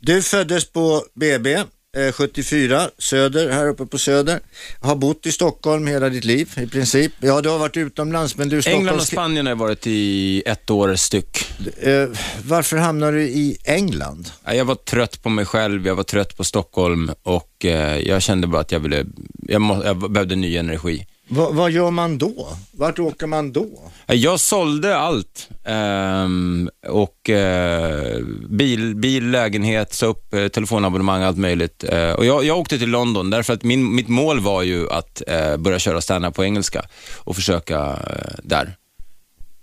Du 0.00 0.22
föddes 0.22 0.72
på 0.72 1.04
BB 1.14 1.58
74, 1.96 2.90
Söder, 2.98 3.50
här 3.50 3.68
uppe 3.68 3.86
på 3.86 3.98
Söder. 3.98 4.40
Har 4.80 4.96
bott 4.96 5.26
i 5.26 5.32
Stockholm 5.32 5.86
hela 5.86 6.08
ditt 6.08 6.24
liv 6.24 6.50
i 6.56 6.66
princip. 6.66 7.12
Ja, 7.20 7.40
du 7.40 7.48
har 7.48 7.58
varit 7.58 7.76
utomlands 7.76 8.36
men 8.36 8.48
du 8.48 8.58
är 8.58 8.68
England 8.68 8.94
och 8.96 9.02
Stockholms... 9.02 9.08
Spanien 9.08 9.46
har 9.46 9.54
varit 9.54 9.86
i 9.86 10.42
ett 10.46 10.70
år 10.70 10.94
styck. 10.94 11.46
Eh, 11.76 12.08
varför 12.44 12.76
hamnar 12.76 13.12
du 13.12 13.22
i 13.22 13.56
England? 13.64 14.30
Ja, 14.44 14.54
Jag 14.54 14.64
var 14.64 14.74
trött 14.74 15.22
på 15.22 15.28
mig 15.28 15.44
själv, 15.44 15.86
jag 15.86 15.94
var 15.94 16.02
trött 16.02 16.36
på 16.36 16.44
Stockholm 16.44 17.10
och 17.22 17.64
eh, 17.64 17.98
jag 17.98 18.22
kände 18.22 18.46
bara 18.46 18.60
att 18.60 18.72
jag 18.72 18.80
ville, 18.80 19.06
jag, 19.48 19.60
må, 19.60 19.84
jag 19.84 20.10
behövde 20.12 20.36
ny 20.36 20.56
energi. 20.56 21.06
Va, 21.28 21.48
vad 21.52 21.70
gör 21.70 21.90
man 21.90 22.18
då? 22.18 22.48
Vart 22.72 22.98
åker 22.98 23.26
man 23.26 23.52
då? 23.52 23.66
Jag 24.06 24.40
sålde 24.40 24.96
allt. 24.96 25.48
ehm, 25.64 26.70
och 26.88 27.30
eh, 27.30 28.18
bil, 28.48 28.94
bil, 28.96 29.30
lägenhet, 29.30 29.94
sa 29.94 30.06
upp 30.06 30.34
eh, 30.34 30.48
telefonabonnemang, 30.48 31.22
allt 31.22 31.38
möjligt. 31.38 31.84
Eh, 31.88 32.10
och 32.12 32.26
jag, 32.26 32.44
jag 32.44 32.58
åkte 32.58 32.78
till 32.78 32.90
London 32.90 33.30
därför 33.30 33.52
att 33.52 33.62
min, 33.62 33.94
mitt 33.94 34.08
mål 34.08 34.40
var 34.40 34.62
ju 34.62 34.90
att 34.90 35.22
eh, 35.26 35.56
börja 35.56 35.78
köra 35.78 36.00
stand 36.00 36.34
på 36.34 36.44
engelska 36.44 36.82
och 37.16 37.36
försöka 37.36 37.78
eh, 37.78 38.34
där. 38.42 38.76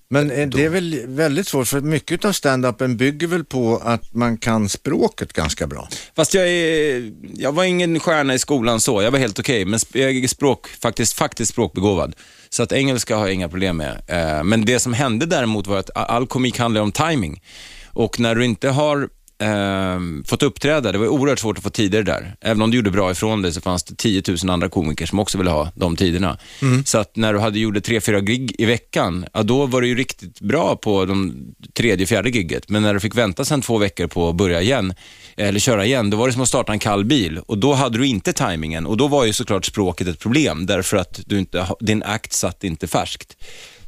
Men 0.10 0.32
eh, 0.32 0.48
det 0.48 0.66
är 0.66 0.70
väl 0.70 1.02
väldigt 1.08 1.48
svårt 1.48 1.68
för 1.68 1.82
mycket 1.82 2.26
av 2.26 2.32
stand-upen 2.32 2.98
bygger 2.98 3.28
väl 3.28 3.46
på 3.46 3.82
att 3.84 4.14
man 4.14 4.38
kan 4.38 4.70
språket 4.70 5.34
ganska 5.34 5.68
bra. 5.68 5.88
Fast 6.16 6.34
jag, 6.34 6.50
är, 6.50 7.12
jag 7.34 7.52
var 7.52 7.64
ingen 7.64 8.00
stjärna 8.00 8.34
i 8.34 8.40
skolan 8.40 8.80
så, 8.80 9.02
jag 9.02 9.12
var 9.12 9.20
helt 9.20 9.40
okej, 9.40 9.66
men 9.66 9.80
sp- 9.80 10.00
jag 10.00 10.12
är 10.18 10.28
språk, 10.28 10.68
faktiskt, 10.68 11.14
faktiskt 11.14 11.52
språkbegåvad. 11.52 12.16
Så 12.50 12.64
att 12.64 12.72
engelska 12.72 13.16
har 13.16 13.26
jag 13.26 13.34
inga 13.34 13.50
problem 13.50 13.78
med. 13.78 14.02
Eh, 14.08 14.44
men 14.44 14.66
det 14.66 14.80
som 14.80 14.94
hände 14.94 15.26
däremot 15.26 15.68
var 15.68 15.78
att 15.78 15.90
all 15.96 16.28
komik 16.28 16.60
handlar 16.60 16.82
om 16.82 16.92
timing. 16.92 17.42
Och 17.88 18.20
när 18.20 18.36
du 18.36 18.46
inte 18.46 18.70
har 18.70 19.10
eh, 19.39 20.00
fått 20.25 20.44
uppträda, 20.44 20.91
det 20.91 20.98
var 20.98 21.08
oerhört 21.08 21.39
svårt 21.39 21.58
att 21.58 21.63
få 21.63 21.69
tider 21.69 22.04
där. 22.04 22.36
Även 22.41 22.62
om 22.62 22.71
du 22.71 22.78
gjorde 22.78 22.91
bra 22.91 23.12
ifrån 23.12 23.41
dig 23.41 23.54
så 23.54 23.62
fanns 23.62 23.84
det 23.84 23.95
10 23.95 24.24
000 24.28 24.50
andra 24.50 24.69
komiker 24.69 25.06
som 25.06 25.19
också 25.19 25.38
ville 25.38 25.50
ha 25.50 25.71
de 25.76 25.95
tiderna. 25.95 26.38
Så 26.86 26.98
att 26.98 27.15
när 27.15 27.34
du 27.34 27.39
hade 27.39 27.60
gjorde 27.60 27.82
tre, 27.82 28.02
fyra 28.02 28.19
gig 28.19 28.56
i 28.58 28.65
veckan, 28.65 29.26
ja, 29.34 29.43
då 29.43 29.65
var 29.65 29.82
du 29.82 29.88
ju 29.88 29.95
riktigt 29.95 30.41
bra 30.41 30.76
på 30.76 31.06
de 31.06 31.36
tredje, 31.74 32.06
fjärde 32.06 32.30
gigget. 32.30 32.69
Men 32.69 32.82
när 32.82 32.93
du 32.93 33.00
fick 33.00 33.15
vänta 33.15 33.45
sen 33.45 33.62
två 33.62 33.78
veckor 33.78 34.08
på 34.08 34.30
att 34.30 34.36
börja 34.36 34.62
igen, 34.62 34.93
eller 35.38 35.60
köra 35.60 35.86
igen, 35.86 36.10
då 36.10 36.17
var 36.17 36.28
det 36.28 36.34
som 36.34 36.41
att 36.41 36.48
starta 36.48 36.71
en 36.71 36.80
kall 36.80 37.06
bil. 37.06 37.39
Och 37.39 37.58
då 37.58 37.74
hade 37.74 37.98
du 37.98 38.08
inte 38.08 38.34
tajmingen 38.34 38.86
och 38.86 38.98
då 38.98 39.08
var 39.08 39.26
ju 39.26 39.34
såklart 39.34 39.65
språket 39.65 40.08
ett 40.08 40.19
problem 40.19 40.65
därför 40.65 40.98
att 40.98 41.19
du 41.26 41.39
inte, 41.39 41.67
din 41.80 42.04
akt 42.04 42.34
satt 42.34 42.63
inte 42.63 42.88
färskt. 42.88 43.38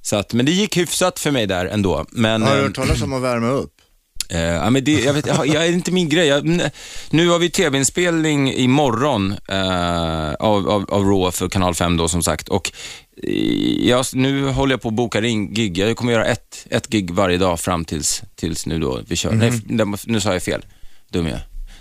Så 0.02 0.16
att, 0.16 0.34
men 0.34 0.46
det 0.46 0.52
gick 0.52 0.78
hyfsat 0.78 1.20
för 1.20 1.32
mig 1.32 1.48
där 1.48 1.66
ändå. 1.66 2.06
Men, 2.12 2.42
Har 2.42 2.52
du 2.52 2.58
ehm, 2.58 2.64
hört 2.66 2.76
talas 2.76 3.02
om 3.02 3.14
att 3.14 3.22
värma 3.22 3.48
upp? 3.48 3.74
Eh, 4.30 4.40
ja, 4.42 4.70
men 4.70 4.84
det, 4.84 4.92
jag 5.04 5.14
vet, 5.14 5.28
jag, 5.28 5.48
jag 5.48 5.66
är 5.68 5.72
inte 5.72 5.92
min 5.92 6.10
grej. 6.10 6.28
Jag, 6.28 6.62
nu 7.10 7.28
har 7.30 7.40
vi 7.40 7.50
tv-inspelning 7.50 8.54
imorgon 8.54 9.36
eh, 9.50 10.34
av, 10.34 10.70
av, 10.70 10.86
av 10.90 11.04
Raw 11.06 11.32
för 11.32 11.50
Kanal 11.50 11.76
5 11.76 11.98
då 11.98 12.08
som 12.08 12.24
sagt. 12.24 12.48
Och 12.50 12.72
eh, 13.24 13.88
jag, 13.88 14.06
nu 14.14 14.48
håller 14.48 14.74
jag 14.74 14.82
på 14.82 14.88
att 14.88 14.94
boka 14.94 15.26
in 15.26 15.54
gig. 15.54 15.78
Jag 15.78 15.98
kommer 15.98 16.12
göra 16.14 16.26
ett, 16.26 16.68
ett 16.70 16.88
gig 16.88 17.12
varje 17.12 17.38
dag 17.38 17.60
fram 17.60 17.86
tills, 17.86 18.24
tills 18.36 18.66
nu 18.66 18.80
då 18.80 19.02
vi 19.08 19.16
kör. 19.16 19.32
Nej, 19.32 19.52
f- 19.94 20.04
nu 20.06 20.20
sa 20.20 20.34
jag 20.34 20.44
fel. 20.44 20.66
Dum 21.10 21.28
jag. 21.28 21.40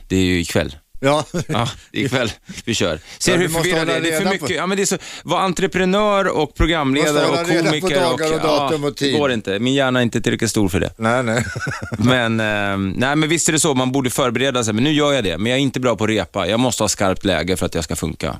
Det 0.08 0.16
är 0.16 0.24
ju 0.24 0.40
ikväll. 0.40 0.74
Ja. 1.00 1.24
Ja, 1.48 1.68
ikväll 1.92 2.30
vi 2.64 2.74
kör. 2.74 3.00
Ser 3.18 3.32
Ja, 3.32 3.38
hur 3.38 3.48
förvirrad 3.48 3.86
det 3.86 3.92
är. 3.96 4.00
Det 4.00 4.10
är 4.10 4.20
för 4.20 4.24
mycket. 4.30 4.46
på- 4.48 4.52
Ja, 4.52 4.66
men 4.66 4.76
det 4.76 4.82
är 4.82 4.86
så, 4.86 4.96
var 5.24 5.38
entreprenör 5.40 6.28
och 6.28 6.54
programledare 6.54 7.26
och 7.26 7.48
reda 7.48 7.62
på 7.62 7.66
komiker. 7.80 8.00
dagar 8.00 8.32
och 8.34 8.40
datum 8.40 8.82
ja, 8.82 8.88
och 8.88 8.96
tid. 8.96 9.14
Det 9.14 9.18
går 9.18 9.32
inte. 9.32 9.58
Min 9.58 9.74
hjärna 9.74 9.98
är 9.98 10.02
inte 10.02 10.20
tillräckligt 10.20 10.50
stor 10.50 10.68
för 10.68 10.80
det. 10.80 10.90
nej, 10.96 11.22
nej. 11.22 11.44
Men, 11.98 12.40
eh, 12.40 12.92
nej, 12.98 13.16
men 13.16 13.28
visst 13.28 13.48
är 13.48 13.52
det 13.52 13.60
så, 13.60 13.74
man 13.74 13.92
borde 13.92 14.10
förbereda 14.10 14.64
sig, 14.64 14.74
men 14.74 14.84
nu 14.84 14.92
gör 14.92 15.12
jag 15.12 15.24
det. 15.24 15.38
Men 15.38 15.50
jag 15.52 15.58
är 15.58 15.62
inte 15.62 15.80
bra 15.80 15.96
på 15.96 16.04
att 16.04 16.10
repa. 16.10 16.48
Jag 16.48 16.60
måste 16.60 16.82
ha 16.82 16.88
skarpt 16.88 17.24
läge 17.24 17.56
för 17.56 17.66
att 17.66 17.74
jag 17.74 17.84
ska 17.84 17.96
funka. 17.96 18.36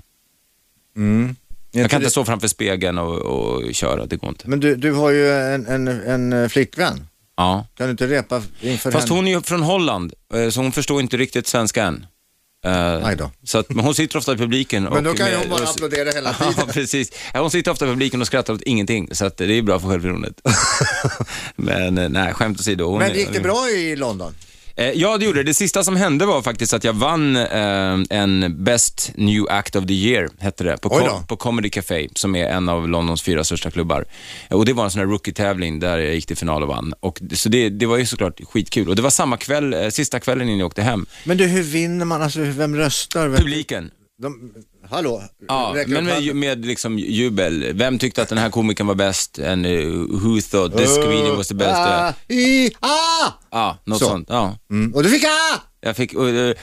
Jag 1.73 1.91
kan 1.91 2.01
inte 2.01 2.11
stå 2.11 2.25
framför 2.25 2.49
spegeln 2.49 2.99
och, 2.99 3.15
och 3.19 3.75
köra, 3.75 4.07
det 4.07 4.17
går 4.17 4.29
inte. 4.31 4.49
Men 4.49 4.61
du, 4.61 4.77
du 4.77 4.93
har 4.93 5.11
ju 5.11 5.33
en, 5.33 5.67
en, 5.67 5.89
en 5.89 6.33
eh, 6.33 6.49
flickvän. 6.49 7.07
Ja. 7.37 7.67
Kan 7.77 7.87
du 7.87 7.91
inte 7.91 8.07
repa 8.07 8.43
inför 8.61 8.91
Fast 8.91 9.09
henne? 9.09 9.19
hon 9.19 9.29
är 9.29 9.33
ju 9.33 9.41
från 9.43 9.63
Holland, 9.63 10.13
eh, 10.35 10.49
så 10.49 10.61
hon 10.61 10.73
förstår 10.73 11.01
inte 11.01 11.17
riktigt 11.17 11.47
svenska 11.47 11.83
än. 11.85 12.07
Då. 13.19 13.31
Så 13.45 13.59
att, 13.59 13.67
hon 13.69 13.95
sitter 13.95 14.19
ofta 14.19 14.33
i 14.33 14.37
publiken. 14.37 14.83
Men 14.83 15.05
då 15.05 15.13
kan 15.15 15.27
med- 15.31 15.39
hon 15.39 15.49
bara 15.49 15.63
och- 15.63 15.69
applådera 15.71 16.11
hela 16.11 16.37
Ja, 16.41 16.53
tiden. 16.53 16.67
precis. 16.73 17.13
Ja, 17.35 17.41
Hon 17.41 17.51
sitter 17.51 17.71
ofta 17.71 17.85
i 17.85 17.89
publiken 17.89 18.21
och 18.21 18.27
skrattar 18.27 18.55
åt 18.55 18.63
ingenting, 18.63 19.09
så 19.13 19.27
att 19.27 19.37
det 19.37 19.45
är 19.59 19.63
bra 19.63 19.81
för 19.81 19.89
självförtroendet. 19.89 20.41
men 21.57 21.99
eh, 21.99 22.09
nej, 22.09 22.35
skämt 22.35 22.61
åsido. 22.61 22.85
Hon 22.91 22.99
Men 22.99 23.11
är- 23.11 23.15
gick 23.15 23.33
det 23.33 23.41
bra 23.41 23.69
i 23.69 23.97
London? 23.97 24.35
Eh, 24.79 24.91
ja, 24.91 25.19
det 25.19 25.25
gjorde 25.25 25.39
det. 25.39 25.43
Det 25.43 25.55
sista 25.55 25.85
som 25.85 25.97
hände 25.97 26.27
var 26.27 26.43
faktiskt 26.43 26.73
att 26.75 26.85
jag 26.85 26.93
vann 26.93 27.37
eh, 27.37 27.99
en 28.11 28.65
Best 28.65 29.13
New 29.15 29.47
Act 29.51 29.77
of 29.77 29.87
the 29.87 29.93
Year, 29.95 30.29
hette 30.39 30.65
det, 30.65 30.77
på, 30.77 30.89
Oj 30.89 31.01
Co- 31.03 31.07
då. 31.09 31.23
på 31.29 31.37
Comedy 31.37 31.71
Café, 31.71 32.09
som 32.15 32.37
är 32.37 32.45
en 32.49 32.69
av 32.69 32.89
Londons 32.89 33.23
fyra 33.23 33.45
största 33.45 33.71
klubbar. 33.71 34.05
Eh, 34.51 34.57
Och 34.57 34.65
Det 34.67 34.73
var 34.73 34.85
en 34.85 34.91
sån 34.91 34.99
här 34.99 35.07
rookie-tävling 35.07 35.81
där 35.81 35.99
jag 35.99 36.15
gick 36.15 36.27
till 36.27 36.37
final 36.37 36.63
och 36.63 36.69
vann. 36.69 36.95
Och, 37.01 37.21
så 37.33 37.49
det, 37.49 37.69
det 37.69 37.87
var 37.87 37.97
ju 37.97 38.07
såklart 38.07 38.41
skitkul. 38.45 38.89
Och 38.89 38.97
det 38.97 39.03
var 39.03 39.11
samma 39.11 39.37
kväll, 39.37 39.93
sista 39.93 40.21
kvällen 40.21 40.49
innan 40.49 40.59
jag 40.59 40.67
åkte 40.67 40.83
hem. 40.83 41.07
Men 41.25 41.37
du, 41.37 41.47
hur 41.47 41.63
vinner 41.63 42.05
man? 42.05 42.23
Alltså, 42.23 42.41
vem 42.41 42.77
röstar? 42.77 43.29
Vem, 43.29 43.37
Publiken. 43.41 43.91
De, 44.19 44.53
hallå? 44.91 45.23
Ja, 45.49 45.77
men 45.87 46.05
med, 46.05 46.37
med 46.37 46.67
liksom 46.67 46.99
jubel. 46.99 47.73
Vem 47.75 47.99
tyckte 47.99 48.23
att 48.23 48.29
den 48.29 48.39
här 48.39 48.51
komikern 48.51 48.87
var 48.87 48.95
bäst? 48.95 49.39
And 49.39 49.67
uh, 49.67 50.07
who 50.11 50.41
thought 50.41 50.77
this 50.77 50.95
comedian 50.95 51.37
was 51.37 51.49
the 51.49 51.55
best? 51.55 51.77
Ah, 51.77 52.13
i, 52.29 52.71
ah! 52.81 53.33
Ja, 53.51 53.79
något 53.85 53.99
Så. 53.99 54.05
sånt. 54.05 54.27
Ja. 54.31 54.59
Mm. 54.71 54.95
Och 54.95 55.03
du 55.03 55.11
fick 55.11 55.25
ah! 55.25 55.61
Jag 55.81 55.97
fick... 55.97 56.15
Uh, 56.15 56.21
uh! 56.21 56.55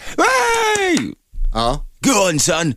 Ja. 1.54 1.86
Go 2.00 2.30
on 2.30 2.40
son! 2.40 2.74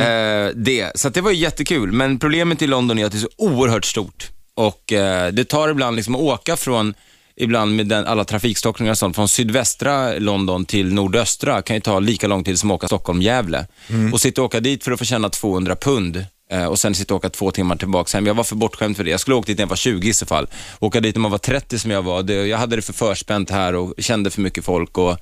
Eh, 0.00 0.50
det. 0.54 0.90
Så 0.94 1.08
det 1.08 1.20
var 1.20 1.30
ju 1.30 1.36
jättekul, 1.36 1.92
men 1.92 2.18
problemet 2.18 2.62
i 2.62 2.66
London 2.66 2.98
är 2.98 3.06
att 3.06 3.12
det 3.12 3.18
är 3.18 3.20
så 3.20 3.28
oerhört 3.36 3.84
stort. 3.84 4.30
Och 4.54 4.92
eh, 4.92 5.32
det 5.32 5.44
tar 5.44 5.68
ibland 5.68 5.96
liksom 5.96 6.14
att 6.14 6.20
åka 6.20 6.56
från, 6.56 6.94
ibland 7.36 7.76
med 7.76 7.86
den, 7.86 8.06
alla 8.06 8.24
trafikstockningar 8.24 8.92
och 8.92 8.98
sånt, 8.98 9.16
från 9.16 9.28
sydvästra 9.28 10.18
London 10.18 10.64
till 10.64 10.94
nordöstra 10.94 11.62
kan 11.62 11.76
ju 11.76 11.80
ta 11.80 12.00
lika 12.00 12.26
lång 12.26 12.44
tid 12.44 12.60
som 12.60 12.70
att 12.70 12.74
åka 12.74 12.86
Stockholm-Gävle. 12.86 13.66
Och 14.12 14.20
sitta 14.20 14.40
och 14.40 14.46
åka 14.46 14.60
dit 14.60 14.84
för 14.84 14.92
att 14.92 14.98
få 14.98 15.04
tjäna 15.04 15.28
200 15.30 15.76
pund 15.76 16.26
eh, 16.50 16.64
och 16.64 16.78
sen 16.78 16.94
sitta 16.94 17.14
och 17.14 17.18
åka 17.18 17.30
två 17.30 17.50
timmar 17.50 17.76
tillbaka 17.76 18.16
hem. 18.16 18.26
Jag 18.26 18.34
var 18.34 18.44
för 18.44 18.56
bortskämd 18.56 18.96
för 18.96 19.04
det. 19.04 19.10
Jag 19.10 19.20
skulle 19.20 19.36
åka 19.36 19.46
dit 19.46 19.58
när 19.58 19.62
jag 19.62 19.68
var 19.68 19.76
20 19.76 20.08
i 20.08 20.14
så 20.14 20.26
fall. 20.26 20.46
Åka 20.78 21.00
dit 21.00 21.14
när 21.14 21.20
man 21.20 21.30
var 21.30 21.38
30 21.38 21.78
som 21.78 21.90
jag 21.90 22.02
var. 22.02 22.22
Det, 22.22 22.46
jag 22.46 22.58
hade 22.58 22.76
det 22.76 22.82
för 22.82 22.92
förspänt 22.92 23.50
här 23.50 23.74
och 23.74 23.94
kände 23.98 24.30
för 24.30 24.40
mycket 24.40 24.64
folk 24.64 24.98
och, 24.98 25.16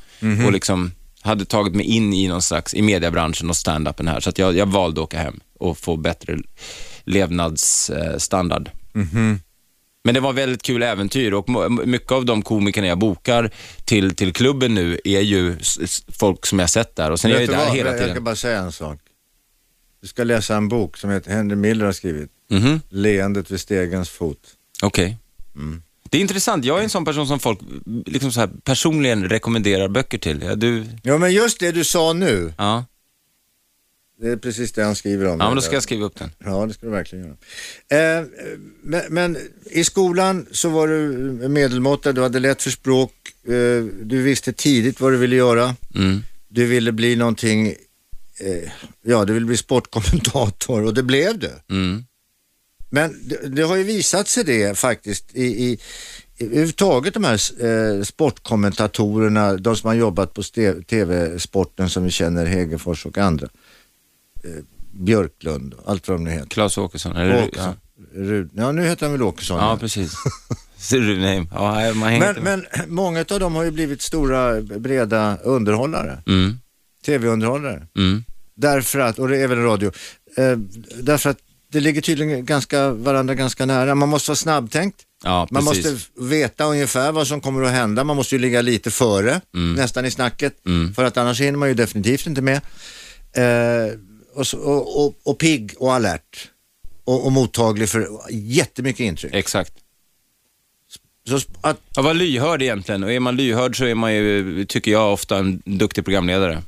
och 0.47 0.53
liksom 0.53 0.93
hade 1.21 1.45
tagit 1.45 1.75
mig 1.75 1.87
in 1.87 2.15
i 2.15 2.29
någon 2.29 2.43
slags, 2.43 2.75
i 2.75 2.83
mediebranschen 2.83 3.51
och 3.51 3.57
stand-upen 3.57 4.09
här. 4.09 4.21
Så 4.21 4.33
jag, 4.37 4.57
jag 4.57 4.67
valde 4.67 5.01
att 5.01 5.05
åka 5.05 5.19
hem 5.19 5.41
och 5.61 5.79
få 5.79 5.97
bättre 5.97 6.39
levnadsstandard. 7.05 8.71
Men 10.05 10.15
det 10.15 10.21
var 10.21 10.33
väldigt 10.33 10.63
kul 10.63 10.83
äventyr 10.83 11.33
och 11.33 11.71
mycket 11.87 12.13
av 12.13 12.25
de 12.25 12.43
komikerna 12.43 12.87
jag 12.87 12.99
bokar 12.99 13.51
till, 13.85 14.15
till 14.15 14.33
klubben 14.33 14.75
nu 14.75 14.99
är 15.05 15.21
ju 15.21 15.57
folk 16.19 16.47
som 16.47 16.59
jag 16.59 16.71
sett 16.71 16.97
där 16.97 17.11
och 17.11 17.21
sen 17.21 17.31
är 17.31 17.35
jag 17.35 17.41
Vet 17.41 17.49
ju 17.49 17.53
där 17.55 17.65
vad? 17.67 17.77
hela 17.77 17.91
Jag 17.91 17.99
ska 17.99 18.07
tiden. 18.09 18.25
bara 18.25 18.37
säga 18.37 18.59
en 18.59 18.73
sak. 18.73 18.99
Du 20.03 20.09
ska 20.09 20.25
läsa 20.25 20.57
en 20.57 20.69
bok 20.69 20.97
som 20.97 21.11
heter, 21.11 21.31
Henry 21.31 21.57
Miller 21.57 21.85
har 21.87 21.93
skrivit, 21.93 22.31
Mhm, 22.51 22.81
Leendet 22.89 23.51
vid 23.51 23.61
stegens 23.61 24.11
fot. 24.11 24.39
Okej. 24.83 25.17
Mm. 25.55 25.83
Det 26.11 26.19
är 26.19 26.21
intressant. 26.23 26.65
Jag 26.65 26.79
är 26.79 26.83
en 26.83 26.89
sån 26.91 27.05
person 27.05 27.27
som 27.27 27.41
folk 27.41 27.59
liksom 28.07 28.33
så 28.33 28.41
här, 28.41 28.51
personligen 28.65 29.29
rekommenderar 29.29 29.89
böcker 29.89 30.19
till. 30.19 30.43
Ja, 30.43 30.55
du, 30.55 30.85
Ja 31.03 31.19
men 31.19 31.33
just 31.33 31.61
det 31.61 31.73
du 31.73 31.85
sa 31.85 32.13
nu, 32.13 32.53
ja. 32.59 32.85
Det 34.21 34.31
är 34.31 34.37
precis 34.37 34.73
det 34.73 34.85
han 34.85 34.95
skriver 34.97 35.27
om. 35.27 35.41
ja, 35.41 35.47
men 35.47 35.55
då 35.55 35.63
ska 35.63 35.75
jag 35.75 35.83
skriva 35.83 36.05
upp 36.05 36.19
den. 36.19 36.31
Ja, 36.39 36.67
det 36.67 36.75
ska 36.75 36.87
du 36.87 36.93
verkligen 36.93 37.25
göra. 37.25 38.19
Eh, 38.19 38.27
men, 38.83 39.03
men 39.09 39.39
i 39.71 39.85
skolan 39.85 40.47
så 40.51 40.69
var 40.69 40.89
du 40.89 41.09
medelmåtta, 41.49 42.13
du 42.13 42.23
hade 42.23 42.39
lätt 42.39 42.63
för 42.63 42.71
språk, 42.71 43.13
eh, 43.47 43.85
du 44.03 44.23
visste 44.23 44.53
tidigt 44.53 45.01
vad 45.01 45.13
du 45.13 45.17
ville 45.17 45.37
göra. 45.37 45.77
Mm. 45.95 46.23
Du 46.49 46.67
ville 46.67 46.93
bli 46.93 47.17
någonting, 47.17 47.67
eh, 48.39 48.71
ja 49.03 49.25
du 49.25 49.33
ville 49.33 49.47
bli 49.47 49.57
sportkommentator 49.57 50.85
och 50.85 50.95
det 50.95 51.03
blev 51.03 51.39
du. 51.39 51.51
Mm. 51.71 52.05
Men 52.91 53.21
det, 53.29 53.49
det 53.49 53.63
har 53.63 53.77
ju 53.77 53.83
visat 53.83 54.29
sig 54.29 54.45
det 54.45 54.79
faktiskt 54.79 55.25
i, 55.33 55.45
i, 55.45 55.79
överhuvudtaget 56.39 57.15
de 57.15 57.25
här 57.25 57.65
eh, 57.65 58.03
sportkommentatorerna, 58.03 59.57
de 59.57 59.77
som 59.77 59.89
har 59.89 59.95
jobbat 59.95 60.35
på 60.35 60.43
tv-sporten 60.89 61.91
som 61.91 62.05
vi 62.05 62.11
känner, 62.11 62.47
Hegerfors 62.47 63.07
och 63.07 63.19
andra. 63.19 63.49
Eh, 64.45 64.51
Björklund, 64.93 65.75
allt 65.87 66.09
vad 66.09 66.17
de 66.19 66.25
nu 66.25 66.31
heter. 66.31 66.47
Claes 66.47 66.79
Åkesson. 66.79 67.17
Eller, 67.17 67.35
ja. 67.37 67.45
Åkesson. 67.47 67.75
Rud, 68.15 68.51
ja, 68.55 68.73
nu 68.73 68.83
heter 68.83 69.07
han 69.07 69.13
väl 69.13 69.23
Åkesson. 69.23 69.59
ja, 69.59 69.71
ja. 69.71 69.77
precis. 69.77 70.13
Ja, 71.51 71.95
man 71.95 72.19
Men, 72.19 72.37
men 72.43 72.65
många 72.89 73.21
av 73.31 73.41
dem 73.41 73.55
har 73.55 73.63
ju 73.65 73.71
blivit 73.71 74.03
stora, 74.03 74.61
breda 74.61 75.37
underhållare, 75.37 76.23
Mm. 76.27 76.59
tv-underhållare. 77.07 77.87
Mm. 77.99 78.25
Därför 78.57 78.99
att, 78.99 79.19
och 79.19 79.29
det 79.29 79.39
är 79.39 79.49
väl 79.49 79.59
radio, 79.59 79.93
eh, 80.37 80.57
därför 81.03 81.31
att 81.31 81.39
det 81.73 81.81
ligger 81.81 82.01
tydligen 82.01 82.45
ganska, 82.45 82.91
varandra 82.91 83.35
ganska 83.35 83.67
nära. 83.67 83.95
Man 83.95 84.09
måste 84.09 84.31
vara 84.31 84.37
snabbtänkt. 84.37 85.03
Ja, 85.25 85.49
Man 85.51 85.65
måste 85.65 85.97
veta 86.21 86.65
ungefär 86.65 87.13
vad 87.13 87.27
som 87.27 87.41
kommer 87.41 87.63
att 87.63 87.71
hända. 87.73 88.05
Man 88.05 88.17
måste 88.17 88.35
ju 88.35 88.41
ligga 88.41 88.63
lite 88.63 88.91
före, 88.91 89.41
Mm. 89.55 89.75
nästan 89.75 90.05
i 90.05 90.11
snacket. 90.11 90.67
Mm. 90.67 90.95
För 90.95 91.05
att 91.05 91.17
annars 91.17 91.41
hinner 91.41 91.59
man 91.59 91.69
ju 91.69 91.75
definitivt 91.75 92.27
inte 92.27 92.43
med. 92.43 92.61
Eh, 93.37 93.93
och, 94.35 94.47
och, 94.55 95.05
och, 95.05 95.15
och 95.23 95.39
pigg 95.39 95.75
och 95.79 95.95
alert. 95.95 96.51
Och, 97.05 97.27
och 97.27 97.33
mottaglig 97.33 97.89
för 97.89 98.09
jättemycket 98.31 99.01
intryck. 99.01 99.35
Exakt. 99.35 99.73
Så 101.29 101.37
att, 101.61 101.81
Ja, 101.97 102.03
var 102.03 102.15
lyhörd 102.15 102.63
egentligen 102.63 103.05
och 103.05 103.13
är 103.13 103.21
man 103.21 103.37
lyhörd 103.37 103.79
så 103.79 103.85
är 103.85 103.95
man 103.95 104.15
ju, 104.15 104.65
tycker 104.65 104.91
jag, 104.91 105.13
ofta 105.13 105.39
en 105.39 105.63
duktig 105.65 106.05
programledare. 106.05 106.63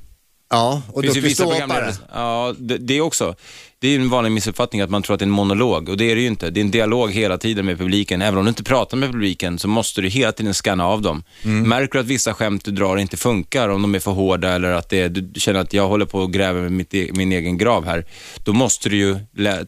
ja, 0.51 0.83
och 0.93 1.03
duktig 1.03 1.35
ståuppare. 1.35 1.59
programledare. 1.59 1.95
Ja, 2.13 2.55
det, 2.59 2.79
det 2.79 3.01
också. 3.01 3.35
Det 3.79 3.89
är 3.89 3.99
en 4.01 4.09
vanlig 4.09 4.33
missuppfattning 4.33 4.81
att 4.81 4.91
man 4.91 5.03
tror 5.03 5.15
att 5.15 5.19
det 5.19 5.23
är 5.23 5.27
en 5.27 5.31
monolog 5.33 5.89
och 5.89 5.97
det 5.97 6.11
är 6.11 6.15
det 6.15 6.21
ju 6.21 6.27
inte. 6.27 6.51
Det 6.51 6.61
är 6.61 6.65
en 6.65 6.71
dialog 6.71 7.13
hela 7.13 7.39
tiden 7.39 7.67
med 7.67 7.79
publiken. 7.79 8.23
Även 8.23 8.39
om 8.39 8.45
du 8.45 8.49
inte 8.49 8.63
pratar 8.65 8.97
med 8.97 9.13
publiken 9.13 9.59
så 9.59 9.69
måste 9.69 10.01
du 10.01 10.09
hela 10.09 10.33
tiden 10.33 10.55
scanna 10.55 10.87
av 10.87 11.03
dem. 11.03 11.23
Märker 11.45 11.93
du 11.93 11.99
att 11.99 12.07
vissa 12.07 12.35
skämt 12.35 12.65
du 12.65 12.71
drar 12.71 12.97
inte 12.97 13.17
funkar, 13.17 13.69
om 13.69 13.83
de 13.83 13.95
är 13.95 13.99
för 13.99 14.11
hårda 14.11 14.49
eller 14.53 14.71
att 14.73 14.89
det, 14.89 15.01
är- 15.01 15.09
du 15.09 15.41
känner 15.41 15.61
att 15.61 15.73
jag 15.73 15.89
håller 15.89 16.07
på 16.07 16.23
att 16.23 16.31
gräva 16.31 16.61
mitt, 16.69 16.95
e- 16.95 17.11
min 17.13 17.33
egen 17.33 17.59
grav 17.59 17.85
här, 17.87 18.05
då 18.45 18.53
måste 18.53 18.89
du 18.89 18.97
ju 18.97 19.17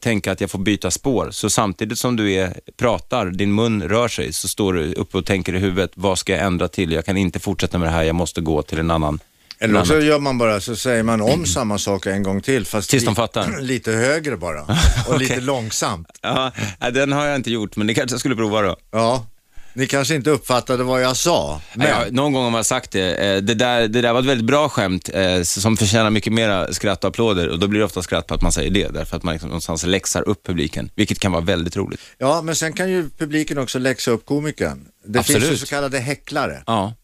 tänka 0.01 0.33
att 0.33 0.41
jag 0.41 0.51
får 0.51 0.59
byta 0.59 0.91
spår. 0.91 1.29
Så 1.31 1.51
samtidigt 1.51 1.99
som 1.99 2.17
du 2.17 2.33
är, 2.33 2.55
pratar, 2.77 3.27
din 3.27 3.55
mun 3.55 3.83
rör 3.83 4.09
sig, 4.09 4.33
så 4.33 4.49
står 4.49 4.73
du 4.73 4.93
uppe 4.93 5.19
och 5.19 5.27
tänker 5.27 5.55
i 5.55 5.59
huvudet, 5.59 5.91
vad 5.95 6.19
ska 6.19 6.33
jag 6.33 6.43
ändra 6.47 6.69
till? 6.69 6.93
Jag 6.93 7.05
kan 7.07 7.17
inte 7.17 7.39
fortsätta 7.39 7.79
med 7.79 7.89
det 7.89 7.93
här, 7.93 8.03
jag 8.03 8.15
måste 8.17 8.41
gå 8.41 8.63
till 8.63 8.79
en 8.79 8.91
annan. 8.91 9.19
Eller 9.61 9.81
också 9.81 10.01
gör 10.01 10.19
man 10.19 10.39
bara 10.39 10.61
så 10.61 10.77
säger 10.77 11.03
man 11.03 11.21
om 11.21 11.47
samma 11.47 11.79
sak 11.79 12.07
en 12.07 12.23
gång 12.23 12.41
till 12.41 12.67
fast 12.67 12.91
Tills 12.91 13.05
de 13.05 13.17
fattar. 13.17 13.61
lite 13.61 13.93
högre 13.93 14.37
bara 14.37 14.63
och 15.09 15.19
lite 15.19 15.41
långsamt. 15.41 16.09
Ja, 16.23 16.53
nej, 16.81 16.93
den 16.93 17.13
har 17.13 17.27
jag 17.27 17.37
inte 17.37 17.51
gjort, 17.51 17.77
men 17.77 17.87
det 17.87 17.95
kanske 17.95 18.15
jag 18.15 18.21
skulle 18.21 18.37
prova 18.37 18.63
då. 18.63 18.77
Ja, 18.91 19.27
ni 19.75 19.87
kanske 19.87 20.15
inte 20.15 20.31
uppfattade 20.31 20.85
vad 20.85 21.03
jag 21.03 21.17
sa. 21.17 21.61
Men, 21.75 21.89
Ja, 21.89 22.05
någon 22.11 22.33
gång 22.33 22.45
har 22.45 22.51
man 22.51 22.65
sagt 22.65 22.91
det. 22.91 23.15
Eh, 23.15 23.43
Det 23.43 23.55
där, 23.55 23.89
det 23.89 24.01
där 24.03 24.13
var 24.13 24.21
ett 24.21 24.27
väldigt 24.27 24.47
bra 24.47 24.69
skämt 24.69 25.11
eh, 25.15 25.43
som 25.43 25.77
förtjänar 25.77 26.11
mycket 26.11 26.33
mera 26.33 26.73
skratt 26.73 27.05
och 27.05 27.09
applåder 27.09 27.49
och 27.49 27.59
då 27.59 27.67
blir 27.67 27.79
det 27.81 27.87
ofta 27.87 28.03
skratt 28.03 28.27
på 28.27 28.35
att 28.35 28.43
man 28.43 28.53
säger 28.53 28.71
det, 28.71 28.89
därför 28.89 29.17
att 29.17 29.23
man 29.23 29.35
liksom 29.35 29.49
någonstans 29.49 29.87
läxar 29.87 30.29
upp 30.29 30.47
publiken, 30.47 30.91
vilket 30.95 31.19
kan 31.19 31.33
vara 31.33 31.43
väldigt 31.45 31.77
roligt. 31.77 32.01
ja, 32.19 32.43
men 32.43 32.57
sen 32.57 32.73
kan 32.73 32.91
ju 32.91 33.11
publiken 33.19 33.59
också 33.59 33.79
läxa 33.79 34.11
upp 34.11 34.27
komikern. 34.27 34.85
Det 35.07 35.23
finns 35.23 35.45
ju 35.45 35.57
så 35.57 35.67
kallade 35.67 35.99
häcklare. 35.99 36.63
Ja. 36.67 36.95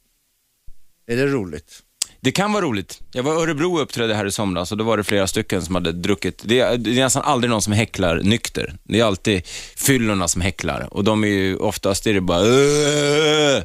Är 1.06 1.16
det 1.16 1.26
roligt? 1.26 1.72
Det 2.24 2.32
kan 2.32 2.52
vara 2.52 2.64
roligt. 2.64 3.00
Jag 3.12 3.22
var 3.22 3.32
i 3.32 3.42
Örebro 3.42 3.74
och 3.74 3.82
uppträdde 3.82 4.14
här 4.14 4.26
i 4.26 4.30
somras 4.32 4.72
och 4.72 4.78
då 4.78 4.84
var 4.84 4.96
det 4.96 5.04
flera 5.04 5.26
stycken 5.26 5.62
som 5.62 5.74
hade 5.74 5.92
druckit. 5.92 6.42
Det 6.44 6.60
är, 6.60 6.76
det 6.76 6.90
är 6.90 6.94
nästan 6.94 7.22
aldrig 7.22 7.50
någon 7.50 7.62
som 7.62 7.72
häcklar 7.72 8.20
nykter. 8.22 8.74
Det 8.84 9.00
är 9.00 9.04
alltid 9.04 9.42
fyllorna 9.76 10.28
som 10.28 10.40
häcklar 10.42 10.88
och 10.90 11.04
de 11.04 11.24
är 11.24 11.28
ju 11.28 11.56
oftast 11.56 12.06
är 12.06 12.14
det 12.14 12.20
bara 12.20 12.40
"Åh!" 12.40 13.62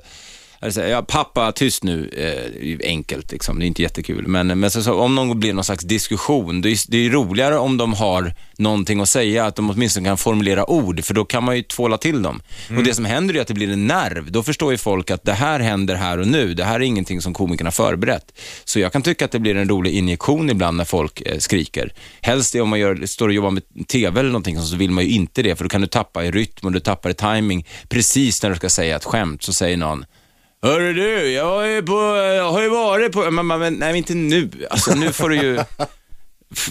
Alltså, 0.61 0.83
ja, 0.83 1.01
pappa, 1.01 1.51
tyst 1.51 1.83
nu. 1.83 2.09
Eh, 2.09 2.89
enkelt, 2.89 3.31
liksom. 3.31 3.59
det 3.59 3.65
är 3.65 3.67
inte 3.67 3.81
jättekul. 3.81 4.27
Men, 4.27 4.59
men 4.59 4.71
så, 4.71 4.83
så, 4.83 4.93
om 4.93 5.15
någon 5.15 5.39
blir 5.39 5.53
någon 5.53 5.63
slags 5.63 5.83
diskussion, 5.83 6.61
det 6.61 6.69
är, 6.69 6.91
det 6.91 6.97
är 6.97 7.09
roligare 7.09 7.57
om 7.57 7.77
de 7.77 7.93
har 7.93 8.33
någonting 8.57 9.01
att 9.01 9.09
säga, 9.09 9.45
att 9.45 9.55
de 9.55 9.69
åtminstone 9.69 10.07
kan 10.07 10.17
formulera 10.17 10.69
ord, 10.69 11.03
för 11.03 11.13
då 11.13 11.25
kan 11.25 11.43
man 11.43 11.55
ju 11.55 11.63
tvåla 11.63 11.97
till 11.97 12.21
dem. 12.21 12.41
Och 12.77 12.83
Det 12.83 12.93
som 12.93 13.05
händer 13.05 13.35
är 13.35 13.41
att 13.41 13.47
det 13.47 13.53
blir 13.53 13.69
en 13.69 13.87
nerv. 13.87 14.31
Då 14.31 14.43
förstår 14.43 14.71
ju 14.71 14.77
folk 14.77 15.11
att 15.11 15.23
det 15.23 15.33
här 15.33 15.59
händer 15.59 15.95
här 15.95 16.17
och 16.17 16.27
nu. 16.27 16.53
Det 16.53 16.63
här 16.63 16.75
är 16.75 16.83
ingenting 16.83 17.21
som 17.21 17.33
komikerna 17.33 17.71
förberett. 17.71 18.39
Så 18.65 18.79
jag 18.79 18.93
kan 18.93 19.01
tycka 19.01 19.25
att 19.25 19.31
det 19.31 19.39
blir 19.39 19.55
en 19.55 19.69
rolig 19.69 19.93
injektion 19.93 20.49
ibland 20.49 20.77
när 20.77 20.85
folk 20.85 21.21
eh, 21.21 21.37
skriker. 21.37 21.93
Helst 22.21 22.55
om 22.55 22.69
man 22.69 22.79
gör, 22.79 23.05
står 23.05 23.27
och 23.27 23.33
jobbar 23.33 23.51
med 23.51 23.63
TV 23.87 24.19
eller 24.19 24.29
någonting 24.29 24.61
så 24.61 24.75
vill 24.75 24.91
man 24.91 25.03
ju 25.03 25.09
inte 25.09 25.41
det, 25.41 25.55
för 25.55 25.65
då 25.65 25.69
kan 25.69 25.81
du 25.81 25.87
tappa 25.87 26.25
i 26.25 26.31
rytm 26.31 26.65
och 26.65 26.71
du 26.71 26.79
tappar 26.79 27.09
i 27.09 27.13
timing. 27.13 27.65
Precis 27.89 28.43
när 28.43 28.49
du 28.49 28.55
ska 28.55 28.69
säga 28.69 28.95
ett 28.95 29.05
skämt 29.05 29.43
så 29.43 29.53
säger 29.53 29.77
någon 29.77 30.05
Hörru 30.61 30.93
du, 30.93 31.31
jag, 31.31 31.73
är 31.73 31.81
på, 31.81 31.93
jag 32.35 32.51
har 32.51 32.61
ju 32.61 32.69
varit 32.69 33.11
på... 33.11 33.31
Men, 33.31 33.47
men, 33.47 33.73
nej, 33.73 33.97
inte 33.97 34.13
nu. 34.13 34.49
Alltså, 34.69 34.95
nu 34.95 35.13
får 35.13 35.29
du 35.29 35.35
ju... 35.35 35.59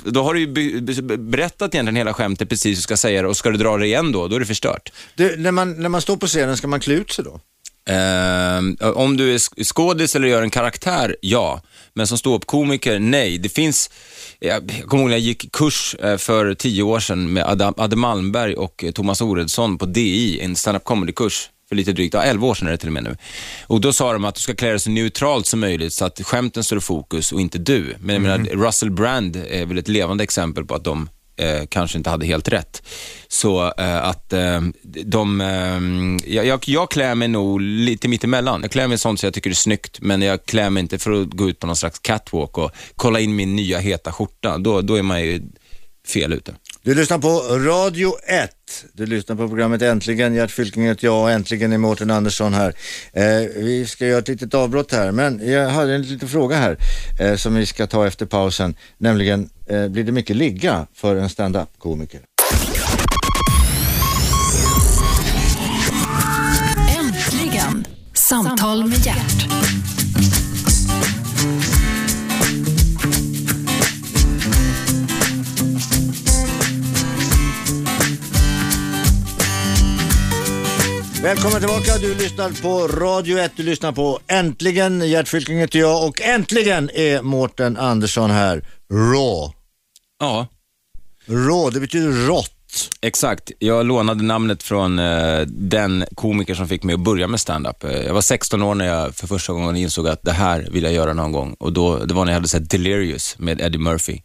Då 0.04 0.22
har 0.22 0.34
du 0.34 0.40
ju 0.40 0.46
be, 0.80 1.02
be, 1.02 1.16
berättat 1.16 1.74
egentligen 1.74 1.96
hela 1.96 2.14
skämtet 2.14 2.48
precis 2.48 2.66
hur 2.66 2.76
du 2.76 2.82
ska 2.82 2.96
säga 2.96 3.22
det 3.22 3.28
och 3.28 3.36
ska 3.36 3.50
du 3.50 3.58
dra 3.58 3.76
det 3.76 3.86
igen 3.86 4.12
då, 4.12 4.28
då 4.28 4.36
är 4.36 4.40
det 4.40 4.46
förstört. 4.46 4.92
Du, 5.14 5.36
när, 5.36 5.52
man, 5.52 5.72
när 5.82 5.88
man 5.88 6.00
står 6.02 6.16
på 6.16 6.26
scenen, 6.26 6.56
ska 6.56 6.68
man 6.68 6.80
klä 6.80 6.94
ut 6.94 7.12
sig 7.12 7.24
då? 7.24 7.40
Ehm, 7.92 8.76
om 8.80 9.16
du 9.16 9.34
är 9.34 9.38
sk- 9.38 9.64
skådis 9.64 10.16
eller 10.16 10.28
gör 10.28 10.42
en 10.42 10.50
karaktär, 10.50 11.16
ja. 11.20 11.62
Men 11.94 12.06
som 12.06 12.18
ståuppkomiker, 12.18 12.98
nej. 12.98 13.38
Det 13.38 13.48
finns, 13.48 13.90
jag 14.38 14.82
kommer 14.86 15.02
ihåg 15.02 15.10
när 15.10 15.16
jag 15.16 15.20
gick 15.24 15.52
kurs 15.52 15.94
eh, 16.02 16.16
för 16.16 16.54
tio 16.54 16.82
år 16.82 17.00
sedan 17.00 17.32
med 17.32 17.44
Adam, 17.44 17.74
Adde 17.76 17.96
Malmberg 17.96 18.54
och 18.54 18.84
eh, 18.84 18.90
Thomas 18.92 19.20
Oredsson 19.20 19.78
på 19.78 19.86
DI, 19.86 20.40
en 20.40 20.56
stand-up 20.56 20.84
comedy-kurs 20.84 21.48
för 21.68 21.76
lite 21.76 21.92
drygt, 21.92 22.14
ja, 22.14 22.22
11 22.22 22.46
år 22.46 22.54
sedan 22.54 22.68
är 22.68 22.72
det 22.72 22.78
till 22.78 22.88
och 22.88 22.92
med 22.92 23.04
nu. 23.04 23.16
Och 23.66 23.80
då 23.80 23.92
sa 23.92 24.12
de 24.12 24.24
att 24.24 24.34
du 24.34 24.40
ska 24.40 24.54
klä 24.54 24.70
dig 24.70 24.80
så 24.80 24.90
neutralt 24.90 25.46
som 25.46 25.60
möjligt 25.60 25.92
så 25.92 26.04
att 26.04 26.20
skämten 26.22 26.64
står 26.64 26.78
i 26.78 26.80
fokus 26.80 27.32
och 27.32 27.40
inte 27.40 27.58
du. 27.58 27.94
Men 28.00 28.14
jag 28.14 28.22
menar, 28.22 28.64
Russell 28.66 28.90
Brand 28.90 29.36
är 29.36 29.66
väl 29.66 29.78
ett 29.78 29.88
levande 29.88 30.24
exempel 30.24 30.64
på 30.64 30.74
att 30.74 30.84
de 30.84 31.08
eh, 31.36 31.66
kanske 31.68 31.98
inte 31.98 32.10
hade 32.10 32.26
helt 32.26 32.48
rätt. 32.48 32.82
Så 33.28 33.72
eh, 33.78 34.04
att 34.04 34.32
eh, 34.32 34.60
de, 35.04 35.40
eh, 35.40 36.32
jag, 36.34 36.46
jag, 36.46 36.60
jag 36.66 36.90
klär 36.90 37.14
mig 37.14 37.28
nog 37.28 37.60
lite 37.60 38.08
mittemellan. 38.08 38.62
Jag 38.62 38.70
klär 38.70 38.86
mig 38.86 38.98
sånt 38.98 39.20
så 39.20 39.26
jag 39.26 39.34
tycker 39.34 39.50
det 39.50 39.54
är 39.54 39.56
snyggt, 39.56 40.00
men 40.00 40.22
jag 40.22 40.46
klär 40.46 40.70
mig 40.70 40.80
inte 40.80 40.98
för 40.98 41.22
att 41.22 41.28
gå 41.28 41.48
ut 41.48 41.58
på 41.58 41.66
någon 41.66 41.76
slags 41.76 41.98
catwalk 41.98 42.58
och 42.58 42.70
kolla 42.96 43.20
in 43.20 43.36
min 43.36 43.56
nya 43.56 43.78
heta 43.78 44.12
skjorta. 44.12 44.58
Då, 44.58 44.80
då 44.80 44.94
är 44.94 45.02
man 45.02 45.22
ju 45.22 45.42
fel 46.06 46.32
ute. 46.32 46.54
Du 46.88 46.94
lyssnar 46.94 47.18
på 47.18 47.28
Radio 47.58 48.12
1. 48.26 48.50
Du 48.92 49.06
lyssnar 49.06 49.36
på 49.36 49.48
programmet 49.48 49.82
Äntligen. 49.82 50.34
Gert 50.34 50.50
Fylking 50.50 50.86
heter 50.86 51.06
jag 51.06 51.22
och 51.22 51.30
äntligen 51.30 51.72
är 51.72 51.78
Mårten 51.78 52.10
Andersson 52.10 52.54
här. 52.54 52.74
Eh, 53.12 53.24
vi 53.56 53.86
ska 53.86 54.06
göra 54.06 54.18
ett 54.18 54.28
litet 54.28 54.54
avbrott 54.54 54.92
här, 54.92 55.12
men 55.12 55.50
jag 55.52 55.68
hade 55.68 55.94
en 55.94 56.02
liten 56.02 56.28
fråga 56.28 56.56
här 56.56 56.78
eh, 57.20 57.36
som 57.36 57.54
vi 57.54 57.66
ska 57.66 57.86
ta 57.86 58.06
efter 58.06 58.26
pausen. 58.26 58.74
Nämligen, 58.98 59.50
eh, 59.66 59.88
blir 59.88 60.04
det 60.04 60.12
mycket 60.12 60.36
ligga 60.36 60.86
för 60.94 61.16
en 61.16 61.28
stand-up-komiker? 61.28 62.20
Äntligen! 66.98 67.86
Samtal 68.14 68.84
med 68.84 69.06
Gert. 69.06 69.37
Välkommen 81.22 81.58
tillbaka. 81.58 81.98
Du 82.00 82.14
lyssnar 82.14 82.62
på 82.62 82.88
Radio 82.88 83.38
1. 83.38 83.52
Du 83.56 83.62
lyssnar 83.62 83.92
på 83.92 84.18
Äntligen. 84.26 85.08
Gert 85.10 85.28
Fylking 85.28 85.58
heter 85.58 85.78
jag 85.78 86.08
och 86.08 86.20
äntligen 86.22 86.90
är 86.94 87.22
Mårten 87.22 87.76
Andersson 87.76 88.30
här. 88.30 88.64
Raw. 88.92 89.52
Ja, 90.20 90.46
Raw, 91.26 91.70
det 91.74 91.80
betyder 91.80 92.26
rått. 92.26 92.50
Exakt. 93.00 93.50
Jag 93.58 93.86
lånade 93.86 94.24
namnet 94.24 94.62
från 94.62 94.98
eh, 94.98 95.40
den 95.46 96.04
komiker 96.14 96.54
som 96.54 96.68
fick 96.68 96.82
mig 96.82 96.94
att 96.94 97.00
börja 97.00 97.26
med 97.26 97.40
stand-up. 97.40 97.84
Eh, 97.84 97.90
Jag 97.92 98.14
var 98.14 98.20
16 98.20 98.62
år 98.62 98.74
när 98.74 98.86
jag 98.86 99.14
för 99.14 99.26
första 99.26 99.52
gången 99.52 99.76
insåg 99.76 100.08
att 100.08 100.22
det 100.22 100.32
här 100.32 100.68
vill 100.72 100.82
jag 100.84 100.92
göra 100.92 101.12
någon 101.14 101.32
gång. 101.32 101.56
Och 101.60 101.72
då, 101.72 102.04
det 102.04 102.14
var 102.14 102.24
när 102.24 102.32
jag 102.32 102.36
hade 102.36 102.48
sett 102.48 102.70
Delirious 102.70 103.38
med 103.38 103.60
Eddie 103.60 103.78
Murphy. 103.78 104.20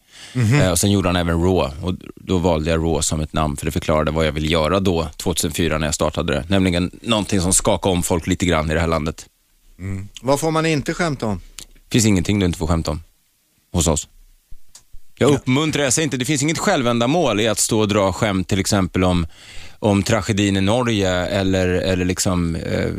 Eh, 0.62 0.72
och 0.72 0.80
sen 0.80 0.92
gjorde 0.92 1.10
han 1.10 1.16
även 1.16 1.44
Raw 1.44 1.72
och 1.82 1.94
då 2.16 2.38
valde 2.38 2.72
jag 2.72 2.80
Raw 2.80 3.02
som 3.02 3.20
ett 3.22 3.34
namn 3.34 3.58
för 3.58 3.66
det 3.66 3.72
förklarade 3.72 4.12
vad 4.12 4.28
jag 4.28 4.32
ville 4.32 4.48
göra 4.48 4.80
då, 4.80 5.08
2004 5.18 5.78
när 5.78 5.88
jag 5.88 5.96
startade 5.96 6.34
det. 6.34 6.46
Nämligen 6.48 6.92
någonting 7.02 7.42
som 7.42 7.54
skakade 7.54 7.94
om 7.94 8.04
folk 8.04 8.28
lite 8.28 8.46
grann 8.46 8.72
i 8.72 8.74
det 8.74 8.80
här 8.80 8.88
landet. 8.88 9.26
Vad 10.22 10.40
får 10.40 10.52
man 10.52 10.66
inte 10.66 10.94
skämta 10.94 11.26
om? 11.26 11.42
finns 11.94 12.06
ingenting 12.06 12.40
du 12.40 12.46
inte 12.46 12.58
får 12.58 12.68
skämta 12.68 12.92
om 12.92 13.04
hos 13.74 13.88
oss. 13.88 14.08
Jag 15.18 15.32
uppmuntrar, 15.32 15.84
jag 15.84 15.94
säger 15.94 16.04
inte, 16.04 16.18
det 16.18 16.26
finns 16.26 16.44
inget 16.44 16.58
självändamål 16.58 17.40
i 17.40 17.48
att 17.48 17.60
stå 17.60 17.80
och 17.80 17.88
dra 17.88 18.14
skämt 18.14 18.48
till 18.48 18.60
exempel 18.60 19.04
om, 19.04 19.28
om 19.80 20.04
tragedin 20.04 20.58
i 20.58 20.62
Norge 20.62 21.12
eller, 21.12 21.68
eller 21.68 22.06
liksom, 22.06 22.56
eh, 22.56 22.90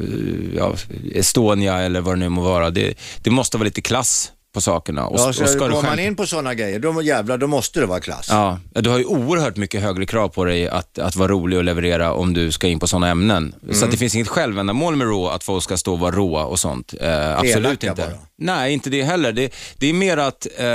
ja, 0.56 0.74
Estonia 1.14 1.78
eller 1.78 2.00
vad 2.00 2.14
det 2.14 2.18
nu 2.18 2.28
må 2.28 2.42
vara. 2.42 2.70
Det, 2.70 2.94
det 3.22 3.30
måste 3.30 3.56
vara 3.56 3.64
lite 3.64 3.80
klass 3.80 4.32
på 4.55 4.61
sakerna. 4.61 5.07
Och, 5.07 5.19
Ja, 5.19 5.29
och 5.29 5.35
så 5.35 5.47
ska 5.47 5.64
du 5.64 5.75
går 5.75 5.83
man 5.83 5.99
in 5.99 6.17
på 6.17 6.27
sådana 6.27 6.55
grejer, 6.55 6.79
då 6.79 7.03
jävlar, 7.03 7.38
då 7.38 7.47
måste 7.47 7.81
det 7.81 7.87
vara 7.87 8.01
klass. 8.01 8.27
Ja, 8.31 8.59
du 8.73 8.90
har 8.90 8.99
ju 8.99 9.05
oerhört 9.05 9.57
mycket 9.57 9.83
högre 9.83 10.07
krav 10.07 10.29
på 10.29 10.45
dig 10.45 10.69
att, 10.69 10.99
att 10.99 11.17
vara 11.17 11.29
rolig 11.29 11.59
och 11.59 11.64
leverera 11.64 12.12
om 12.12 12.35
du 12.35 12.53
ska 12.53 12.69
in 12.69 12.79
på 12.81 12.87
sådana 12.87 13.09
ämnen. 13.09 13.55
Mm. 13.62 13.75
Så 13.75 13.87
det 13.87 13.97
finns 13.97 14.14
inget 14.14 14.29
självändamål 14.29 14.97
med 14.97 15.07
Raw, 15.07 15.35
att 15.35 15.45
folk 15.45 15.64
ska 15.64 15.77
stå 15.77 15.93
och 15.93 15.99
vara 15.99 16.14
råa 16.14 16.45
och 16.45 16.59
sånt. 16.59 16.95
Eh, 17.01 17.38
absolut 17.38 17.57
Elaka 17.57 17.87
inte. 17.90 18.03
bara. 18.03 18.19
Nej, 18.38 18.73
inte 18.73 18.90
det 18.90 19.03
heller. 19.03 19.33
Det, 19.33 19.55
det 19.79 19.87
är 19.90 19.93
mer 19.95 20.17
att 20.17 20.47
eh, 20.59 20.67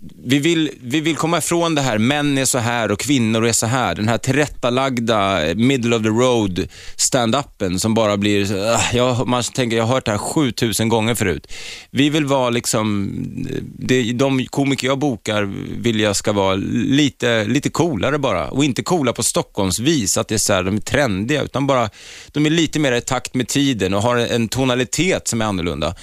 vi 0.00 0.38
vill, 0.38 0.70
vi 0.80 1.00
vill 1.00 1.16
komma 1.16 1.38
ifrån 1.38 1.74
det 1.74 1.82
här, 1.82 1.98
män 1.98 2.38
är 2.38 2.44
så 2.44 2.58
här 2.58 2.90
och 2.90 3.00
kvinnor 3.00 3.46
är 3.46 3.52
så 3.52 3.66
här. 3.66 3.94
Den 3.94 4.08
här 4.08 4.18
tillrättalagda, 4.18 5.46
eh, 5.46 5.54
middle 5.54 5.96
of 5.96 6.02
the 6.02 6.08
road 6.08 6.68
stand-upen 6.96 7.78
som 7.78 7.94
bara 7.94 8.16
blir, 8.16 8.56
eh, 8.56 8.80
jag, 8.92 9.28
man 9.28 9.42
tänker, 9.42 9.76
jag 9.76 9.84
har 9.84 9.94
hört 9.94 10.04
det 10.04 10.10
här 10.10 10.18
7000 10.18 10.88
gånger 10.88 11.14
förut. 11.14 11.46
Vi 11.90 12.10
vill 12.10 12.24
vara 12.24 12.50
liksom, 12.50 13.10
eh, 13.50 13.56
det, 13.78 14.12
de 14.12 14.46
komiker 14.46 14.86
jag 14.86 14.98
bokar 14.98 15.42
vill 15.82 16.00
jag 16.00 16.16
ska 16.16 16.32
vara 16.32 16.54
lite, 16.54 17.44
lite 17.44 17.70
coolare 17.70 18.18
bara. 18.18 18.48
Och 18.48 18.64
inte 18.64 18.82
coola 18.82 19.12
på 19.12 19.22
Stockholmsvis, 19.22 20.18
att 20.18 20.28
det 20.28 20.34
är 20.34 20.38
så 20.38 20.52
här, 20.52 20.62
de 20.62 20.76
är 20.76 20.80
trendiga, 20.80 21.42
utan 21.42 21.66
bara, 21.66 21.90
de 22.26 22.46
är 22.46 22.50
lite 22.50 22.78
mer 22.78 22.92
i 22.92 23.00
takt 23.00 23.34
med 23.34 23.48
tiden 23.48 23.94
och 23.94 24.02
har 24.02 24.16
en 24.16 24.48
tonalitet 24.48 25.28
som 25.28 25.40
är 25.40 25.44
annorlunda. 25.44 25.94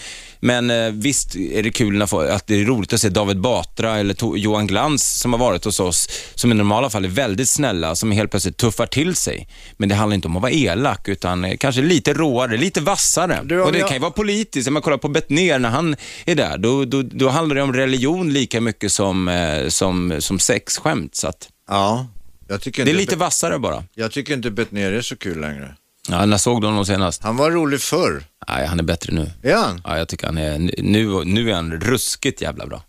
Men 0.45 0.69
eh, 0.69 0.91
visst 0.91 1.35
är 1.35 1.63
det 1.63 1.71
kul 1.71 2.01
att 2.01 2.47
det 2.47 2.61
är 2.61 2.65
roligt 2.65 2.93
att 2.93 3.01
se 3.01 3.09
David 3.09 3.39
Batra 3.41 3.97
eller 3.97 4.13
to- 4.13 4.37
Johan 4.37 4.67
Glans 4.67 5.19
som 5.19 5.33
har 5.33 5.39
varit 5.39 5.65
hos 5.65 5.79
oss, 5.79 6.09
som 6.35 6.51
i 6.51 6.55
normala 6.55 6.89
fall 6.89 7.05
är 7.05 7.09
väldigt 7.09 7.49
snälla, 7.49 7.95
som 7.95 8.11
helt 8.11 8.31
plötsligt 8.31 8.57
tuffar 8.57 8.85
till 8.85 9.15
sig. 9.15 9.47
Men 9.77 9.89
det 9.89 9.95
handlar 9.95 10.15
inte 10.15 10.27
om 10.27 10.35
att 10.35 10.41
vara 10.41 10.51
elak, 10.51 11.07
utan 11.07 11.45
eh, 11.45 11.57
kanske 11.57 11.81
lite 11.81 12.13
råare, 12.13 12.57
lite 12.57 12.81
vassare. 12.81 13.39
Du, 13.43 13.61
och 13.61 13.71
det 13.71 13.77
jag- 13.79 13.87
kan 13.87 13.95
ju 13.95 14.01
vara 14.01 14.11
politiskt. 14.11 14.67
Om 14.67 14.73
man 14.73 14.81
kollar 14.83 14.97
på 14.97 15.07
Bettner 15.07 15.59
när 15.59 15.69
han 15.69 15.95
är 16.25 16.35
där, 16.35 16.57
då, 16.57 16.85
då, 16.85 17.01
då 17.01 17.29
handlar 17.29 17.55
det 17.55 17.61
om 17.61 17.73
religion 17.73 18.33
lika 18.33 18.61
mycket 18.61 18.91
som, 18.91 19.27
eh, 19.27 19.67
som, 19.67 20.15
som 20.19 20.39
sexskämt. 20.39 21.15
Så 21.15 21.27
att 21.27 21.49
Ja, 21.69 22.07
jag 22.47 22.61
tycker 22.61 22.85
det 22.85 22.91
är 22.91 22.95
lite 22.95 23.15
vassare 23.15 23.59
bara. 23.59 23.83
jag 23.95 24.11
tycker 24.11 24.33
inte 24.33 24.51
Bettner 24.51 24.91
är 24.91 25.01
så 25.01 25.15
kul 25.17 25.41
längre. 25.41 25.75
Ja, 26.09 26.25
när 26.25 26.37
såg 26.37 26.61
du 26.61 26.67
honom 26.67 26.85
senast? 26.85 27.23
Han 27.23 27.37
var 27.37 27.51
rolig 27.51 27.81
förr. 27.81 28.23
Nej, 28.47 28.67
han 28.67 28.79
är 28.79 28.83
bättre 28.83 29.13
nu. 29.13 29.31
Är 29.43 29.55
han? 29.55 29.81
Ja, 29.83 29.97
jag 29.97 30.07
tycker 30.07 30.25
han 30.27 30.37
är, 30.37 30.57
nu, 30.81 31.23
nu 31.25 31.49
är 31.49 31.53
han 31.55 31.71
ruskigt 31.71 32.41
jävla 32.41 32.65
bra. 32.67 32.83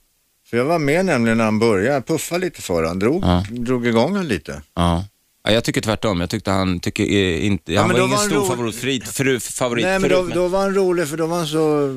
För 0.50 0.57
jag 0.57 0.64
var 0.64 0.79
med 0.79 1.07
nämligen 1.07 1.38
när 1.38 1.44
han 1.44 1.59
började, 1.59 1.94
jag 1.94 2.07
puffade 2.07 2.40
lite 2.40 2.62
för 2.62 2.83
han 2.85 2.98
drog, 2.98 3.24
Ja. 3.24 3.44
drog 3.50 3.87
igång 3.87 4.16
han 4.16 4.29
lite. 4.29 4.62
Ja. 4.74 5.05
Ja, 5.44 5.52
jag 5.52 5.64
tycker 5.64 5.81
tvärtom. 5.81 6.20
Jag 6.20 6.31
tyckte 6.31 6.50
han 6.50 6.81
tycker 6.81 7.02
eh, 7.05 7.46
inte, 7.46 7.76
han 7.76 7.87
men 7.88 7.96
var 7.96 8.00
ingen 8.00 8.11
var 8.11 8.18
han 8.18 8.26
stor 8.31 8.46
favorit, 8.46 8.74
favorit, 8.76 9.09
fru, 9.09 9.40
favorit 9.40 9.85
Nej 9.85 9.98
men 9.98 10.11
förut. 10.11 10.16
då, 10.18 10.22
men- 10.24 10.35
då 10.37 10.48
var 10.48 10.61
han 10.61 10.74
rolig 10.74 11.09
för 11.09 11.16
då 11.16 11.26
var 11.26 11.37
han 11.37 11.46
så 11.46 11.88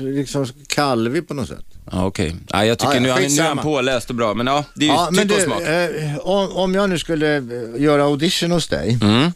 liksom 0.00 0.46
kalvig 0.68 1.28
på 1.28 1.34
något 1.34 1.48
sätt. 1.48 1.64
Ja, 1.92 2.04
okej. 2.06 2.36
Ja, 2.48 2.64
jag 2.64 2.78
tycker 2.78 2.90
Ja, 2.92 2.96
ja, 2.96 3.00
nu, 3.00 3.10
han, 3.10 3.22
nu 3.22 3.42
är 3.42 3.48
han 3.48 3.58
påläst 3.58 4.10
och 4.10 4.16
bra, 4.16 4.34
men 4.34 4.46
ja, 4.46 4.64
det 4.74 4.84
är 4.84 4.88
ju 4.88 4.94
Ja, 4.94 5.10
typ 5.22 5.32
och 5.36 5.40
smak. 5.42 5.62
eh, 5.62 6.18
om, 6.18 6.52
om 6.56 6.74
jag 6.74 6.90
nu 6.90 6.98
skulle 6.98 7.36
eh, 7.36 7.42
göra 7.82 8.02
audition 8.04 8.50
hos 8.50 8.68
dig, 8.68 8.98
Mm. 9.02 9.32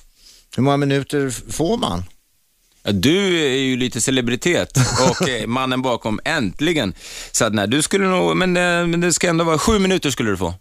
Hur 0.57 0.63
många 0.63 0.77
minuter 0.77 1.31
får 1.53 1.77
man? 1.77 2.05
Du 2.85 3.41
är 3.41 3.57
ju 3.57 3.77
lite 3.77 4.01
celebritet 4.01 4.79
och 5.11 5.29
eh, 5.29 5.47
mannen 5.47 5.83
bakom, 5.83 6.21
äntligen. 6.25 6.95
Så 7.33 7.45
att 7.45 7.55
nej, 7.55 7.69
du 7.69 7.83
skulle 7.83 8.07
nog, 8.07 8.37
men, 8.37 8.57
eh, 8.57 8.87
men 8.87 9.01
det 9.01 9.13
ska 9.13 9.29
ändå 9.29 9.45
vara, 9.45 9.59
sju 9.59 9.79
minuter 9.79 10.11
skulle 10.11 10.31
du 10.31 10.37
få. 10.37 10.55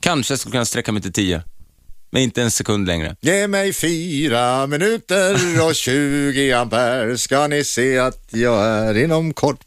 Kanske 0.00 0.36
skulle 0.36 0.52
kunna 0.52 0.64
sträcka 0.64 0.92
mig 0.92 1.02
till 1.02 1.12
tio. 1.12 1.42
Men 2.10 2.22
inte 2.22 2.42
en 2.42 2.50
sekund 2.50 2.86
längre. 2.86 3.16
Ge 3.20 3.48
mig 3.48 3.72
fyra 3.72 4.66
minuter 4.66 5.36
och 5.66 5.74
20 5.74 6.52
ampere 6.52 7.18
ska 7.18 7.46
ni 7.46 7.64
se 7.64 7.98
att 7.98 8.28
jag 8.30 8.66
är 8.66 8.98
inom 8.98 9.34
kort 9.34 9.66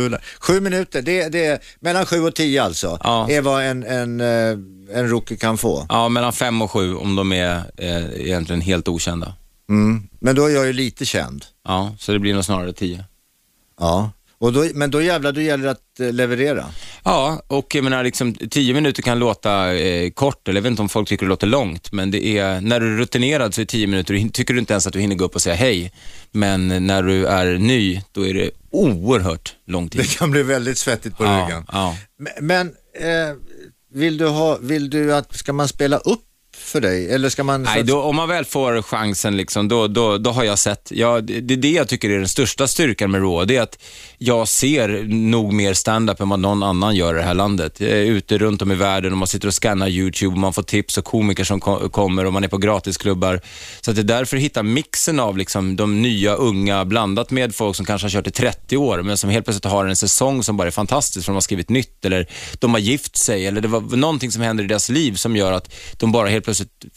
populär. 0.00 0.20
Sju 0.40 0.60
minuter, 0.60 1.02
det, 1.02 1.28
det 1.28 1.44
är 1.46 1.58
mellan 1.80 2.06
sju 2.06 2.20
och 2.22 2.34
tio 2.34 2.62
alltså, 2.62 2.98
Ja. 3.04 3.30
är 3.30 3.40
vad 3.42 3.64
en, 3.64 3.82
en, 3.82 4.20
eh, 4.20 4.98
en 4.98 5.08
rookie 5.08 5.36
kan 5.36 5.58
få. 5.58 5.86
Ja, 5.88 6.08
mellan 6.08 6.32
fem 6.32 6.62
och 6.62 6.70
sju 6.70 6.94
om 6.94 7.16
de 7.16 7.32
är 7.32 7.56
eh, 7.76 8.20
egentligen 8.20 8.60
helt 8.60 8.88
okända. 8.88 9.34
Mm. 9.68 10.08
Men 10.20 10.34
då 10.36 10.44
är 10.46 10.50
jag 10.54 10.66
ju 10.66 10.72
lite 10.72 11.04
känd. 11.04 11.44
Ja, 11.64 11.94
så 11.98 12.12
det 12.12 12.18
blir 12.18 12.34
nog 12.34 12.44
snarare 12.44 12.72
tio. 12.72 13.04
Ja. 13.80 14.10
Och 14.38 14.52
då, 14.52 14.66
men 14.74 14.90
då 14.90 15.02
jävlar, 15.02 15.32
då 15.32 15.40
gäller 15.40 15.64
det 15.64 15.70
att 15.70 16.00
eh, 16.00 16.12
leverera. 16.12 16.64
Ja, 17.04 17.42
och 17.46 17.74
jag 17.74 17.84
menar, 17.84 18.04
liksom, 18.04 18.34
tio 18.34 18.74
minuter 18.74 19.02
kan 19.02 19.18
låta 19.18 19.74
eh, 19.74 20.10
kort, 20.10 20.48
eller 20.48 20.58
jag 20.58 20.62
vet 20.62 20.70
inte 20.70 20.82
om 20.82 20.88
folk 20.88 21.08
tycker 21.08 21.26
det 21.26 21.28
låter 21.30 21.46
långt, 21.46 21.92
men 21.92 22.10
det 22.10 22.26
är, 22.38 22.60
när 22.60 22.80
du 22.80 22.94
är 22.94 22.96
rutinerad 22.98 23.54
så 23.54 23.60
är 23.60 23.64
tio 23.64 23.86
minuter, 23.86 24.28
tycker 24.32 24.54
du 24.54 24.60
inte 24.60 24.72
ens 24.72 24.86
att 24.86 24.92
du 24.92 25.00
hinner 25.00 25.14
gå 25.16 25.24
upp 25.24 25.34
och 25.34 25.42
säga 25.42 25.54
hej. 25.56 25.92
Men 26.32 26.86
när 26.86 27.02
du 27.02 27.26
är 27.26 27.58
ny, 27.58 28.02
då 28.12 28.26
är 28.26 28.34
det 28.34 28.50
oerhört 28.70 29.56
lång 29.66 29.88
tid. 29.88 30.00
Det 30.00 30.18
kan 30.18 30.30
bli 30.30 30.42
väldigt 30.42 30.78
svettigt 30.78 31.16
på 31.16 31.24
Ja, 31.24 31.44
ryggen. 31.46 31.64
ja. 31.72 31.96
Men, 32.18 32.46
men 32.46 32.66
eh, 33.00 33.36
vill, 33.92 34.16
du 34.18 34.26
ha, 34.28 34.56
vill 34.60 34.90
du 34.90 35.14
att, 35.14 35.36
ska 35.36 35.52
man 35.52 35.68
spela 35.68 35.96
upp 35.98 36.24
för 36.60 36.80
dig? 36.80 37.10
Eller 37.14 37.28
ska 37.28 37.44
man... 37.44 37.62
Nej, 37.62 37.82
då, 37.82 38.02
om 38.02 38.16
man 38.16 38.28
väl 38.28 38.44
får 38.44 38.82
chansen, 38.82 39.36
liksom, 39.36 39.68
då, 39.68 39.86
då, 39.88 40.18
då 40.18 40.30
har 40.30 40.44
jag 40.44 40.58
sett, 40.58 40.88
ja, 40.94 41.20
det, 41.20 41.40
det 41.40 41.54
är 41.54 41.58
det 41.58 41.70
jag 41.70 41.88
tycker 41.88 42.10
är 42.10 42.18
den 42.18 42.28
största 42.28 42.66
styrkan 42.68 43.10
med 43.10 43.20
Raw, 43.22 43.44
det 43.54 43.56
är 43.58 43.62
att 43.62 43.78
jag 44.18 44.48
ser 44.48 44.88
nog 45.08 45.52
mer 45.52 45.74
stand-up 45.74 46.20
än 46.20 46.28
vad 46.28 46.38
någon 46.40 46.62
annan 46.62 46.96
gör 46.96 47.14
i 47.14 47.18
det 47.18 47.24
här 47.24 47.34
landet. 47.34 47.80
Jag 47.80 47.90
är 47.90 47.94
ute 47.96 48.38
runt 48.38 48.62
om 48.62 48.72
i 48.72 48.74
världen 48.74 49.12
och 49.12 49.18
man 49.18 49.28
sitter 49.28 49.48
och 49.48 49.54
scannar 49.54 49.88
YouTube 49.88 50.32
och 50.32 50.38
man 50.38 50.52
får 50.52 50.62
tips 50.62 50.98
och 50.98 51.04
komiker 51.04 51.44
som 51.44 51.60
ko- 51.60 51.88
kommer 51.88 52.24
och 52.26 52.32
man 52.32 52.44
är 52.44 52.48
på 52.48 52.58
gratisklubbar. 52.58 53.40
Så 53.80 53.90
att 53.90 53.94
det 53.96 54.02
är 54.02 54.04
därför 54.04 54.36
att 54.36 54.42
hitta 54.42 54.62
mixen 54.62 55.20
av 55.20 55.38
liksom, 55.38 55.76
de 55.76 56.02
nya, 56.02 56.34
unga, 56.34 56.84
blandat 56.84 57.30
med 57.30 57.54
folk 57.54 57.76
som 57.76 57.86
kanske 57.86 58.04
har 58.04 58.10
kört 58.10 58.26
i 58.26 58.30
30 58.30 58.76
år, 58.76 59.02
men 59.02 59.16
som 59.16 59.30
helt 59.30 59.44
plötsligt 59.46 59.64
har 59.64 59.86
en 59.86 59.96
säsong 59.96 60.42
som 60.42 60.56
bara 60.56 60.66
är 60.66 60.72
fantastisk 60.72 61.24
för 61.26 61.32
de 61.32 61.36
har 61.36 61.40
skrivit 61.40 61.68
nytt 61.68 62.04
eller 62.04 62.26
de 62.58 62.72
har 62.74 62.80
gift 62.80 63.16
sig 63.16 63.46
eller 63.46 63.60
det 63.60 63.68
var 63.68 63.96
någonting 63.96 64.30
som 64.32 64.42
händer 64.42 64.64
i 64.64 64.66
deras 64.66 64.88
liv 64.88 65.14
som 65.14 65.36
gör 65.36 65.52
att 65.52 65.72
de 65.92 66.12
bara 66.12 66.28
helt 66.28 66.44
plötsligt 66.44 66.49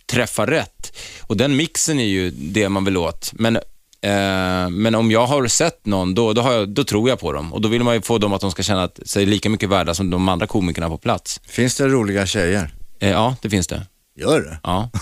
träffar 0.06 0.48
rätt. 0.48 0.98
Och 1.22 1.38
den 1.38 1.56
mixen 1.56 2.00
är 2.00 2.06
ju 2.06 2.30
det 2.30 2.70
man 2.70 2.86
vill 2.86 2.98
åt. 2.98 3.32
Men, 3.34 3.56
eh, 3.56 4.70
men 4.70 4.96
om 4.96 5.12
jag 5.12 5.26
har 5.26 5.48
sett 5.48 5.86
någon, 5.86 6.16
då, 6.16 6.34
då, 6.34 6.42
jag, 6.42 6.70
då 6.70 6.84
tror 6.84 7.10
jag 7.10 7.20
på 7.20 7.32
dem. 7.32 7.54
Och 7.54 7.62
då 7.62 7.70
vill 7.70 7.84
man 7.84 7.94
ju 7.94 8.02
få 8.02 8.18
dem 8.18 8.34
att 8.34 8.42
de 8.42 8.52
ska 8.52 8.64
känna 8.64 8.90
sig 9.06 9.26
lika 9.26 9.50
mycket 9.50 9.70
värda 9.70 9.94
som 9.94 10.10
de 10.10 10.30
andra 10.30 10.48
komikerna 10.48 10.90
på 10.90 10.98
plats. 10.98 11.42
Finns 11.48 11.76
det 11.76 11.88
roliga 11.88 12.26
tjejer? 12.26 12.74
Eh, 13.00 13.10
ja, 13.10 13.36
det 13.42 13.50
finns 13.50 13.68
det. 13.68 13.88
Gör 14.20 14.42
det? 14.42 14.60
Ja. 14.64 14.90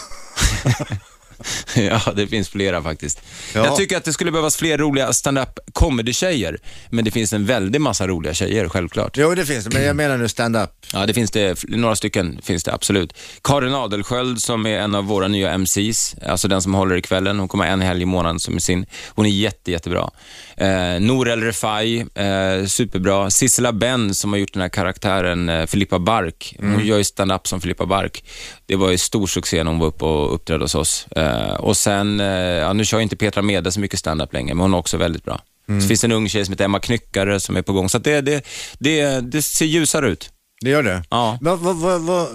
ja, 1.76 2.02
det 2.16 2.28
finns 2.28 2.50
flera 2.50 2.84
faktiskt. 2.84 3.22
Ja. 3.54 3.66
Jag 3.66 3.76
tycker 3.76 3.98
att 3.98 4.04
det 4.04 4.14
skulle 4.14 4.32
behövas 4.32 4.56
fler 4.56 4.78
roliga 4.78 5.14
stand-up 5.14 5.60
comedy-tjejer, 5.74 6.58
men 6.90 7.06
det 7.06 7.12
finns 7.12 7.34
en 7.34 7.46
väldig 7.46 7.82
massa 7.82 8.08
roliga 8.08 8.34
tjejer, 8.34 8.70
självklart. 8.70 9.18
Jo, 9.18 9.36
det 9.36 9.46
finns 9.46 9.66
det, 9.66 9.74
men 9.74 9.84
jag 9.84 9.96
menar 9.96 10.18
nu 10.18 10.30
stand-up. 10.30 10.70
Ja, 10.94 11.06
det 11.06 11.14
finns 11.14 11.32
det. 11.32 11.64
Några 11.68 11.96
stycken 11.96 12.42
finns 12.44 12.64
det 12.64 12.74
absolut. 12.74 13.14
Karin 13.44 13.74
Adelsköld 13.74 14.42
som 14.42 14.66
är 14.66 14.80
en 14.80 14.96
av 14.96 15.06
våra 15.06 15.28
nya 15.28 15.52
MCs, 15.58 16.16
alltså 16.26 16.48
den 16.48 16.62
som 16.62 16.74
håller 16.74 16.96
i 16.96 17.02
kvällen. 17.02 17.40
Hon 17.40 17.48
kommer 17.48 17.68
en 17.68 17.82
helg 17.82 18.02
i 18.02 18.06
månaden 18.06 18.40
som 18.40 18.56
är 18.56 18.60
sin. 18.60 18.86
Hon 19.08 19.26
är 19.26 19.30
jätte, 19.30 19.72
jättebra. 19.72 20.10
Eh, 20.58 21.00
Nour 21.00 21.30
El 21.30 21.42
Refai, 21.42 22.00
eh, 22.00 22.66
superbra. 22.66 23.30
Sissela 23.30 23.72
Ben 23.72 24.16
som 24.16 24.34
har 24.34 24.40
gjort 24.40 24.54
den 24.54 24.62
här 24.62 24.70
karaktären 24.70 25.50
eh, 25.50 25.66
Filippa 25.66 26.00
Bark. 26.00 26.56
Hon 26.60 26.86
gör 26.86 26.98
ju 26.98 27.04
stand-up 27.04 27.48
som 27.48 27.62
Filippa 27.62 27.86
Bark. 27.86 28.24
Det 28.72 28.78
var 28.78 28.92
ju 28.92 28.98
stor 28.98 29.28
succé 29.28 29.64
när 29.64 29.72
hon 29.72 29.80
var 29.80 29.88
uppe 29.88 30.06
och 30.06 30.36
uppträdde 30.36 30.64
hos 30.64 30.76
oss. 30.76 31.08
Eh, 31.16 31.54
och 31.54 31.78
sen, 31.78 32.20
eh, 32.20 32.26
ja, 32.26 32.74
nu 32.74 32.86
kör 32.86 32.98
ju 32.98 33.04
inte 33.04 33.16
Petra 33.16 33.42
Mede 33.42 33.72
så 33.72 33.80
mycket 33.80 34.00
stand-up 34.00 34.34
längre, 34.34 34.54
men 34.54 34.62
hon 34.62 34.74
är 34.74 34.78
också 34.78 34.98
väldigt 34.98 35.24
bra. 35.24 35.42
Så 35.82 35.88
finns 35.88 36.02
det 36.02 36.08
en 36.08 36.12
ung 36.12 36.30
tjej 36.30 36.46
som 36.46 36.52
heter 36.52 36.66
Emma 36.66 36.80
Knyckare 36.80 37.40
som 37.40 37.58
är 37.58 37.62
på 37.62 37.74
gång. 37.74 37.90
Så 37.90 37.98
det, 37.98 38.22
det, 38.22 38.46
det, 38.80 39.20
det 39.20 39.42
ser 39.42 39.66
ljusare 39.66 40.10
ut. 40.10 40.30
Det 40.62 40.70
gör 40.70 40.84
det? 40.84 41.04
Ja. 41.10 41.38
Va, 41.42 41.56
va, 41.56 41.74
va, 41.74 41.98
va, 41.98 42.28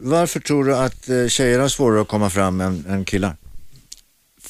varför 0.00 0.40
tror 0.40 0.64
du 0.64 0.76
att 0.76 1.08
eh, 1.08 1.26
tjejer 1.28 1.58
har 1.58 1.68
svårare 1.68 2.00
att 2.00 2.08
komma 2.08 2.30
fram 2.30 2.60
än, 2.60 2.84
än 2.88 3.04
killar? 3.04 3.36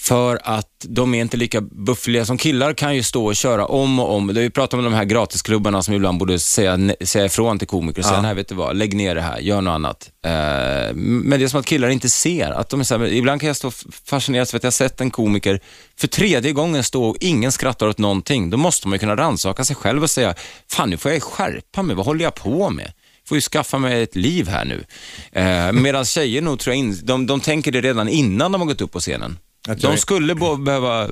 För 0.08 0.38
att 0.44 0.66
de 0.88 1.14
är 1.14 1.20
inte 1.20 1.36
lika 1.36 1.60
buffliga 1.60 2.24
som 2.24 2.38
killar 2.38 2.72
kan 2.72 2.96
ju 2.96 3.02
stå 3.02 3.26
och 3.26 3.36
köra 3.36 3.66
om 3.66 3.98
och 3.98 4.14
om. 4.14 4.26
Det 4.26 4.34
har 4.34 4.42
ju 4.42 4.50
pratat 4.50 4.78
om 4.78 4.84
de 4.84 4.92
här 4.92 5.04
gratisklubbarna 5.04 5.82
som 5.82 5.94
ibland 5.94 6.18
borde 6.18 6.38
säga, 6.38 6.78
säga 7.00 7.24
ifrån 7.24 7.58
till 7.58 7.68
komiker 7.68 8.00
och 8.00 8.04
säga, 8.04 8.16
Ja. 8.16 8.22
nej 8.22 8.34
vet 8.34 8.48
du 8.48 8.54
vad, 8.54 8.76
lägg 8.76 8.96
ner 8.96 9.14
det 9.14 9.20
här, 9.20 9.38
gör 9.38 9.60
något 9.60 9.72
annat. 9.72 10.10
Eh, 10.24 10.94
men 10.94 11.30
det 11.38 11.44
är 11.44 11.48
som 11.48 11.60
att 11.60 11.66
killar 11.66 11.88
inte 11.88 12.08
ser. 12.10 12.50
Att 12.50 12.68
de 12.68 12.80
är 12.80 12.84
så 12.84 12.98
här, 12.98 13.06
ibland 13.06 13.40
kan 13.40 13.46
jag 13.46 13.56
stå 13.56 13.70
fascinerad 14.04 14.48
för 14.48 14.56
att 14.56 14.62
jag 14.62 14.66
har 14.66 14.72
sett 14.72 15.00
en 15.00 15.10
komiker 15.10 15.60
för 16.00 16.08
tredje 16.08 16.52
gången 16.52 16.84
stå 16.84 17.04
och 17.04 17.16
ingen 17.20 17.52
skrattar 17.52 17.86
åt 17.86 17.98
någonting. 17.98 18.50
Då 18.50 18.56
måste 18.56 18.88
man 18.88 18.94
ju 18.94 18.98
kunna 18.98 19.16
rannsaka 19.16 19.64
sig 19.64 19.76
själv 19.76 20.02
och 20.02 20.10
säga, 20.10 20.34
fan 20.70 20.90
nu 20.90 20.96
får 20.96 21.12
jag 21.12 21.22
skärpa 21.22 21.82
mig, 21.82 21.96
vad 21.96 22.06
håller 22.06 22.24
jag 22.24 22.34
på 22.34 22.70
med? 22.70 22.92
får 23.28 23.36
ju 23.36 23.40
skaffa 23.40 23.78
mig 23.78 24.02
ett 24.02 24.16
liv 24.16 24.48
här 24.48 24.64
nu. 24.64 24.84
Eh, 25.32 25.72
Medan 25.72 26.04
tjejer 26.04 26.42
nog 26.42 26.58
tror 26.58 26.74
jag, 26.74 26.78
in, 26.78 27.00
de, 27.02 27.26
de 27.26 27.40
tänker 27.40 27.72
det 27.72 27.80
redan 27.80 28.08
innan 28.08 28.52
de 28.52 28.60
har 28.60 28.68
gått 28.68 28.80
upp 28.80 28.92
på 28.92 29.00
scenen. 29.00 29.38
Jag 29.66 29.80
tror 29.80 29.90
De 29.90 29.94
det- 29.94 30.00
skulle 30.00 30.34
bo, 30.34 30.56
behöva 30.56 31.10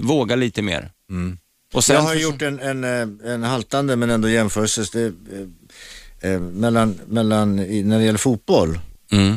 våga 0.00 0.36
lite 0.36 0.62
mer. 0.62 0.92
Och 1.74 1.84
sen, 1.84 1.96
Jag 1.96 2.02
har 2.02 2.14
gjort 2.14 2.42
en, 2.42 2.60
en, 2.60 2.84
eh, 2.84 3.32
en 3.32 3.42
haltande 3.42 3.96
men 3.96 4.10
ändå 4.10 4.28
jämförelse 4.28 4.84
det, 4.92 5.06
eh, 5.06 6.32
eh, 6.32 6.40
mellan, 6.40 7.00
mellan, 7.06 7.58
i, 7.58 7.82
när 7.82 7.98
det 7.98 8.04
gäller 8.04 8.18
fotboll. 8.18 8.78
Mm. 9.12 9.36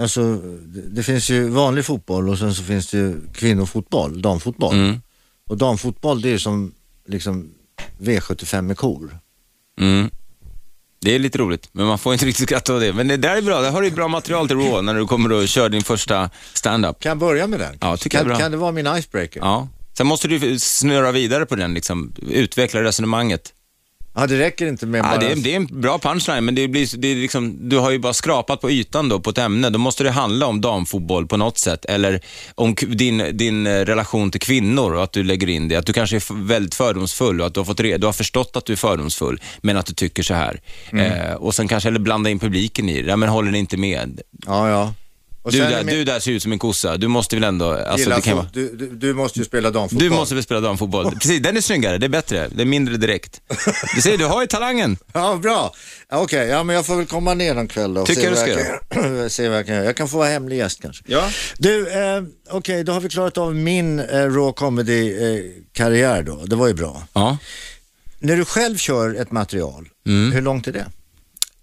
Alltså 0.00 0.34
det, 0.36 0.80
det 0.80 1.02
finns 1.02 1.30
ju 1.30 1.48
vanlig 1.48 1.84
fotboll 1.84 2.28
och 2.28 2.38
sen 2.38 2.54
så 2.54 2.62
finns 2.62 2.90
det 2.90 2.98
ju 2.98 3.20
kvinnofotboll, 3.34 4.22
damfotboll. 4.22 4.74
Mm. 4.74 5.00
Och 5.46 5.56
damfotboll 5.58 6.20
det 6.20 6.28
är 6.28 6.32
ju 6.32 6.38
som 6.38 6.72
liksom 7.06 7.50
V75 7.98 8.62
med 8.62 8.76
kor. 8.76 9.18
Mm. 9.80 10.10
Det 11.04 11.14
är 11.14 11.18
lite 11.18 11.38
roligt, 11.38 11.68
men 11.72 11.86
man 11.86 11.98
får 11.98 12.12
inte 12.12 12.26
riktigt 12.26 12.48
skratta 12.48 12.74
åt 12.74 12.80
det. 12.80 12.92
Men 12.92 13.08
det 13.08 13.16
där 13.16 13.36
är 13.36 13.42
bra, 13.42 13.60
där 13.60 13.70
har 13.70 13.82
du 13.82 13.90
bra 13.90 14.08
material 14.08 14.48
till 14.48 14.56
Raw 14.56 14.82
när 14.82 14.94
du 14.94 15.06
kommer 15.06 15.32
och 15.32 15.48
kör 15.48 15.68
din 15.68 15.82
första 15.82 16.30
stand-up. 16.52 17.00
Kan 17.00 17.10
jag 17.10 17.18
börja 17.18 17.46
med 17.46 17.60
den? 17.60 17.78
Ja, 17.80 17.96
tycker 17.96 18.18
jag 18.18 18.22
kan, 18.22 18.30
är 18.30 18.34
bra. 18.34 18.42
kan 18.42 18.50
det 18.50 18.56
vara 18.56 18.72
min 18.72 18.86
icebreaker? 18.86 19.40
Ja. 19.40 19.46
Ja. 19.46 19.68
Sen 19.96 20.06
måste 20.06 20.28
du 20.28 20.58
snurra 20.58 21.12
vidare 21.12 21.46
på 21.46 21.56
den, 21.56 21.74
liksom. 21.74 22.14
utveckla 22.28 22.82
resonemanget. 22.82 23.52
Det 24.14 24.38
räcker 24.38 24.66
inte 24.66 24.86
med 24.86 24.98
Ja, 24.98 25.02
bara... 25.02 25.18
det, 25.18 25.32
är, 25.32 25.36
det 25.36 25.52
är 25.52 25.56
en 25.56 25.66
bra 25.80 25.98
punchline, 25.98 26.44
men 26.44 26.54
det 26.54 26.68
blir, 26.68 26.96
det 26.96 27.08
är 27.08 27.16
liksom, 27.16 27.68
du 27.68 27.78
har 27.78 27.90
ju 27.90 27.98
bara 27.98 28.12
skrapat 28.12 28.60
på 28.60 28.70
ytan 28.70 29.08
då 29.08 29.20
på 29.20 29.30
ett 29.30 29.38
ämne. 29.38 29.70
Då 29.70 29.78
måste 29.78 30.04
det 30.04 30.10
handla 30.10 30.46
om 30.46 30.60
damfotboll 30.60 31.26
på 31.26 31.36
något 31.36 31.58
sätt. 31.58 31.84
Eller 31.84 32.20
om 32.54 32.74
din, 32.74 33.36
din 33.36 33.66
eh, 33.66 33.70
relation 33.70 34.30
till 34.30 34.40
kvinnor 34.40 34.94
och 34.94 35.02
att 35.02 35.12
du 35.12 35.22
lägger 35.24 35.48
in 35.48 35.68
det. 35.68 35.76
Att 35.76 35.86
du 35.86 35.92
kanske 35.92 36.16
är 36.16 36.44
väldigt 36.46 36.74
fördomsfull 36.74 37.40
och 37.40 37.46
att 37.46 37.54
du 37.54 37.60
har, 37.60 37.64
fått 37.64 37.80
re- 37.80 37.98
du 37.98 38.06
har 38.06 38.12
förstått 38.12 38.56
att 38.56 38.64
du 38.66 38.72
är 38.72 38.76
fördomsfull, 38.76 39.40
men 39.62 39.76
att 39.76 39.86
du 39.86 39.94
tycker 39.94 40.22
så 40.22 40.34
här. 40.34 40.60
Mm. 40.92 41.12
Eh, 41.12 41.34
och 41.34 41.54
sen 41.54 41.68
kanske, 41.68 41.88
eller 41.88 42.00
blanda 42.00 42.30
in 42.30 42.38
publiken 42.38 42.88
i 42.88 43.02
det. 43.02 43.08
Ja, 43.08 43.16
men 43.16 43.28
håller 43.28 43.50
ni 43.50 43.58
inte 43.58 43.76
med? 43.76 44.20
Ja, 44.46 44.68
ja. 44.70 44.94
Du 45.52 45.58
där, 45.58 45.70
är 45.70 45.84
min- 45.84 45.94
du 45.94 46.04
där 46.04 46.20
ser 46.20 46.30
ut 46.32 46.42
som 46.42 46.52
en 46.52 46.58
kossa. 46.58 46.96
Du 46.96 47.08
måste 47.08 47.36
väl 47.36 47.44
ändå... 47.44 47.70
Alltså, 47.72 48.10
det 48.10 48.20
kan 48.20 48.36
vara, 48.36 48.48
du, 48.52 48.76
du, 48.76 48.88
du 48.90 49.14
måste 49.14 49.38
ju 49.38 49.44
spela 49.44 49.70
damfotboll. 49.70 50.08
du 50.08 50.10
måste 50.10 50.34
väl 50.34 50.44
spela 50.44 50.60
damfotboll? 50.60 51.10
Precis, 51.20 51.42
den 51.42 51.56
är 51.56 51.60
snyggare. 51.60 51.98
Det 51.98 52.06
är 52.06 52.10
bättre. 52.10 52.48
Det 52.54 52.62
är 52.62 52.66
mindre 52.66 52.96
direkt. 52.96 53.40
Du 53.94 54.02
ser, 54.02 54.18
du 54.18 54.24
har 54.26 54.40
ju 54.40 54.46
talangen. 54.46 54.96
Ja, 55.12 55.36
bra. 55.42 55.74
Okej, 56.12 56.48
ja, 56.48 56.62
men 56.64 56.76
jag 56.76 56.86
får 56.86 56.96
väl 56.96 57.06
komma 57.06 57.34
ner 57.34 57.54
någon 57.54 57.68
kväll 57.68 57.94
då. 57.94 58.00
och 58.00 58.06
Tycker 58.06 58.20
se 58.20 58.26
jag 58.26 58.48
du 58.48 58.54
vad 58.54 58.64
ska 58.90 59.00
kan, 59.10 59.30
se 59.30 59.48
vad 59.48 59.58
jag 59.58 59.66
kan 59.66 59.74
göra. 59.74 59.84
Jag 59.84 59.96
kan 59.96 60.08
få 60.08 60.18
vara 60.18 60.28
hemlig 60.28 60.56
gäst 60.56 60.82
kanske. 60.82 61.04
Ja. 61.06 61.30
Du, 61.58 61.88
eh, 61.88 62.22
okej, 62.50 62.84
då 62.84 62.92
har 62.92 63.00
vi 63.00 63.08
klarat 63.08 63.38
av 63.38 63.54
min 63.54 63.98
eh, 64.00 64.04
raw 64.18 64.52
comedy-karriär 64.52 66.22
då. 66.22 66.44
Det 66.46 66.56
var 66.56 66.66
ju 66.68 66.74
bra. 66.74 67.02
Ja. 67.12 67.38
När 68.18 68.36
du 68.36 68.44
själv 68.44 68.76
kör 68.76 69.14
ett 69.14 69.30
material, 69.30 69.88
Mm. 70.06 70.32
hur 70.32 70.42
långt 70.42 70.66
är 70.66 70.72
det? 70.72 70.86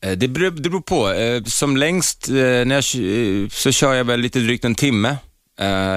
Eh, 0.06 0.12
Det 0.12 0.28
beror, 0.28 0.52
det 0.52 0.70
beror 0.70 0.82
på. 0.82 1.10
Eh, 1.12 1.44
Som 1.44 1.78
längst 1.78 2.30
eh, 2.30 2.36
när 2.36 2.76
jag, 2.76 2.84
så 3.52 3.72
kör 3.72 3.94
jag 3.94 4.04
väl 4.04 4.20
lite 4.20 4.40
drygt 4.40 4.66
en 4.66 4.76
timme 4.76 5.18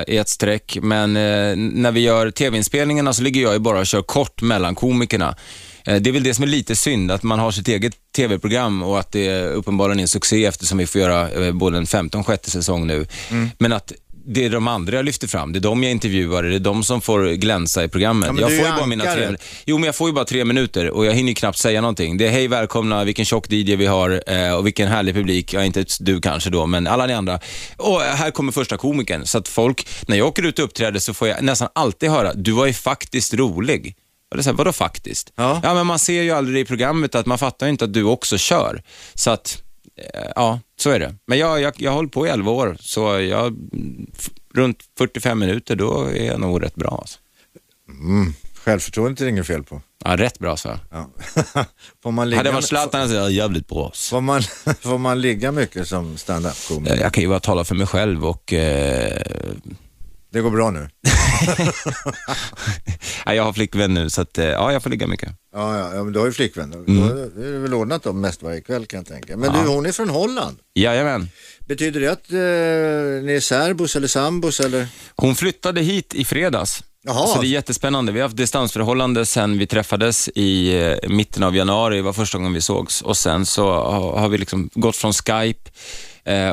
i 0.06 0.16
ett 0.16 0.28
streck. 0.28 0.78
Men 0.82 1.12
när 1.82 1.92
vi 1.92 2.00
gör 2.00 2.30
tv-inspelningarna 2.30 3.12
så 3.12 3.22
ligger 3.22 3.42
jag 3.42 3.52
ju 3.52 3.58
bara 3.58 3.78
och 3.78 3.86
kör 3.86 4.02
kort 4.02 4.42
mellan 4.42 4.74
komikerna. 4.74 5.36
Det 5.84 6.06
är 6.06 6.12
väl 6.12 6.22
det 6.22 6.34
som 6.34 6.42
är 6.42 6.46
lite 6.48 6.76
synd, 6.76 7.10
att 7.10 7.22
man 7.22 7.38
har 7.38 7.50
sitt 7.50 7.68
eget 7.68 7.94
tv-program 8.16 8.82
och 8.82 8.98
att 8.98 9.12
det 9.12 9.26
är 9.26 9.50
uppenbarligen 9.52 9.98
är 9.98 10.02
en 10.02 10.08
succé 10.08 10.44
eftersom 10.44 10.78
vi 10.78 10.86
får 10.86 11.00
göra 11.00 11.52
både 11.52 11.78
en 11.78 11.86
femte 11.86 12.16
och 12.16 12.20
en 12.20 12.24
sjätte 12.24 12.50
säsong 12.50 12.86
nu. 12.86 13.06
Mm. 13.30 13.50
Men 13.58 13.72
att 13.72 13.92
det 14.26 14.44
är 14.44 14.50
de 14.50 14.68
andra 14.68 14.96
jag 14.96 15.04
lyfter 15.04 15.28
fram, 15.28 15.52
det 15.52 15.58
är 15.58 15.60
de 15.60 15.82
jag 15.82 15.92
intervjuar, 15.92 16.42
det 16.42 16.54
är 16.54 16.58
de 16.58 16.84
som 16.84 17.00
får 17.00 17.32
glänsa 17.32 17.84
i 17.84 17.88
programmet. 17.88 18.30
Ja, 18.34 18.40
jag 18.40 18.58
får 18.58 18.68
ju 18.68 18.72
bara 18.72 18.86
mina 18.86 19.04
tre. 19.04 19.36
Jo, 19.64 19.78
men 19.78 19.86
jag 19.86 19.94
får 19.94 20.08
ju 20.08 20.14
bara 20.14 20.24
tre 20.24 20.44
minuter 20.44 20.90
och 20.90 21.06
jag 21.06 21.12
hinner 21.12 21.28
ju 21.28 21.34
knappt 21.34 21.58
säga 21.58 21.80
någonting. 21.80 22.16
Det 22.16 22.26
är 22.26 22.30
hej 22.30 22.48
välkomna, 22.48 23.04
vilken 23.04 23.24
tjock 23.24 23.52
DJ 23.52 23.76
vi 23.76 23.86
har 23.86 24.22
eh, 24.26 24.54
och 24.54 24.66
vilken 24.66 24.88
härlig 24.88 25.14
publik. 25.14 25.52
Ja, 25.52 25.64
inte 25.64 25.84
du 26.00 26.20
kanske 26.20 26.50
då, 26.50 26.66
men 26.66 26.86
alla 26.86 27.06
ni 27.06 27.12
andra. 27.12 27.40
Och 27.76 28.00
här 28.00 28.30
kommer 28.30 28.52
första 28.52 28.76
komikern. 28.76 29.26
Så 29.26 29.38
att 29.38 29.48
folk, 29.48 29.88
när 30.06 30.16
jag 30.16 30.26
åker 30.28 30.42
ut 30.42 30.58
och 30.58 30.64
uppträder 30.64 31.00
så 31.00 31.14
får 31.14 31.28
jag 31.28 31.42
nästan 31.42 31.68
alltid 31.74 32.10
höra, 32.10 32.34
du 32.34 32.52
var 32.52 32.66
ju 32.66 32.72
faktiskt 32.72 33.34
rolig. 33.34 33.96
Är 34.38 34.42
så 34.42 34.50
här, 34.50 34.56
vadå 34.56 34.72
faktiskt? 34.72 35.32
Ja. 35.36 35.60
ja, 35.62 35.74
men 35.74 35.86
man 35.86 35.98
ser 35.98 36.22
ju 36.22 36.30
aldrig 36.30 36.62
i 36.62 36.64
programmet 36.64 37.14
att 37.14 37.26
man 37.26 37.38
fattar 37.38 37.66
inte 37.66 37.84
att 37.84 37.92
du 37.92 38.02
också 38.02 38.38
kör. 38.38 38.82
Så 39.14 39.30
att, 39.30 39.62
ja, 40.34 40.60
så 40.78 40.90
är 40.90 40.98
det. 40.98 41.14
Men 41.26 41.38
jag, 41.38 41.60
jag, 41.60 41.72
jag 41.76 41.90
har 41.90 41.96
hållit 41.96 42.12
på 42.12 42.26
i 42.26 42.30
11 42.30 42.50
år, 42.50 42.76
så 42.80 43.00
jag, 43.20 43.56
runt 44.54 44.78
45 44.98 45.38
minuter, 45.38 45.76
då 45.76 46.04
är 46.04 46.26
jag 46.26 46.40
nog 46.40 46.62
rätt 46.62 46.74
bra. 46.74 46.98
Alltså. 47.00 47.18
Mm. 47.88 48.34
Självförtroendet 48.64 49.20
är 49.20 49.24
det 49.24 49.30
inget 49.30 49.46
fel 49.46 49.62
på. 49.62 49.82
Ja, 50.04 50.16
rätt 50.16 50.38
bra 50.38 50.56
så. 50.56 50.78
Ja. 50.90 51.10
får, 52.02 52.12
man 52.12 52.30
ligga, 52.30 52.38
Hade 52.38 52.48
jag 52.48 52.54
varit 52.54 52.64
Zlatan 52.64 53.00
hade 53.00 53.14
jag 53.14 53.30
jävligt 53.30 53.68
bra. 53.68 53.92
får, 53.94 54.20
man, 54.20 54.42
får 54.80 54.98
man 54.98 55.20
ligga 55.20 55.52
mycket 55.52 55.88
som 55.88 56.16
stand-up-komiker? 56.16 56.96
Jag 56.96 57.12
kan 57.12 57.22
ju 57.22 57.28
bara 57.28 57.40
tala 57.40 57.64
för 57.64 57.74
mig 57.74 57.86
själv 57.86 58.26
och 58.26 58.52
eh, 58.52 59.22
Det 60.34 60.40
går 60.40 60.50
bra 60.50 60.70
nu? 60.70 60.88
ja, 63.26 63.34
jag 63.34 63.42
har 63.44 63.52
flickvän 63.52 63.94
nu 63.94 64.10
så 64.10 64.20
att, 64.20 64.38
eh, 64.38 64.44
ja, 64.44 64.72
jag 64.72 64.82
får 64.82 64.90
ligga 64.90 65.06
mycket. 65.06 65.28
Ja, 65.54 65.78
ja, 65.78 65.94
ja 65.94 66.04
men 66.04 66.12
du 66.12 66.18
har 66.18 66.26
ju 66.26 66.32
flickvän. 66.32 66.70
Då 66.70 66.78
Mm. 66.78 67.08
Då 67.08 67.14
är 67.42 67.52
det 67.52 67.58
väl 67.58 67.74
ordnat 67.74 68.02
då 68.02 68.12
mest 68.12 68.42
varje 68.42 68.60
kväll 68.60 68.86
kan 68.86 68.98
jag 68.98 69.06
tänka. 69.06 69.36
Men 69.36 69.54
Ja. 69.54 69.62
du, 69.62 69.68
hon 69.68 69.86
är 69.86 69.92
från 69.92 70.08
Holland. 70.08 70.56
Jajamän. 70.74 71.28
Betyder 71.66 72.00
det 72.00 72.08
att 72.08 72.32
eh, 72.32 73.24
ni 73.26 73.32
är 73.36 73.40
särbos 73.40 73.96
eller 73.96 74.08
sambos 74.08 74.60
eller? 74.60 74.86
Hon 75.16 75.34
flyttade 75.34 75.80
hit 75.80 76.14
i 76.14 76.24
fredags. 76.24 76.82
Jaha. 77.06 77.26
Så 77.26 77.40
det 77.40 77.46
är 77.46 77.48
jättespännande. 77.48 78.12
Vi 78.12 78.20
har 78.20 78.28
haft 78.28 78.36
distansförhållande 78.36 79.26
sen 79.26 79.58
vi 79.58 79.66
träffades 79.66 80.28
i 80.28 80.76
eh, 80.82 81.08
mitten 81.10 81.42
av 81.42 81.56
januari, 81.56 82.00
var 82.00 82.12
första 82.12 82.38
gången 82.38 82.52
vi 82.52 82.60
sågs. 82.60 83.02
Och 83.02 83.16
sen 83.16 83.46
så 83.46 83.72
har, 83.74 84.28
vi 84.28 84.38
liksom 84.38 84.70
gått 84.74 84.96
från 84.96 85.12
Skype 85.12 85.70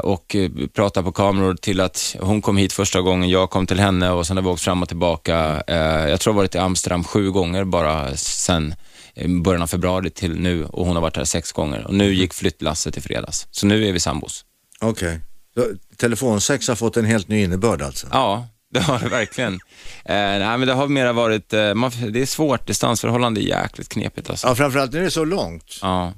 och 0.03 0.35
eh, 0.35 0.51
pratat 0.73 1.05
på 1.05 1.11
kameror 1.11 1.53
till 1.53 1.79
att 1.79 2.15
hon 2.19 2.41
kom 2.41 2.57
hit 2.57 2.73
första 2.73 3.01
gången, 3.01 3.29
jag 3.29 3.49
kom 3.49 3.67
till 3.67 3.79
henne 3.79 4.11
och 4.11 4.27
sen 4.27 4.37
har 4.37 4.43
vi 4.43 4.49
åkt 4.49 4.61
fram 4.61 4.81
och 4.81 4.87
tillbaka. 4.87 5.63
Eh, 5.67 6.09
jag 6.09 6.19
tror 6.19 6.33
jag 6.33 6.37
varit 6.37 6.55
i 6.55 6.57
Amsterdam 6.57 7.03
sju 7.03 7.31
gånger 7.31 7.63
bara 7.63 8.15
sen 8.15 8.75
eh, 9.15 9.27
början 9.29 9.61
av 9.61 9.67
februari 9.67 10.09
till 10.09 10.39
nu 10.39 10.65
och 10.65 10.85
hon 10.85 10.95
har 10.95 11.01
varit 11.01 11.17
här 11.17 11.23
sex 11.23 11.51
gånger. 11.51 11.87
Och 11.87 11.93
nu 11.93 12.13
gick 12.13 12.33
flyttlasset 12.33 12.97
i 12.97 13.01
fredags. 13.01 13.47
Så 13.51 13.65
nu 13.65 13.87
är 13.87 13.93
vi 13.93 13.99
sambos. 13.99 14.45
Okej. 14.81 15.19
Så 15.53 15.65
Telefonsex 15.97 16.67
har 16.67 16.75
fått 16.75 16.97
en 16.97 17.05
helt 17.05 17.27
ny 17.27 17.43
innebörd 17.43 17.81
alltså? 17.81 18.07
Ja, 18.11 18.47
det 18.73 18.79
har 18.79 18.99
det 18.99 19.09
verkligen. 19.09 19.53
Eh, 19.53 20.15
nej, 20.15 20.57
men 20.57 20.67
det 20.67 20.73
har 20.73 20.87
mera 20.87 21.13
varit, 21.13 21.53
eh, 21.53 21.73
man, 21.73 21.91
det 22.09 22.21
är 22.21 22.25
svårt, 22.25 22.67
distansförhållande 22.67 23.41
är 23.41 23.43
jäkligt 23.43 23.89
knepigt 23.89 24.29
alltså. 24.29 24.47
Ja, 24.47 24.55
framförallt 24.55 24.93
när 24.93 24.99
det 24.99 25.05
är 25.05 25.09
så 25.09 25.25
långt. 25.25 25.79
Ja. 25.81 26.13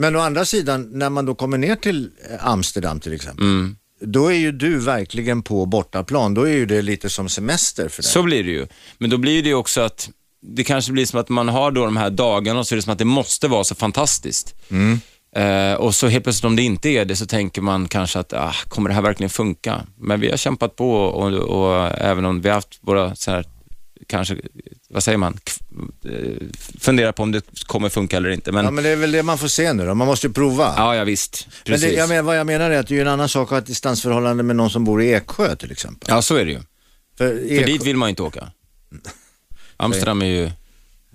Men 0.00 0.16
å 0.16 0.18
andra 0.20 0.44
sidan, 0.44 0.88
när 0.92 1.10
man 1.10 1.26
då 1.26 1.34
kommer 1.34 1.58
ner 1.58 1.76
till 1.76 2.10
eh, 2.30 2.46
Amsterdam 2.46 3.00
till 3.00 3.12
exempel, 3.12 3.44
Mm. 3.44 3.76
då 4.00 4.26
är 4.32 4.36
ju 4.36 4.52
du 4.52 4.78
verkligen 4.78 5.42
på 5.42 5.66
bortaplan. 5.66 6.34
Då 6.34 6.42
är 6.42 6.52
ju 6.52 6.66
det 6.66 6.82
lite 6.82 7.10
som 7.10 7.28
semester 7.28 7.88
för 7.88 8.02
dig. 8.02 8.10
Så 8.10 8.22
blir 8.22 8.44
det 8.44 8.50
ju. 8.50 8.66
Men 8.98 9.10
då 9.10 9.16
blir 9.18 9.42
det 9.42 9.48
ju 9.48 9.54
också 9.54 9.80
att 9.80 10.10
det 10.42 10.64
kanske 10.64 10.92
blir 10.92 11.06
som 11.06 11.20
att 11.20 11.28
man 11.28 11.48
har 11.48 11.70
då 11.70 11.84
de 11.84 11.96
här 11.96 12.10
dagarna 12.10 12.60
och 12.60 12.66
så 12.66 12.74
är 12.74 12.76
det 12.76 12.82
som 12.82 12.92
att 12.92 12.98
det 12.98 13.04
måste 13.04 13.48
vara 13.48 13.64
så 13.64 13.74
fantastiskt. 13.74 14.54
Eh, 15.36 15.74
och 15.74 15.94
så 15.94 16.08
helt 16.08 16.24
plötsligt 16.24 16.44
om 16.44 16.56
det 16.56 16.62
inte 16.62 16.88
är 16.88 17.04
det 17.04 17.16
så 17.16 17.26
tänker 17.26 17.62
man 17.62 17.88
kanske 17.88 18.18
att, 18.18 18.32
ah, 18.32 18.54
kommer 18.68 18.88
det 18.88 18.94
här 18.94 19.02
verkligen 19.02 19.30
funka? 19.30 19.80
Men 19.98 20.20
vi 20.20 20.30
har 20.30 20.36
kämpat 20.36 20.76
på 20.76 20.92
och, 20.92 21.32
och 21.32 21.86
även 21.98 22.24
om 22.24 22.40
vi 22.40 22.48
har 22.48 22.54
haft 22.54 22.78
våra 22.80 23.14
så 23.16 23.30
här, 23.30 23.44
kanske, 24.06 24.36
vad 24.90 25.04
säger 25.04 25.18
man, 25.18 25.38
eh, 26.04 26.46
fundera 26.80 27.12
på 27.12 27.22
om 27.22 27.32
det 27.32 27.44
kommer 27.66 27.88
funka 27.88 28.16
eller 28.16 28.30
inte. 28.30 28.52
Men 28.52 28.64
Ja, 28.64 28.66
ja, 28.66 28.70
men 28.70 28.84
det 28.84 28.90
är 28.90 28.96
väl 28.96 29.12
det 29.12 29.22
man 29.22 29.38
får 29.38 29.48
se 29.48 29.72
nu 29.72 29.86
då. 29.86 29.94
Man 29.94 30.06
måste 30.06 30.26
ju 30.26 30.32
prova. 30.32 30.74
ja, 30.96 31.04
visst. 31.04 31.46
men 31.48 31.54
Precis. 31.64 31.88
det, 31.88 31.94
jag 31.94 32.08
men, 32.08 32.24
vad 32.24 32.38
jag 32.38 32.46
menar 32.46 32.70
är 32.70 32.78
att 32.78 32.86
det 32.88 32.96
är 32.96 33.00
en 33.00 33.08
annan 33.08 33.28
sak 33.28 33.46
att 33.46 33.50
ha 33.50 33.58
ett 33.58 33.66
distansförhållande 33.66 34.42
med 34.42 34.56
någon 34.56 34.70
som 34.70 34.84
bor 34.84 35.02
i 35.02 35.12
Eksjö 35.12 35.56
till 35.56 35.72
exempel. 35.72 36.06
Ja, 36.10 36.22
så 36.22 36.36
är 36.36 36.44
det 36.44 36.50
ju. 36.52 36.60
För, 37.18 37.28
För 37.36 37.52
Eksjö, 37.52 37.66
dit 37.66 37.84
vill 37.86 37.96
man 37.96 38.08
ju 38.08 38.10
inte 38.10 38.22
åka. 38.22 38.50
Amsterdam 39.76 40.22
är 40.22 40.26
ju... 40.26 40.50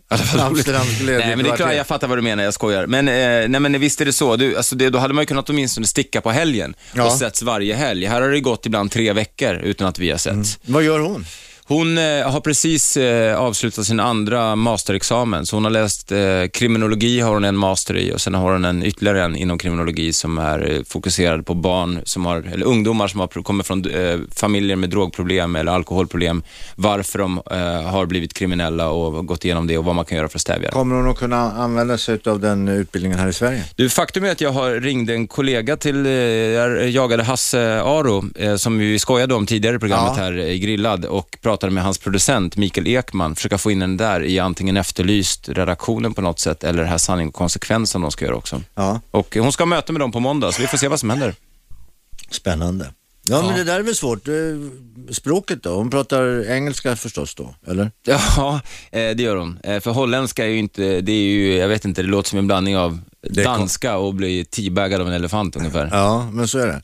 Amsterdam 0.39 0.85
jag- 0.99 1.05
Nej, 1.07 1.35
men 1.35 1.45
det 1.45 1.51
är 1.51 1.55
klart, 1.55 1.73
jag 1.75 1.87
fattar 1.87 2.07
vad 2.07 2.17
du 2.17 2.21
menar, 2.21 2.43
jag 2.43 2.53
skojar. 2.53 2.87
Men, 2.87 3.07
eh, 3.07 3.13
nej, 3.49 3.59
men 3.61 3.79
visst 3.79 4.01
är 4.01 4.05
det 4.05 4.13
så. 4.13 4.35
Du, 4.35 4.57
alltså 4.57 4.75
det, 4.75 4.89
då 4.89 4.99
hade 4.99 5.13
man 5.13 5.21
ju 5.21 5.25
kunnat 5.25 5.49
åtminstone 5.49 5.87
sticka 5.87 6.21
på 6.21 6.31
helgen 6.31 6.75
Ja. 6.93 7.05
och 7.05 7.11
setts 7.11 7.41
varje 7.41 7.75
helg. 7.75 8.05
Här 8.05 8.21
har 8.21 8.29
det 8.29 8.39
gått 8.39 8.65
ibland 8.65 8.91
tre 8.91 9.13
veckor 9.13 9.55
utan 9.55 9.87
att 9.87 9.99
vi 9.99 10.11
har 10.11 10.17
setts. 10.17 10.59
Vad 10.65 10.83
gör 10.83 10.99
hon? 10.99 11.25
Hon 11.67 11.97
eh, 11.97 12.03
har 12.31 12.39
precis 12.39 12.97
eh, 12.97 13.37
avslutat 13.39 13.85
sin 13.85 13.99
andra 13.99 14.55
masterexamen, 14.55 15.45
så 15.45 15.55
hon 15.55 15.63
har 15.63 15.71
läst 15.71 16.11
eh, 16.11 16.17
kriminologi, 16.53 17.19
har 17.19 17.33
hon 17.33 17.45
en 17.45 17.57
master 17.57 17.97
i 17.97 18.13
och 18.13 18.21
sen 18.21 18.33
har 18.33 18.51
hon 18.51 18.65
en 18.65 18.83
ytterligare 18.83 19.23
en 19.23 19.35
inom 19.35 19.57
kriminologi 19.57 20.13
som 20.13 20.37
är 20.37 20.71
eh, 20.71 20.83
fokuserad 20.87 21.45
på 21.45 21.53
barn, 21.53 22.01
som 22.03 22.25
har, 22.25 22.37
eller 22.53 22.65
ungdomar 22.65 23.07
som 23.07 23.19
har, 23.19 23.27
kommer 23.27 23.63
från 23.63 23.85
eh, 23.89 24.19
familjer 24.35 24.75
med 24.75 24.89
drogproblem 24.89 25.55
eller 25.55 25.71
alkoholproblem, 25.71 26.43
varför 26.75 27.19
de 27.19 27.41
eh, 27.51 27.57
har 27.91 28.05
blivit 28.05 28.33
kriminella 28.33 28.89
och 28.89 29.27
gått 29.27 29.45
igenom 29.45 29.67
det 29.67 29.77
och 29.77 29.85
vad 29.85 29.95
man 29.95 30.05
kan 30.05 30.17
göra 30.17 30.27
för 30.29 30.37
att 30.37 30.41
stävja 30.41 30.69
det. 30.69 30.73
Kommer 30.73 30.95
hon 30.95 31.09
att 31.09 31.17
kunna 31.17 31.37
använda 31.51 31.97
sig 31.97 32.19
av 32.25 32.39
den 32.39 32.67
utbildningen 32.67 33.19
här 33.19 33.27
i 33.27 33.33
Sverige? 33.33 33.63
Du, 33.75 33.89
faktum 33.89 34.23
är 34.23 34.31
att 34.31 34.41
jag 34.41 34.51
har 34.51 34.71
ringde 34.71 35.13
en 35.13 35.27
kollega 35.27 35.77
till, 35.77 36.05
jag 36.05 36.89
jagade 36.89 37.23
Hasse 37.23 37.81
Aro, 37.81 38.23
som 38.57 38.77
vi 38.77 38.99
skojade 38.99 39.33
om 39.33 39.45
tidigare 39.45 39.75
i 39.75 39.79
programmet 39.79 40.13
Ja. 40.17 40.23
här 40.23 40.37
i 40.37 40.59
Grillad 40.59 41.05
och 41.05 41.37
pratade 41.41 41.54
med 41.61 41.83
hans 41.83 41.97
producent 41.97 42.57
Mikael 42.57 42.87
Ekman, 42.87 43.35
försöka 43.35 43.57
få 43.57 43.71
in 43.71 43.79
den 43.79 43.97
där 43.97 44.23
i 44.23 44.39
antingen 44.39 44.77
Efterlyst, 44.77 45.49
redaktionen 45.49 46.13
på 46.13 46.21
något 46.21 46.39
sätt, 46.39 46.63
eller 46.63 46.81
det 46.83 46.89
här 46.89 46.97
Sanning 46.97 47.27
och 47.27 47.33
konsekvens 47.33 47.89
som 47.91 48.01
de 48.01 48.11
ska 48.11 48.25
göra 48.25 48.35
också. 48.35 48.61
Ja, 48.75 49.01
Och 49.11 49.37
hon 49.39 49.51
ska 49.51 49.61
ha 49.63 49.65
möte 49.65 49.91
med 49.91 49.99
dem 50.01 50.11
på 50.11 50.19
måndag, 50.19 50.51
så 50.51 50.61
vi 50.61 50.67
får 50.67 50.77
se 50.77 50.87
vad 50.87 50.99
som 50.99 51.09
händer. 51.09 51.35
spännande. 52.29 52.91
Ja, 53.27 53.41
men 53.47 53.55
det 53.57 53.63
där 53.63 53.79
är 53.79 53.83
väl 53.83 53.95
svårt. 53.95 54.27
Eh, 54.27 54.33
Språket 55.13 55.63
då? 55.63 55.69
Hon 55.75 55.89
pratar 55.89 56.49
engelska 56.51 56.95
förstås 56.95 57.35
då, 57.35 57.55
eller? 57.67 57.91
Ja, 58.05 58.59
eh, 58.91 59.15
det 59.15 59.23
gör 59.23 59.35
hon. 59.35 59.59
Eh, 59.63 59.79
För 59.79 59.91
holländska 59.91 60.43
är 60.45 60.49
ju 60.49 60.57
inte, 60.57 61.01
det 61.01 61.11
är 61.11 61.23
ju, 61.23 61.55
jag 61.55 61.67
vet 61.67 61.85
inte, 61.85 62.01
det 62.01 62.07
låter 62.07 62.29
som 62.29 62.39
en 62.39 62.47
blandning 62.47 62.77
av 62.77 62.99
danska 63.29 63.97
och 63.97 64.13
bli 64.13 64.45
teabaggad 64.45 65.01
av 65.01 65.07
en 65.07 65.13
elefant 65.13 65.55
ungefär. 65.55 65.89
Ja, 65.91 66.29
men 66.33 66.47
så 66.47 66.59
är 66.59 66.67
det. 66.67 66.81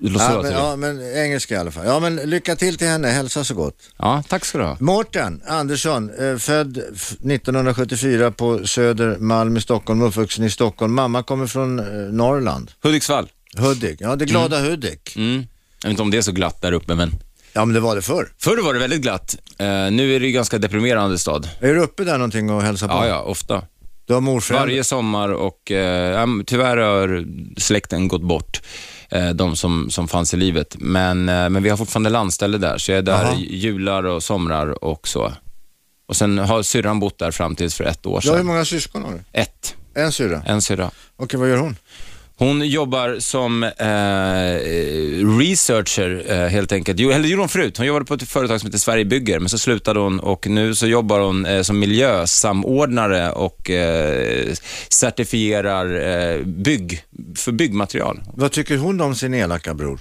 Ja, 0.00 0.42
men, 0.42 0.52
ja, 0.52 0.76
men 0.76 1.16
engelska 1.16 1.54
i 1.54 1.58
alla 1.58 1.70
fall. 1.70 1.86
Ja, 1.86 2.00
men 2.00 2.16
lycka 2.16 2.56
till 2.56 2.78
till 2.78 2.86
henne. 2.86 3.08
Hälsa 3.08 3.44
så 3.44 3.54
gott. 3.54 3.76
Ja, 3.98 4.22
tack 4.28 4.44
ska 4.44 4.58
du 4.58 4.64
ha. 4.64 4.76
Mårten 4.80 5.42
Andersson, 5.46 6.10
eh, 6.32 6.36
född 6.38 6.78
f- 6.94 7.14
1974 7.22 8.30
på 8.30 8.66
Södermalm 8.66 9.56
i 9.56 9.60
Stockholm, 9.60 10.02
uppvuxen 10.02 10.44
i 10.44 10.50
Stockholm. 10.50 10.94
Mamma 10.94 11.22
kommer 11.22 11.46
från 11.46 11.78
eh, 11.78 11.84
Norrland, 12.12 12.70
Hudiksvall. 12.82 13.28
Hudik. 13.58 13.96
Ja, 14.00 14.16
det 14.16 14.24
glada 14.24 14.60
Hudik. 14.60 15.16
Mm. 15.16 15.46
Jag 15.82 15.88
vet 15.88 15.90
inte 15.90 16.02
om 16.02 16.10
det 16.10 16.18
är 16.18 16.22
så 16.22 16.32
glatt 16.32 16.62
där 16.62 16.72
uppe, 16.72 16.94
men 16.94 17.14
Ja, 17.52 17.64
men 17.64 17.74
det 17.74 17.80
var 17.80 17.96
det 17.96 18.02
förr. 18.02 18.28
förr 18.38 18.62
var 18.62 18.74
det 18.74 18.80
väldigt 18.80 19.00
glatt. 19.02 19.36
Eh, 19.58 19.66
nu 19.66 20.14
är 20.16 20.20
det 20.20 20.26
ju 20.26 20.32
ganska 20.32 20.58
deprimerande 20.58 21.18
stad. 21.18 21.48
Är 21.60 21.74
du 21.74 21.80
uppe 21.80 22.04
där 22.04 22.12
någonting 22.18 22.50
och 22.50 22.62
hälsar 22.62 22.88
på? 22.88 22.94
Ja, 22.94 23.06
ja, 23.06 23.22
ofta. 23.22 23.62
Du 24.06 24.14
har 24.14 24.20
morföräldrar? 24.20 24.66
Varje 24.66 24.84
sommar 24.84 25.28
och 25.28 25.70
eh, 25.70 26.10
ja, 26.12 26.26
tyvärr 26.46 26.76
har 26.76 27.24
släkten 27.60 28.08
gått 28.08 28.22
bort, 28.22 28.62
eh, 29.10 29.28
de 29.30 29.56
som, 29.56 29.90
som 29.90 30.08
fanns 30.08 30.34
i 30.34 30.36
livet. 30.36 30.76
Men, 30.78 31.28
eh, 31.28 31.48
men 31.48 31.62
vi 31.62 31.68
har 31.68 31.76
fortfarande 31.76 32.10
landställe 32.10 32.58
där, 32.58 32.78
så 32.78 32.90
jag 32.90 32.98
är 32.98 33.02
där 33.02 33.22
Jaha. 33.24 33.34
i 33.34 33.56
jular 33.56 34.04
och 34.04 34.22
somrar 34.22 34.84
och 34.84 35.08
så. 35.08 35.32
Och 36.08 36.16
sen 36.16 36.38
har 36.38 36.62
syrran 36.62 37.00
bott 37.00 37.18
där 37.18 37.30
fram 37.30 37.56
tills 37.56 37.74
för 37.74 37.84
ett 37.84 38.06
år 38.06 38.20
Du 38.22 38.28
har 38.28 38.34
hur 38.34 38.40
sedan. 38.40 38.46
många 38.46 38.64
syskon 38.64 39.04
har 39.04 39.12
du? 39.12 39.20
Ett. 39.32 39.74
En 39.94 40.12
syrra? 40.12 40.42
En 40.46 40.62
syrra. 40.62 40.90
Okej, 41.16 41.40
vad 41.40 41.48
gör 41.48 41.56
hon? 41.56 41.76
Hon 42.38 42.68
jobbar 42.68 43.16
som 43.18 43.62
eh, 43.62 43.68
researcher 45.38 46.24
eh, 46.28 46.48
helt 46.48 46.72
enkelt. 46.72 47.00
Jo, 47.00 47.10
eller 47.10 47.22
det 47.22 47.28
gjorde 47.28 47.42
hon 47.42 47.48
förut. 47.48 47.78
Hon 47.78 47.86
jobbade 47.86 48.04
på 48.04 48.14
ett 48.14 48.28
företag 48.28 48.60
som 48.60 48.66
heter 48.66 48.78
Sverige 48.78 49.04
bygger, 49.04 49.38
men 49.38 49.48
så 49.48 49.58
slutade 49.58 50.00
hon 50.00 50.20
och 50.20 50.46
nu 50.46 50.74
så 50.74 50.86
jobbar 50.86 51.20
hon 51.20 51.46
eh, 51.46 51.62
som 51.62 51.78
miljösamordnare 51.78 53.32
och 53.32 53.70
eh, 53.70 54.52
certifierar 54.88 56.00
eh, 56.08 56.42
bygg, 56.44 57.02
för 57.36 57.52
byggmaterial. 57.52 58.22
Vad 58.34 58.52
tycker 58.52 58.76
hon 58.76 59.00
om 59.00 59.14
sin 59.14 59.34
elaka 59.34 59.74
bror? 59.74 60.00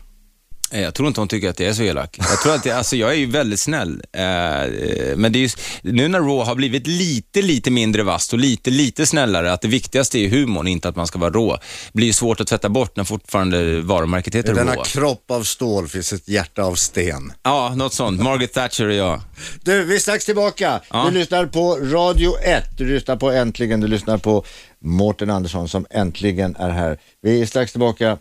Eh, 0.72 0.82
Jag 0.82 0.93
tror 0.93 1.07
inte 1.07 1.22
hon 1.22 1.28
tycker 1.28 1.49
att 1.49 1.57
det 1.57 1.66
är 1.66 1.74
så 1.74 1.84
elak. 1.84 2.18
Jag 2.20 2.41
tror 2.41 2.55
att 2.55 2.63
det, 2.63 2.72
alltså 2.72 2.95
jag 2.95 3.09
är 3.11 3.16
ju 3.16 3.26
väldigt 3.26 3.59
snäll. 3.59 4.01
Eh, 4.13 4.24
eh, 4.63 5.16
men 5.16 5.32
det 5.32 5.39
är 5.39 5.41
ju, 5.41 5.49
nu 5.82 6.07
när 6.07 6.20
Raw 6.20 6.43
har 6.45 6.55
blivit 6.55 6.88
lite, 6.88 7.41
lite 7.41 7.72
mindre 7.72 8.03
vast 8.03 8.34
och 8.34 8.39
lite, 8.39 8.70
lite 8.70 9.05
snällare, 9.05 9.53
att 9.53 9.61
det 9.61 9.68
viktigaste 9.68 10.20
är 10.20 10.30
humorn, 10.30 10.68
inte 10.68 10.89
att 10.89 10.95
man 10.95 11.07
ska 11.07 11.20
vara 11.20 11.32
rå, 11.32 11.57
blir 11.93 12.07
ju 12.07 12.13
svårt 12.13 12.41
att 12.41 12.47
tvätta 12.47 12.70
bort 12.70 12.95
när 12.95 13.03
fortfarande 13.03 13.82
varumärket 13.82 14.36
I 14.36 14.38
heter 14.38 14.53
denna 14.53 14.72
Raw. 14.72 14.84
kropp 14.86 15.32
av 15.32 15.43
stål 15.43 15.88
finns 15.88 16.13
ett 16.13 16.28
hjärta 16.28 16.63
av 16.63 16.76
sten. 16.76 17.34
Ja, 17.43 17.74
något 17.76 17.93
sånt. 17.93 18.22
Margaret 18.22 18.53
Thatcher 18.53 18.88
och 18.88 18.93
jag. 18.93 19.22
Du, 19.63 19.84
vi 19.84 19.95
är 19.95 19.99
strax 19.99 20.26
tillbaka. 20.26 20.82
Ja. 20.89 21.05
Du 21.11 21.20
lyssnar 21.20 21.45
på 21.45 21.76
Radio 21.76 22.38
1. 22.43 22.63
Du 22.78 22.88
lyssnar 22.93 23.16
på 23.16 23.32
Äntligen. 23.32 23.80
Du 23.82 23.88
lyssnar 23.88 24.18
på 24.18 24.45
Mårten 24.80 25.30
Andersson 25.30 25.70
som 25.70 25.86
äntligen 25.89 26.55
är 26.55 26.70
här. 26.70 26.99
Vi 27.22 27.41
är 27.41 27.45
strax 27.45 27.72
tillbaka, 27.72 28.18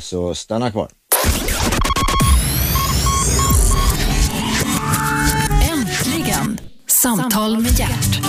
så 0.00 0.34
stanna 0.34 0.70
kvar. 0.70 0.88
Samtal 7.04 7.62
med 7.62 7.78
hjärt. 7.78 8.20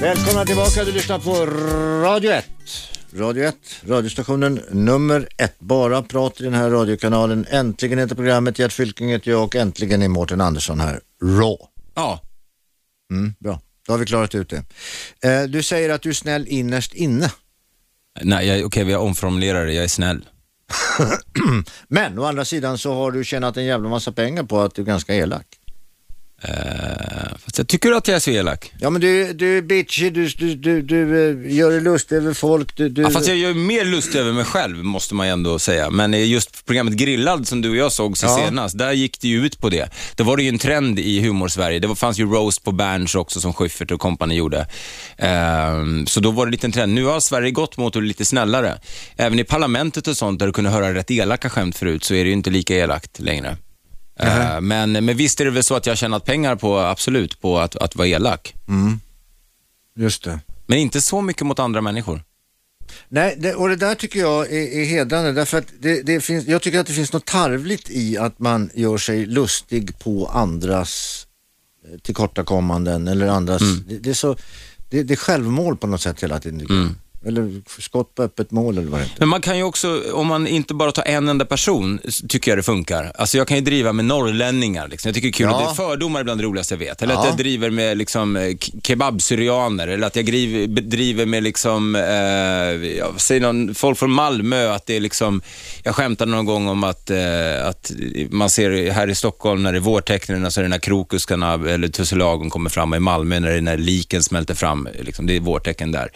Välkomna 0.00 0.44
tillbaka. 0.44 0.84
Du 0.84 0.92
lyssnar 0.92 1.18
på 1.18 1.46
Radio 2.06 2.30
1. 2.30 2.44
Radio 3.14 3.44
1, 3.44 3.56
radiostationen 3.86 4.60
nummer 4.70 5.28
ett. 5.38 5.58
Bara 5.58 6.02
prat 6.02 6.40
i 6.40 6.44
den 6.44 6.54
här 6.54 6.70
radiokanalen. 6.70 7.46
Äntligen 7.50 7.98
heter 7.98 8.14
programmet. 8.14 8.58
Gert 8.58 8.72
Fylking 8.72 9.08
heter 9.08 9.30
jag 9.30 9.44
och 9.44 9.56
äntligen 9.56 10.02
är 10.02 10.08
Mårten 10.08 10.40
Andersson 10.40 10.80
här. 10.80 11.00
Raw. 11.22 11.56
Ja. 11.94 12.20
Mm, 13.12 13.34
bra, 13.38 13.60
då 13.86 13.92
har 13.92 13.98
vi 13.98 14.06
klarat 14.06 14.34
ut 14.34 14.50
det. 14.50 14.64
Eh, 15.28 15.42
du 15.42 15.62
säger 15.62 15.90
att 15.90 16.02
du 16.02 16.08
är 16.08 16.12
snäll 16.14 16.46
innerst 16.48 16.94
inne. 16.94 17.32
Nej, 18.22 18.46
jag- 18.46 18.66
okej, 18.66 18.84
vi 18.84 18.92
har 18.92 19.00
omformulerat 19.00 19.66
det. 19.66 19.72
Jag 19.72 19.84
är 19.84 19.88
snäll. 19.88 20.28
Men 21.88 22.18
å 22.18 22.24
andra 22.24 22.44
sidan 22.44 22.78
så 22.78 22.94
har 22.94 23.12
du 23.12 23.24
tjänat 23.24 23.56
en 23.56 23.64
jävla 23.64 23.88
massa 23.88 24.12
pengar 24.12 24.42
på 24.42 24.60
att 24.60 24.74
du 24.74 24.82
är 24.82 24.86
ganska 24.86 25.14
elak. 25.14 25.46
Eh, 26.42 26.99
jag 27.58 27.68
tycker 27.68 27.92
att 27.92 28.08
jag 28.08 28.14
är 28.16 28.20
så 28.20 28.30
elak. 28.30 28.72
Ja 28.78 28.90
men 28.90 29.00
du, 29.00 29.32
du 29.32 29.58
är 29.58 29.62
bitchig, 29.62 30.12
du, 30.12 30.28
du, 30.28 30.54
du, 30.54 30.82
du 30.82 31.30
eh, 31.46 31.56
gör 31.56 31.70
dig 31.70 31.80
lustig 31.80 32.16
över 32.16 32.34
folk. 32.34 32.76
Du, 32.76 32.88
du... 32.88 33.02
Ja, 33.02 33.10
fast 33.10 33.28
jag 33.28 33.36
gör 33.36 33.54
mer 33.54 33.84
lust 33.84 34.14
över 34.14 34.32
mig 34.32 34.44
själv, 34.44 34.84
måste 34.84 35.14
man 35.14 35.26
ändå 35.26 35.58
säga. 35.58 35.90
Men 35.90 36.14
eh, 36.14 36.30
just 36.30 36.66
programmet 36.66 36.94
Grillad 36.94 37.48
som 37.48 37.60
du 37.62 37.70
och 37.70 37.76
jag 37.76 37.92
såg 37.92 38.16
Ja. 38.22 38.36
senast, 38.36 38.78
där 38.78 38.92
gick 38.92 39.20
det 39.20 39.28
ju 39.28 39.46
ut 39.46 39.60
på 39.60 39.68
det. 39.68 39.90
Då 40.16 40.24
var 40.24 40.36
det 40.36 40.42
ju 40.42 40.48
en 40.48 40.58
trend 40.58 40.98
i 40.98 41.20
humor-Sverige. 41.20 41.78
Det 41.78 41.94
fanns 41.94 42.18
ju 42.18 42.26
roast 42.26 42.64
på 42.64 42.72
Berns 42.72 43.14
också 43.14 43.40
som 43.40 43.54
Schyffert 43.54 43.90
och 43.90 44.00
kompani 44.00 44.34
gjorde. 44.34 44.66
Ehm, 45.18 46.06
så 46.06 46.20
då 46.20 46.30
var 46.30 46.46
det 46.46 46.52
lite 46.52 46.66
en 46.66 46.72
trend. 46.72 46.94
Nu 46.94 47.04
har 47.04 47.20
Sverige 47.20 47.50
gått 47.50 47.76
mot 47.76 47.96
att 47.96 48.02
lite 48.02 48.24
snällare. 48.24 48.78
Även 49.16 49.38
i 49.38 49.44
parlamentet 49.44 50.06
och 50.06 50.16
sånt, 50.16 50.38
där 50.38 50.46
du 50.46 50.52
kunde 50.52 50.70
höra 50.70 50.94
rätt 50.94 51.10
elaka 51.10 51.50
skämt 51.50 51.76
förut, 51.76 52.04
så 52.04 52.14
är 52.14 52.24
det 52.24 52.28
ju 52.28 52.32
inte 52.32 52.50
lika 52.50 52.74
elakt 52.74 53.20
längre. 53.20 53.56
Ehm, 54.20 54.68
men, 54.68 54.92
men 54.92 55.16
visst 55.16 55.40
är 55.40 55.44
det 55.44 55.50
väl 55.50 55.62
så 55.62 55.74
att 55.74 55.86
jag 55.86 55.90
har 55.90 55.96
tjänat 55.96 56.24
pengar 56.24 56.56
på, 56.56 56.78
absolut, 56.78 57.40
på 57.40 57.58
att, 57.58 57.76
att 57.76 57.96
vara 57.96 58.08
elak. 58.08 58.54
Just 59.96 60.24
det. 60.24 60.40
Men 60.66 60.78
inte 60.78 61.00
så 61.00 61.20
mycket 61.20 61.46
mot 61.46 61.58
andra 61.58 61.80
människor. 61.80 62.22
Nej, 63.08 63.36
det, 63.38 63.54
och 63.54 63.68
det 63.68 63.76
där 63.76 63.94
tycker 63.94 64.20
jag 64.20 64.52
är, 64.52 64.80
är 64.80 64.84
hedrande 64.84 65.32
därför 65.32 65.58
att 65.58 65.66
det, 65.78 66.02
det 66.02 66.20
finns, 66.20 66.46
jag 66.46 66.62
tycker 66.62 66.80
att 66.80 66.86
det 66.86 66.92
finns 66.92 67.12
något 67.12 67.24
tarvligt 67.24 67.90
i 67.90 68.18
att 68.18 68.38
man 68.38 68.70
gör 68.74 68.98
sig 68.98 69.26
lustig 69.26 69.98
på 69.98 70.26
andras 70.26 71.26
eh, 71.88 71.98
tillkortakommanden 71.98 73.08
eller 73.08 73.26
andras, 73.26 73.62
det, 73.88 73.98
det 73.98 74.10
är 74.10 74.14
så, 74.14 74.36
det, 74.90 75.10
är 75.10 75.16
självmål 75.16 75.76
på 75.76 75.86
något 75.86 76.00
sätt 76.00 76.22
hela 76.22 76.40
tiden. 76.40 76.66
jag. 76.68 76.88
Eller 77.26 77.62
skott 77.80 78.14
på 78.14 78.22
öppet 78.22 78.50
mål 78.50 78.78
eller 78.78 78.88
vad 78.90 79.00
det 79.00 79.04
heter. 79.04 79.16
Men 79.20 79.28
man 79.28 79.40
kan 79.40 79.56
ju 79.56 79.62
också, 79.62 80.02
om 80.12 80.26
man 80.26 80.46
inte 80.46 80.74
bara 80.74 80.92
tar 80.92 81.04
en 81.04 81.28
enda 81.28 81.44
person, 81.44 82.00
tycker 82.28 82.50
jag 82.50 82.58
det 82.58 82.62
funkar. 82.62 83.12
Alltså 83.14 83.36
jag 83.38 83.48
kan 83.48 83.56
ju 83.56 83.62
driva 83.62 83.92
med 83.92 84.04
norrlänningar. 84.04 84.88
Liksom. 84.88 85.08
Jag 85.08 85.14
tycker 85.14 85.28
det 85.28 85.30
är 85.30 85.32
kul. 85.32 85.46
Ja. 85.50 85.58
Det 85.58 85.70
är 85.70 85.74
fördomar 85.74 86.20
är 86.20 86.24
bland 86.24 86.40
det 86.40 86.44
roligaste 86.46 86.74
jag 86.74 86.78
vet. 86.78 87.02
Eller 87.02 87.14
Ja. 87.14 87.20
att 87.20 87.26
jag 87.26 87.36
driver 87.36 87.70
med 87.70 87.98
liksom, 87.98 88.36
eh, 88.36 88.56
kebabsyrianer. 88.82 89.88
Eller 89.88 90.06
att 90.06 90.16
jag 90.16 90.24
driver, 90.26 91.26
med 91.26 91.42
liksom, 91.42 91.94
eh, 91.96 92.02
ja, 92.98 93.12
säg 93.16 93.40
någon, 93.40 93.74
folk 93.74 93.98
från 93.98 94.10
Malmö. 94.10 94.70
Att 94.72 94.86
det 94.86 94.96
är 94.96 95.00
liksom, 95.00 95.42
jag 95.82 95.94
skämtade 95.94 96.30
någon 96.30 96.44
gång 96.44 96.68
om 96.68 96.84
att, 96.84 97.10
eh, 97.10 97.66
att 97.66 97.92
man 98.30 98.50
ser 98.50 98.90
här 98.90 99.08
i 99.10 99.14
Stockholm 99.14 99.62
när 99.62 99.72
det 99.72 99.78
är 99.78 99.80
vårtecknen 99.80 100.50
så 100.52 100.60
är 100.60 100.62
det 100.62 100.68
när 100.68 100.78
krokuskarna 100.78 101.54
eller 101.54 101.88
tussilagon 101.88 102.50
kommer 102.50 102.70
fram. 102.70 102.92
Och 102.92 102.96
I 102.96 103.00
Malmö 103.00 103.40
när, 103.40 103.50
det, 103.54 103.60
när 103.60 103.76
liken 103.76 104.22
smälter 104.22 104.54
fram. 104.54 104.88
Liksom, 105.00 105.26
det 105.26 105.36
är 105.36 105.40
vårtecken 105.40 105.92
där. 105.92 106.08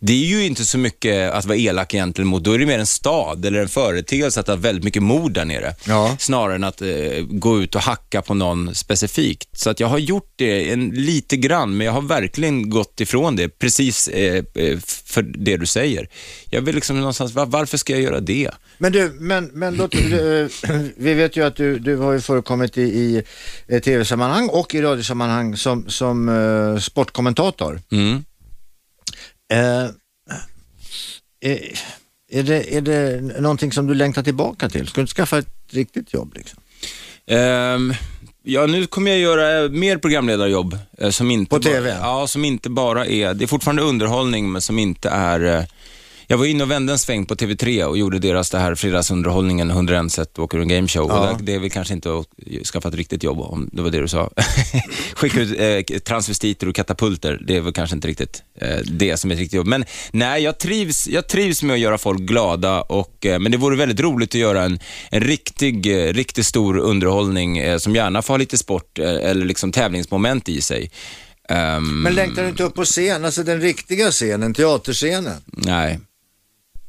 Det 0.00 0.12
är 0.12 0.26
ju 0.26 0.46
inte 0.52 0.64
så 0.64 0.78
mycket 0.78 1.32
att 1.32 1.44
vara 1.44 1.58
elak 1.58 1.94
egentligen 1.94 2.28
mot, 2.28 2.44
då 2.44 2.52
är 2.52 2.58
det 2.58 2.66
mer 2.66 2.78
en 2.78 2.86
stad 2.86 3.44
eller 3.44 3.58
en 3.58 3.68
företeelse 3.68 4.40
att 4.40 4.48
har 4.48 4.56
väldigt 4.56 4.84
mycket 4.84 5.02
mord 5.02 5.32
där 5.32 5.44
nere. 5.44 5.74
Ja. 5.86 6.16
Snarare 6.18 6.54
än 6.54 6.64
att 6.64 6.82
eh, 6.82 6.88
gå 7.20 7.62
ut 7.62 7.74
och 7.74 7.80
hacka 7.80 8.22
på 8.22 8.34
någon 8.34 8.74
specifikt. 8.74 9.48
Så 9.52 9.70
att 9.70 9.80
jag 9.80 9.88
har 9.88 9.98
gjort 9.98 10.32
det 10.36 10.72
en, 10.72 10.88
lite 10.88 11.36
grann, 11.36 11.76
men 11.76 11.86
jag 11.86 11.92
har 11.92 12.02
verkligen 12.02 12.70
gått 12.70 13.00
ifrån 13.00 13.36
det, 13.36 13.48
precis 13.48 14.08
eh, 14.08 14.44
eh, 14.54 14.78
för 15.04 15.22
det 15.22 15.56
du 15.56 15.66
säger. 15.66 16.08
Jag 16.50 16.60
vill 16.60 16.74
liksom 16.74 16.96
någonstans, 16.96 17.32
var, 17.32 17.46
varför 17.46 17.78
ska 17.78 17.92
jag 17.92 18.02
göra 18.02 18.20
det? 18.20 18.50
Men 18.78 18.92
du, 18.92 19.16
men, 19.20 19.50
men 19.52 19.74
låt, 19.74 19.94
eh, 19.94 20.00
vi 20.96 21.14
vet 21.14 21.36
ju 21.36 21.46
att 21.46 21.56
du, 21.56 21.78
du 21.78 21.96
har 21.96 22.12
ju 22.12 22.20
förekommit 22.20 22.78
i, 22.78 22.82
i 22.82 23.22
eh, 23.68 23.80
tv-sammanhang 23.80 24.48
och 24.48 24.74
i 24.74 24.82
radiosammanhang 24.82 25.56
som, 25.56 25.88
som 25.88 26.28
eh, 26.28 26.78
sportkommentator. 26.78 27.80
Mm. 27.92 28.24
Eh, 29.52 29.90
är, 31.42 31.78
är, 32.30 32.42
det, 32.42 32.76
är 32.76 32.80
det 32.80 33.20
någonting 33.40 33.72
som 33.72 33.86
du 33.86 33.94
längtar 33.94 34.22
tillbaka 34.22 34.68
till? 34.68 34.86
Ska 34.86 34.94
du 34.94 35.00
inte 35.00 35.14
skaffa 35.14 35.38
ett 35.38 35.48
riktigt 35.70 36.12
jobb? 36.14 36.34
Liksom? 36.36 36.58
Ehm, 37.26 37.94
ja, 38.42 38.66
nu 38.66 38.86
kommer 38.86 39.10
jag 39.10 39.20
göra 39.20 39.68
mer 39.68 39.96
programledarjobb. 39.98 40.78
eh, 40.98 41.10
som 41.10 41.30
inte 41.30 41.50
På 41.50 41.58
TV? 41.60 41.90
Bara, 41.90 41.98
ja, 41.98 42.26
som 42.26 42.44
inte 42.44 42.70
bara 42.70 43.06
är, 43.06 43.34
det 43.34 43.44
är 43.44 43.46
fortfarande 43.46 43.82
underhållning, 43.82 44.52
men 44.52 44.62
som 44.62 44.78
inte 44.78 45.08
är 45.08 45.58
eh, 45.58 45.64
jag 46.32 46.38
var 46.38 46.46
inne 46.46 46.64
och 46.64 46.70
vände 46.70 46.92
en 46.92 46.98
sväng 46.98 47.26
på 47.26 47.34
TV3 47.34 47.84
och 47.84 47.98
gjorde 47.98 48.18
deras 48.18 48.50
det 48.50 48.58
här 48.58 48.74
fredagsunderhållningen 48.74 49.70
101 49.70 50.12
sätt 50.12 50.38
åker 50.38 50.58
en 50.58 50.68
gameshow. 50.68 51.08
Ja. 51.08 51.30
Och 51.30 51.42
det, 51.42 51.54
är 51.54 51.58
väl 51.58 51.70
kanske 51.70 51.94
inte 51.94 52.18
att 52.18 52.26
skaffa 52.66 52.88
ett 52.88 52.94
riktigt 52.94 53.22
jobb 53.22 53.40
om 53.40 53.70
det 53.72 53.82
var 53.82 53.90
det 53.90 54.00
du 54.00 54.08
sa. 54.08 54.30
Skicka 55.14 55.40
ut 55.40 55.90
eh, 55.90 55.98
transvestiter 55.98 56.68
och 56.68 56.74
katapulter, 56.74 57.42
det 57.46 57.56
är 57.56 57.60
väl 57.60 57.72
kanske 57.72 57.96
inte 57.96 58.08
riktigt 58.08 58.42
eh, 58.60 58.76
det 58.76 59.16
som 59.16 59.30
är 59.30 59.34
ett 59.34 59.40
riktigt 59.40 59.56
jobb. 59.56 59.66
Men 59.66 59.84
nej, 60.12 60.42
jag 60.42 60.58
trivs, 60.58 61.08
jag 61.08 61.28
trivs 61.28 61.62
med 61.62 61.74
att 61.74 61.80
göra 61.80 61.98
folk 61.98 62.20
glada, 62.20 62.82
och, 62.82 63.26
eh, 63.26 63.38
men 63.38 63.52
det 63.52 63.58
vore 63.58 63.76
väldigt 63.76 64.00
roligt 64.00 64.30
att 64.30 64.40
göra 64.40 64.62
en, 64.62 64.78
en 65.10 65.20
riktig, 65.20 65.86
eh, 65.86 66.12
riktigt 66.12 66.46
stor 66.46 66.78
underhållning 66.78 67.58
eh, 67.58 67.78
som 67.78 67.94
gärna 67.94 68.22
får 68.22 68.34
ha 68.34 68.38
lite 68.38 68.58
sport 68.58 68.98
eh, 68.98 69.06
eller 69.06 69.46
liksom 69.46 69.72
tävlingsmoment 69.72 70.48
i 70.48 70.60
sig. 70.60 70.90
Ehm, 71.48 72.02
Men 72.02 72.14
längtar 72.14 72.42
du 72.42 72.48
inte 72.48 72.62
upp 72.62 72.74
på 72.74 72.84
scen, 72.84 73.24
alltså 73.24 73.42
den 73.42 73.60
riktiga 73.60 74.10
scenen, 74.10 74.54
teaterscenen? 74.54 75.40
Nej. 75.46 76.00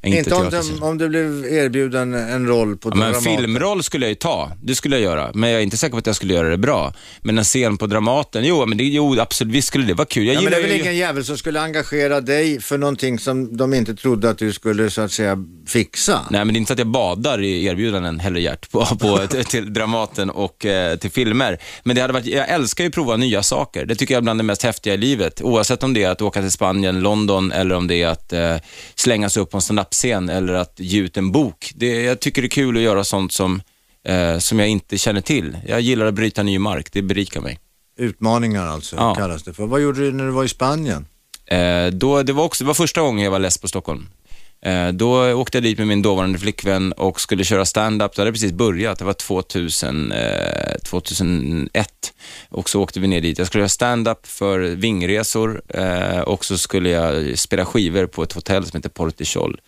Inte, 0.03 0.35
om, 0.35 0.41
teaterscen. 0.41 0.75
du, 0.79 0.85
om 0.85 0.97
du 0.97 1.09
blev 1.09 1.45
erbjuden 1.45 2.13
en 2.13 2.47
roll 2.47 2.77
på 2.77 2.89
Ja, 2.89 2.95
men 2.95 3.07
en 3.07 3.11
Dramaten. 3.13 3.37
filmroll 3.37 3.83
skulle 3.83 4.05
jag 4.05 4.09
ju 4.09 4.15
ta, 4.15 4.51
det 4.63 4.75
skulle 4.75 4.95
jag 4.95 5.03
göra. 5.03 5.31
Men 5.33 5.49
jag 5.49 5.59
är 5.59 5.63
inte 5.63 5.77
säker 5.77 5.91
på 5.91 5.97
att 5.97 6.05
jag 6.07 6.15
skulle 6.15 6.33
göra 6.33 6.49
det 6.49 6.57
bra. 6.57 6.93
Men 7.21 7.37
en 7.37 7.43
scen 7.43 7.77
på 7.77 7.87
Dramaten, 7.87 8.43
jo, 8.45 8.65
men 8.65 8.77
det, 8.77 8.83
jo 8.83 9.19
absolut, 9.19 9.53
visst 9.53 9.67
skulle 9.67 9.85
det 9.85 9.93
vara 9.93 10.05
kul. 10.05 10.25
Jag 10.25 10.35
Ja, 10.35 10.41
men 10.41 10.51
det 10.51 10.57
är 10.57 10.61
väl 10.61 10.71
ju... 10.71 10.79
ingen 10.79 10.95
jävel 10.97 11.25
som 11.25 11.37
skulle 11.37 11.61
engagera 11.61 12.21
dig 12.21 12.61
för 12.61 12.77
någonting 12.77 13.19
som 13.19 13.57
de 13.57 13.73
inte 13.73 13.95
trodde 13.95 14.29
att 14.29 14.37
du 14.37 14.53
skulle 14.53 14.89
så 14.89 15.01
att 15.01 15.11
säga 15.11 15.37
fixa? 15.67 16.19
Nej, 16.29 16.45
men 16.45 16.53
det 16.53 16.57
är 16.57 16.59
inte 16.59 16.69
så 16.69 16.73
att 16.73 16.79
jag 16.79 16.87
badar 16.87 17.41
i 17.41 17.65
erbjudanden 17.65 18.19
heller, 18.19 18.39
Gert, 18.39 18.71
på, 18.71 18.85
på, 18.85 19.27
till, 19.47 19.73
Dramaten 19.73 20.29
och 20.29 20.65
eh, 20.65 20.97
till 20.97 21.11
filmer. 21.11 21.57
Men 21.83 21.95
det 21.95 22.01
hade 22.01 22.13
varit, 22.13 22.25
jag 22.25 22.49
älskar 22.49 22.83
ju 22.83 22.87
att 22.87 22.93
prova 22.93 23.17
nya 23.17 23.43
saker. 23.43 23.85
Det 23.85 23.95
tycker 23.95 24.13
jag 24.13 24.19
är 24.19 24.23
bland 24.23 24.39
det 24.39 24.43
mest 24.43 24.63
häftiga 24.63 24.93
i 24.93 24.97
livet. 24.97 25.41
Oavsett 25.41 25.83
om 25.83 25.93
det 25.93 26.03
är 26.03 26.09
att 26.09 26.21
åka 26.21 26.41
till 26.41 26.51
Spanien, 26.51 26.99
London 26.99 27.51
eller 27.51 27.75
om 27.75 27.87
det 27.87 28.01
är 28.01 28.07
att 28.07 28.33
eh, 28.33 28.55
slänga 28.95 29.29
sig 29.29 29.41
upp 29.43 29.51
på 29.51 29.57
en 29.57 29.61
standup-scen 29.93 30.29
eller 30.29 30.53
att 30.53 30.73
ge 30.79 30.99
ut 30.99 31.17
en 31.17 31.31
bok. 31.31 31.71
Det, 31.75 32.01
jag 32.03 32.19
tycker 32.19 32.41
det 32.41 32.45
är 32.45 32.49
kul 32.49 32.77
att 32.77 32.83
göra 32.83 33.03
sånt 33.03 33.33
som, 33.33 33.61
eh, 34.07 34.37
som 34.37 34.59
jag 34.59 34.67
inte 34.69 34.97
känner 34.97 35.21
till. 35.21 35.57
Jag 35.67 35.81
gillar 35.81 36.05
att 36.05 36.13
bryta 36.13 36.43
ny 36.43 36.59
mark, 36.59 36.87
det 36.91 37.01
berikar 37.01 37.41
mig. 37.41 37.59
Utmaningar 37.97 38.67
alltså, 38.67 38.95
Ja. 38.95 39.15
kallas 39.15 39.43
det 39.43 39.53
för. 39.53 39.65
Vad 39.65 39.81
gjorde 39.81 39.99
du 39.99 40.11
när 40.11 40.25
du 40.25 40.31
var 40.31 40.43
i 40.43 40.47
Spanien? 40.49 41.05
Eh, 41.45 41.87
då, 41.87 42.23
det, 42.23 42.33
var 42.33 42.43
också, 42.43 42.63
det 42.63 42.67
var 42.67 42.73
första 42.73 43.01
gången 43.01 43.23
jag 43.23 43.31
var 43.31 43.39
less 43.39 43.57
på 43.57 43.67
Stockholm. 43.67 44.07
Eh, 44.65 44.87
då 44.87 45.33
åkte 45.33 45.57
jag 45.57 45.63
dit 45.63 45.77
med 45.77 45.87
min 45.87 46.01
dåvarande 46.01 46.39
flickvän 46.39 46.91
och 46.91 47.21
skulle 47.21 47.43
köra 47.43 47.65
stand-up. 47.65 48.15
Det 48.15 48.21
hade 48.21 48.31
precis 48.31 48.51
börjat, 48.51 48.99
det 48.99 49.05
var 49.05 49.13
2000, 49.13 50.11
eh, 50.11 50.77
2001. 50.83 52.13
Och 52.49 52.69
så 52.69 52.81
åkte 52.81 52.99
vi 52.99 53.07
ner 53.07 53.21
dit. 53.21 53.37
Jag 53.37 53.47
skulle 53.47 53.61
göra 53.61 53.69
stand-up 53.69 54.27
för 54.27 54.59
Vingresor 54.59 55.61
eh, 55.69 56.19
och 56.19 56.45
så 56.45 56.57
skulle 56.57 56.89
jag 56.89 57.39
spela 57.39 57.65
skivor 57.65 58.05
på 58.05 58.23
ett 58.23 58.33
hotell 58.33 58.65
som 58.65 58.77
heter 58.77 58.89
Portichol. 58.89 59.59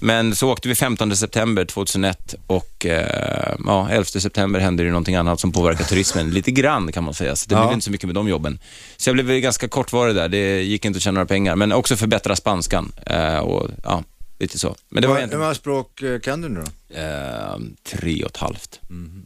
Men 0.00 0.34
så 0.34 0.52
åkte 0.52 0.68
vi 0.68 0.74
15 0.74 1.16
september 1.16 1.64
2001 1.64 2.34
och 2.46 2.86
eh, 2.86 3.54
ja, 3.66 3.88
11 3.90 4.04
september 4.04 4.60
hände 4.60 4.82
det 4.84 4.90
någonting 4.90 5.14
annat 5.14 5.40
som 5.40 5.52
påverkar 5.52 5.84
turismen 5.88 6.30
lite 6.30 6.50
grann 6.50 6.92
kan 6.92 7.04
man 7.04 7.14
säga. 7.14 7.36
Så 7.36 7.48
det 7.48 7.54
Ja. 7.54 7.60
blev 7.62 7.72
inte 7.72 7.84
så 7.84 7.90
mycket 7.90 8.06
med 8.06 8.14
de 8.14 8.28
jobben. 8.28 8.58
Så 8.96 9.08
jag 9.10 9.14
blev 9.16 9.40
ganska 9.40 9.68
kortvarig 9.68 10.14
där. 10.14 10.28
Det 10.28 10.62
gick 10.62 10.84
inte 10.84 10.96
att 10.96 11.02
tjäna 11.02 11.14
några 11.14 11.26
pengar, 11.26 11.56
men 11.56 11.72
också 11.72 11.96
förbättra 11.96 12.36
spanskan. 12.36 12.92
Eh, 13.06 13.38
och, 13.38 13.70
ja, 13.84 14.02
lite 14.38 14.58
så. 14.58 14.76
Men 14.88 15.02
det 15.02 15.08
var 15.08 15.14
Hur 15.14 15.18
egentligen 15.20 15.40
många 15.40 15.54
språk 15.54 16.02
eh, 16.02 16.18
kan 16.20 16.40
du 16.40 16.48
nu 16.48 16.60
då? 16.60 16.96
eh, 17.00 17.58
tre 17.98 18.22
och 18.24 18.30
ett 18.30 18.36
halvt. 18.36 18.80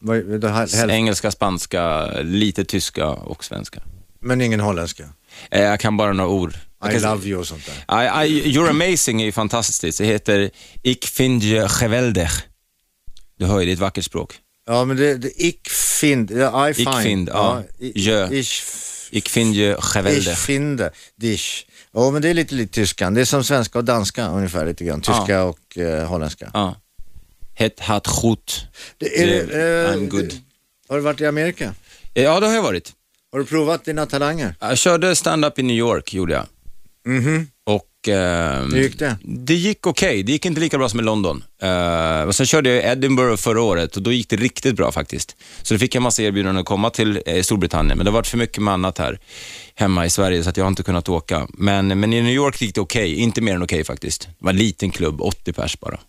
Här, 0.06 0.52
hälften, 0.52 0.90
Engelska, 0.90 1.30
spanska, 1.30 2.06
lite 2.22 2.64
tyska 2.64 3.06
och 3.08 3.44
svenska. 3.44 3.80
men 4.20 4.40
ingen 4.40 4.60
holländska? 4.60 5.04
Eh, 5.50 5.62
jag 5.62 5.80
kan 5.80 5.96
bara 5.96 6.12
några 6.12 6.30
ord. 6.30 6.54
I 6.90 6.98
love 7.00 7.28
you 7.28 7.40
och 7.40 7.46
sånt 7.46 7.62
där. 7.66 8.24
I, 8.24 8.28
I, 8.28 8.56
You're 8.56 8.70
amazing 8.70 9.20
är 9.22 9.24
ju 9.26 9.32
fantastiskt. 9.32 9.98
Det 9.98 10.04
heter 10.04 10.50
Ik 10.82 11.20
vind 11.20 11.42
je 11.42 11.68
geweldig. 11.68 12.28
Du 13.38 13.46
hör 13.46 13.60
ju, 13.60 13.66
det 13.66 13.70
är 13.70 13.74
ett 13.74 13.78
vackert 13.80 14.04
språk. 14.04 14.34
Ja, 14.66 14.84
men 14.84 14.96
det, 14.96 15.16
det 15.22 15.32
ich 15.36 15.70
find, 16.00 16.30
ja, 16.30 16.68
I 16.70 16.74
find. 16.74 17.02
find, 17.02 17.28
ja. 17.28 17.62
Je. 17.78 18.28
Ich, 18.30 18.62
Ik 19.10 19.28
vind 19.36 19.54
je 19.54 19.76
geweldig. 19.94 20.28
ich 20.32 20.38
finde, 20.38 20.90
dich. 21.20 21.66
Ja, 21.94 22.10
men 22.10 22.22
det 22.22 22.28
är 22.28 22.34
lite 22.34 22.54
likt 22.54 22.74
tyskan. 22.74 23.14
Det 23.14 23.20
är 23.20 23.24
som 23.24 23.44
svenska 23.44 23.78
och 23.78 23.84
danska 23.84 24.26
ungefär 24.28 24.66
lite 24.66 24.84
grann. 24.84 25.00
Tyska 25.00 25.42
och 25.44 25.78
eh, 25.78 26.06
holländska. 26.08 26.50
Ja. 26.54 26.76
Het 27.54 27.80
hat 27.80 28.06
goed. 28.06 28.52
Det, 28.98 29.22
är, 29.22 29.26
Det- 29.46 29.88
eh, 29.88 29.96
I'm 29.96 30.08
good. 30.08 30.32
Har 30.88 30.96
du 30.96 31.02
varit 31.02 31.20
i 31.20 31.26
Amerika? 31.26 31.74
Ja, 32.14 32.40
det 32.40 32.46
har 32.46 32.54
jag 32.54 32.62
varit. 32.62 32.92
Har 33.32 33.38
du 33.38 33.44
provat 33.44 33.84
dina 33.84 34.06
talanger? 34.06 34.54
Jag 34.60 34.78
körde 34.78 35.16
stand-up 35.16 35.58
i 35.58 35.62
New 35.62 35.76
York, 35.76 36.14
gjorde 36.14 36.32
jag. 36.32 36.46
Mhm. 37.06 37.46
Och, 37.66 38.08
ehm, 38.08 38.72
Hur 38.74 38.82
gick 38.82 38.98
det? 38.98 39.16
Det 39.22 39.54
gick 39.54 39.86
okej. 39.86 40.22
Det 40.22 40.32
gick 40.32 40.46
inte 40.46 40.60
lika 40.60 40.78
bra 40.78 40.88
som 40.88 41.00
i 41.00 41.02
London. 41.02 41.44
Uh, 41.62 42.22
och 42.22 42.34
sen 42.34 42.46
körde 42.46 42.70
jag 42.70 42.92
Edinburgh 42.92 43.36
förra 43.36 43.62
året 43.62 43.96
och 43.96 44.02
då 44.02 44.12
gick 44.12 44.28
det 44.28 44.36
riktigt 44.36 44.76
bra 44.76 44.92
faktiskt. 44.92 45.36
Så 45.62 45.74
då 45.74 45.78
fick 45.78 45.94
jag 45.94 46.02
massa 46.02 46.22
erbjudanden 46.22 46.60
att 46.60 46.66
komma 46.66 46.90
till 46.90 47.22
eh, 47.26 47.42
Storbritannien, 47.42 47.98
men 47.98 48.04
det 48.04 48.10
har 48.10 48.18
varit 48.18 48.26
för 48.26 48.38
mycket 48.38 48.62
med 48.62 48.74
annat 48.74 48.98
här 48.98 49.18
hemma 49.74 50.06
i 50.06 50.10
Sverige 50.10 50.42
så 50.42 50.50
att 50.50 50.56
jag 50.56 50.64
har 50.64 50.68
inte 50.68 50.82
kunnat 50.82 51.08
åka. 51.08 51.46
Men, 51.52 52.00
men 52.00 52.12
i 52.12 52.22
New 52.22 52.34
York 52.34 52.62
gick 52.62 52.74
det 52.74 52.80
okej, 52.80 53.14
inte 53.14 53.40
mer 53.40 53.54
än 53.54 53.62
okej 53.62 53.84
faktiskt. 53.84 54.22
Det 54.22 54.44
var 54.44 54.50
en 54.50 54.56
liten 54.58 54.90
klubb, 54.90 55.20
80 55.20 55.52
pers 55.52 55.80
bara. 55.80 56.00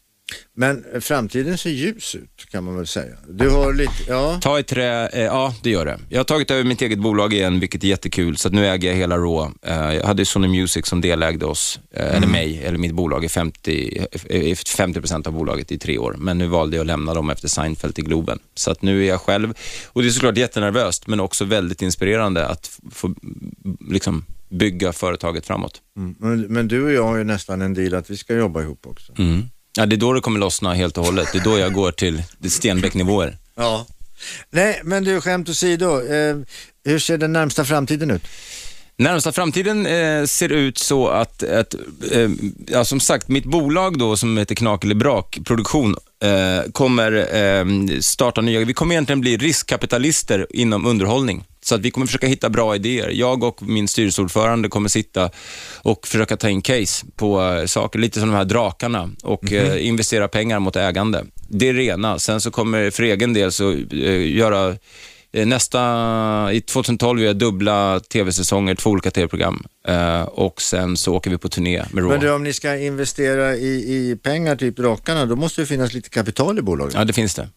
Men 0.56 0.86
eh, 0.94 1.00
framtiden 1.00 1.58
ser 1.58 1.70
ljus 1.70 2.16
ut 2.16 2.46
kan 2.52 2.64
man 2.64 2.78
väl 2.78 2.88
säga. 2.88 3.16
Du 3.30 3.50
har 3.50 3.74
lite, 3.74 3.94
ja. 4.08 4.40
Ta 4.42 4.60
i 4.60 4.64
trä, 4.64 5.08
eh, 5.08 5.24
ja 5.24 5.56
det 5.64 5.70
gör 5.70 5.86
det. 5.86 6.00
Jag 6.10 6.20
har 6.20 6.24
tagit 6.24 6.52
över 6.52 6.64
mitt 6.64 6.82
eget 6.82 7.00
bolag 7.00 7.34
igen, 7.34 7.60
vilket 7.60 7.84
är 7.84 7.88
jättekul. 7.88 8.38
Så 8.38 8.50
nu 8.50 8.68
äger 8.68 8.90
jag 8.90 8.96
hela 8.96 9.18
Raw. 9.18 9.54
Eh, 9.62 9.94
jag 9.94 10.06
hade 10.06 10.26
Sony 10.26 10.48
Music 10.48 10.88
som 10.88 11.02
delägde 11.02 11.46
oss, 11.46 11.80
eh, 11.96 12.16
eller 12.16 12.28
mig, 12.28 12.64
eller 12.64 12.78
mitt 12.78 12.94
bolag 12.94 13.26
i 13.26 13.30
50, 13.30 14.06
eh, 14.30 14.56
50% 14.56 15.28
av 15.28 15.34
bolaget 15.34 15.72
i 15.72 15.78
tre 15.78 15.98
år. 15.98 16.16
Men 16.18 16.38
nu 16.38 16.48
valde 16.48 16.76
jag 16.76 16.82
att 16.82 16.88
lämna 16.88 17.14
dem 17.14 17.30
efter 17.30 17.48
Seinfeld 17.48 18.00
i 18.00 18.02
Globen. 18.02 18.40
Så 18.56 18.72
att 18.72 18.82
nu 18.82 19.04
är 19.04 19.08
jag 19.08 19.22
själv, 19.22 19.54
och 19.88 20.02
det 20.02 20.08
är 20.08 20.12
såklart 20.12 20.38
jättenervöst, 20.38 21.08
men 21.08 21.20
också 21.20 21.46
väldigt 21.46 21.82
inspirerande 21.82 22.48
att 22.48 22.80
få 22.92 23.16
liksom, 23.90 24.26
bygga 24.50 24.94
företaget 24.94 25.46
framåt. 25.46 25.82
Mm. 25.98 26.16
Men, 26.20 26.42
men 26.42 26.68
du 26.68 26.84
och 26.84 26.92
jag 26.92 27.04
har 27.04 27.18
ju 27.18 27.24
nästan 27.24 27.62
en 27.62 27.74
deal 27.74 27.94
att 27.94 28.10
vi 28.10 28.18
ska 28.18 28.36
jobba 28.36 28.62
ihop 28.62 28.88
också. 28.88 29.14
Mm. 29.18 29.50
Ja, 29.78 29.86
det 29.86 29.96
är 29.96 29.98
då 29.98 30.14
det 30.14 30.22
kommer 30.22 30.40
lossna 30.40 30.74
helt 30.74 30.98
och 30.98 31.06
hållet. 31.06 31.30
Det 31.32 31.38
är 31.38 31.44
då 31.44 31.60
jag 31.60 31.74
går 31.74 31.92
till 31.92 32.24
Stenbeck-nivåer. 32.48 33.38
Ja. 33.56 33.86
Nej, 34.50 34.82
men 34.84 35.04
du 35.04 35.22
skämt 35.22 35.50
åsido. 35.50 36.02
Eh, 36.02 36.38
hur 36.86 37.00
ser 37.00 37.18
den 37.18 37.34
närmsta 37.34 37.66
framtiden 37.66 38.12
ut? 38.12 38.24
Närmsta 38.98 39.32
framtiden 39.32 39.86
eh, 39.86 40.26
ser 40.26 40.52
ut 40.52 40.78
så 40.78 41.08
att, 41.08 41.44
att 41.44 41.76
eh, 42.12 42.30
ja, 42.68 42.86
som 42.86 43.00
sagt, 43.00 43.28
mitt 43.28 43.46
bolag 43.46 44.00
då 44.00 44.18
som 44.18 44.38
heter 44.38 44.56
Knak 44.56 44.84
eller 44.84 44.96
Brak 44.96 45.40
Produktion 45.46 45.96
eh, 46.24 46.72
kommer 46.72 47.36
eh, 47.36 47.66
starta 48.00 48.42
nya, 48.42 48.60
vi 48.60 48.74
kommer 48.74 48.96
egentligen 48.96 49.22
bli 49.22 49.38
riskkapitalister 49.38 50.48
inom 50.50 50.86
underhållning. 50.86 51.46
Så 51.64 51.76
att 51.76 51.82
vi 51.82 51.92
kommer 51.92 52.08
försöka 52.08 52.28
hitta 52.28 52.50
bra 52.50 52.76
idéer. 52.76 53.10
Jag 53.10 53.44
och 53.44 53.62
min 53.62 53.88
styrelseordförande 53.88 54.70
kommer 54.70 54.90
sitta 54.90 55.30
och 55.82 56.08
försöka 56.08 56.38
ta 56.38 56.50
in 56.50 56.62
case 56.62 57.06
på 57.16 57.42
eh, 57.42 57.66
saker, 57.66 58.00
lite 58.00 58.20
som 58.20 58.30
de 58.30 58.36
här 58.36 58.46
drakarna 58.46 59.10
och 59.24 59.54
eh, 59.54 59.88
investera 59.88 60.28
pengar 60.28 60.60
mot 60.60 60.76
ägande. 60.76 61.26
Det 61.48 61.70
är 61.70 61.74
rena. 61.74 62.20
Sen 62.20 62.42
så 62.42 62.52
kommer 62.52 62.92
för 62.92 63.04
egen 63.04 63.34
del 63.34 63.52
så 63.52 63.72
eh, 63.72 64.36
göra 64.36 64.76
Nästa, 65.36 66.50
i 66.54 66.62
2012 66.62 67.20
gör 67.20 67.28
jag 67.28 67.38
dubbla 67.38 68.00
tv-säsonger, 68.00 68.76
två 68.76 68.90
olika 68.90 69.12
tv-program. 69.12 69.64
Eh, 69.88 70.22
och 70.22 70.62
sen 70.62 70.98
så 70.98 71.16
åker 71.16 71.30
vi 71.30 71.38
på 71.38 71.50
turné 71.50 71.78
med 71.78 71.88
Men 71.94 72.04
Raw. 72.04 72.28
du, 72.28 72.34
om 72.34 72.44
ni 72.44 72.54
ska 72.54 72.78
investera 72.78 73.56
i, 73.56 73.68
i 73.68 74.16
pengar, 74.24 74.56
typ 74.56 74.78
drakarna, 74.78 75.26
då 75.26 75.36
måste 75.36 75.62
det 75.62 75.66
finnas 75.66 75.94
lite 75.94 76.10
kapital 76.10 76.60
i 76.60 76.62
bolaget. 76.62 76.96
Ja, 76.96 77.06
det 77.06 77.14
finns 77.14 77.36
det. 77.36 77.50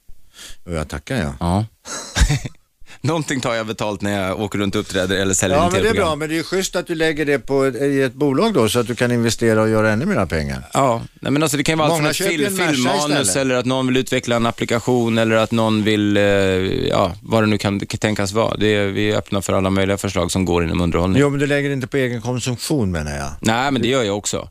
Och 0.64 0.72
jag 0.72 0.88
tackar 0.88 1.16
jag. 1.16 1.32
Ja. 1.40 1.64
Någonting 3.00 3.40
tar 3.40 3.54
jag 3.54 3.66
betalt 3.66 4.00
när 4.02 4.22
jag 4.26 4.40
åker 4.40 4.58
runt 4.58 4.74
och 4.74 4.80
uppträder 4.80 5.16
eller 5.16 5.34
säljer 5.34 5.56
Ja, 5.58 5.66
in 5.66 5.72
men 5.72 5.82
det 5.82 5.88
är 5.88 5.94
bra, 5.94 6.16
men 6.16 6.28
det 6.28 6.38
är 6.38 6.42
schysst 6.42 6.76
att 6.76 6.86
du 6.86 6.94
lägger 6.94 7.24
det 7.26 7.38
på 7.38 7.64
ett, 7.64 7.74
i 7.74 8.02
ett 8.02 8.14
bolag 8.14 8.54
då, 8.54 8.68
så 8.68 8.78
att 8.78 8.86
du 8.86 8.94
kan 8.94 9.12
investera 9.12 9.62
och 9.62 9.68
göra 9.68 9.90
ännu 9.90 10.06
mer 10.06 10.26
pengar. 10.26 10.62
Ja, 10.72 11.02
nej, 11.20 11.32
men 11.32 11.42
alltså 11.42 11.56
det 11.56 11.62
kan 11.64 11.72
ju 11.72 11.76
vara 11.78 11.88
allt 11.88 11.98
från 11.98 12.06
ett 12.10 12.16
köper 12.16 12.32
ju 12.32 12.38
fil, 12.38 12.46
en 12.46 12.54
Merca 12.54 12.72
filmmanus 12.72 13.28
istället. 13.28 13.36
eller 13.36 13.54
att 13.54 13.66
någon 13.66 13.86
vill 13.86 13.96
utveckla 13.96 14.36
en 14.36 14.46
applikation 14.46 15.18
eller 15.18 15.36
att 15.36 15.50
någon 15.52 15.84
vill, 15.84 16.16
eh, 16.16 16.22
ja, 16.22 17.12
vad 17.22 17.42
det 17.42 17.46
nu 17.46 17.58
kan 17.58 17.80
tänkas 17.80 18.32
vara. 18.32 18.56
Det 18.56 18.66
är, 18.74 18.86
vi 18.86 19.10
är 19.10 19.16
öppna 19.16 19.42
för 19.42 19.52
alla 19.52 19.70
möjliga 19.70 19.96
förslag 19.96 20.30
som 20.32 20.44
går 20.44 20.64
inom 20.64 20.80
underhållning. 20.80 21.20
Jo, 21.22 21.30
men 21.30 21.40
du 21.40 21.46
lägger 21.46 21.70
inte 21.70 21.86
på 21.86 21.96
egen 21.96 22.20
konsumtion 22.22 22.90
menar 22.90 23.16
jag. 23.16 23.30
Nej, 23.40 23.70
men 23.72 23.82
det 23.82 23.88
gör 23.88 24.02
jag 24.02 24.16
också. 24.16 24.48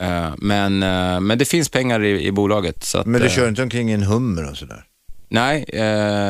Eh, 0.00 0.30
men, 0.38 0.82
eh, 0.82 1.20
men 1.20 1.38
det 1.38 1.44
finns 1.44 1.68
pengar 1.68 2.04
i, 2.04 2.26
i 2.26 2.32
bolaget. 2.32 2.84
Så 2.84 2.98
att, 2.98 3.06
Men 3.06 3.20
du 3.20 3.26
eh, 3.26 3.32
kör 3.32 3.48
inte 3.48 3.62
omkring 3.62 3.90
i 3.90 3.92
en 3.92 4.02
hummer 4.02 4.50
och 4.50 4.56
sådär? 4.56 4.84
Nej, 5.34 5.64
eh, 5.68 5.82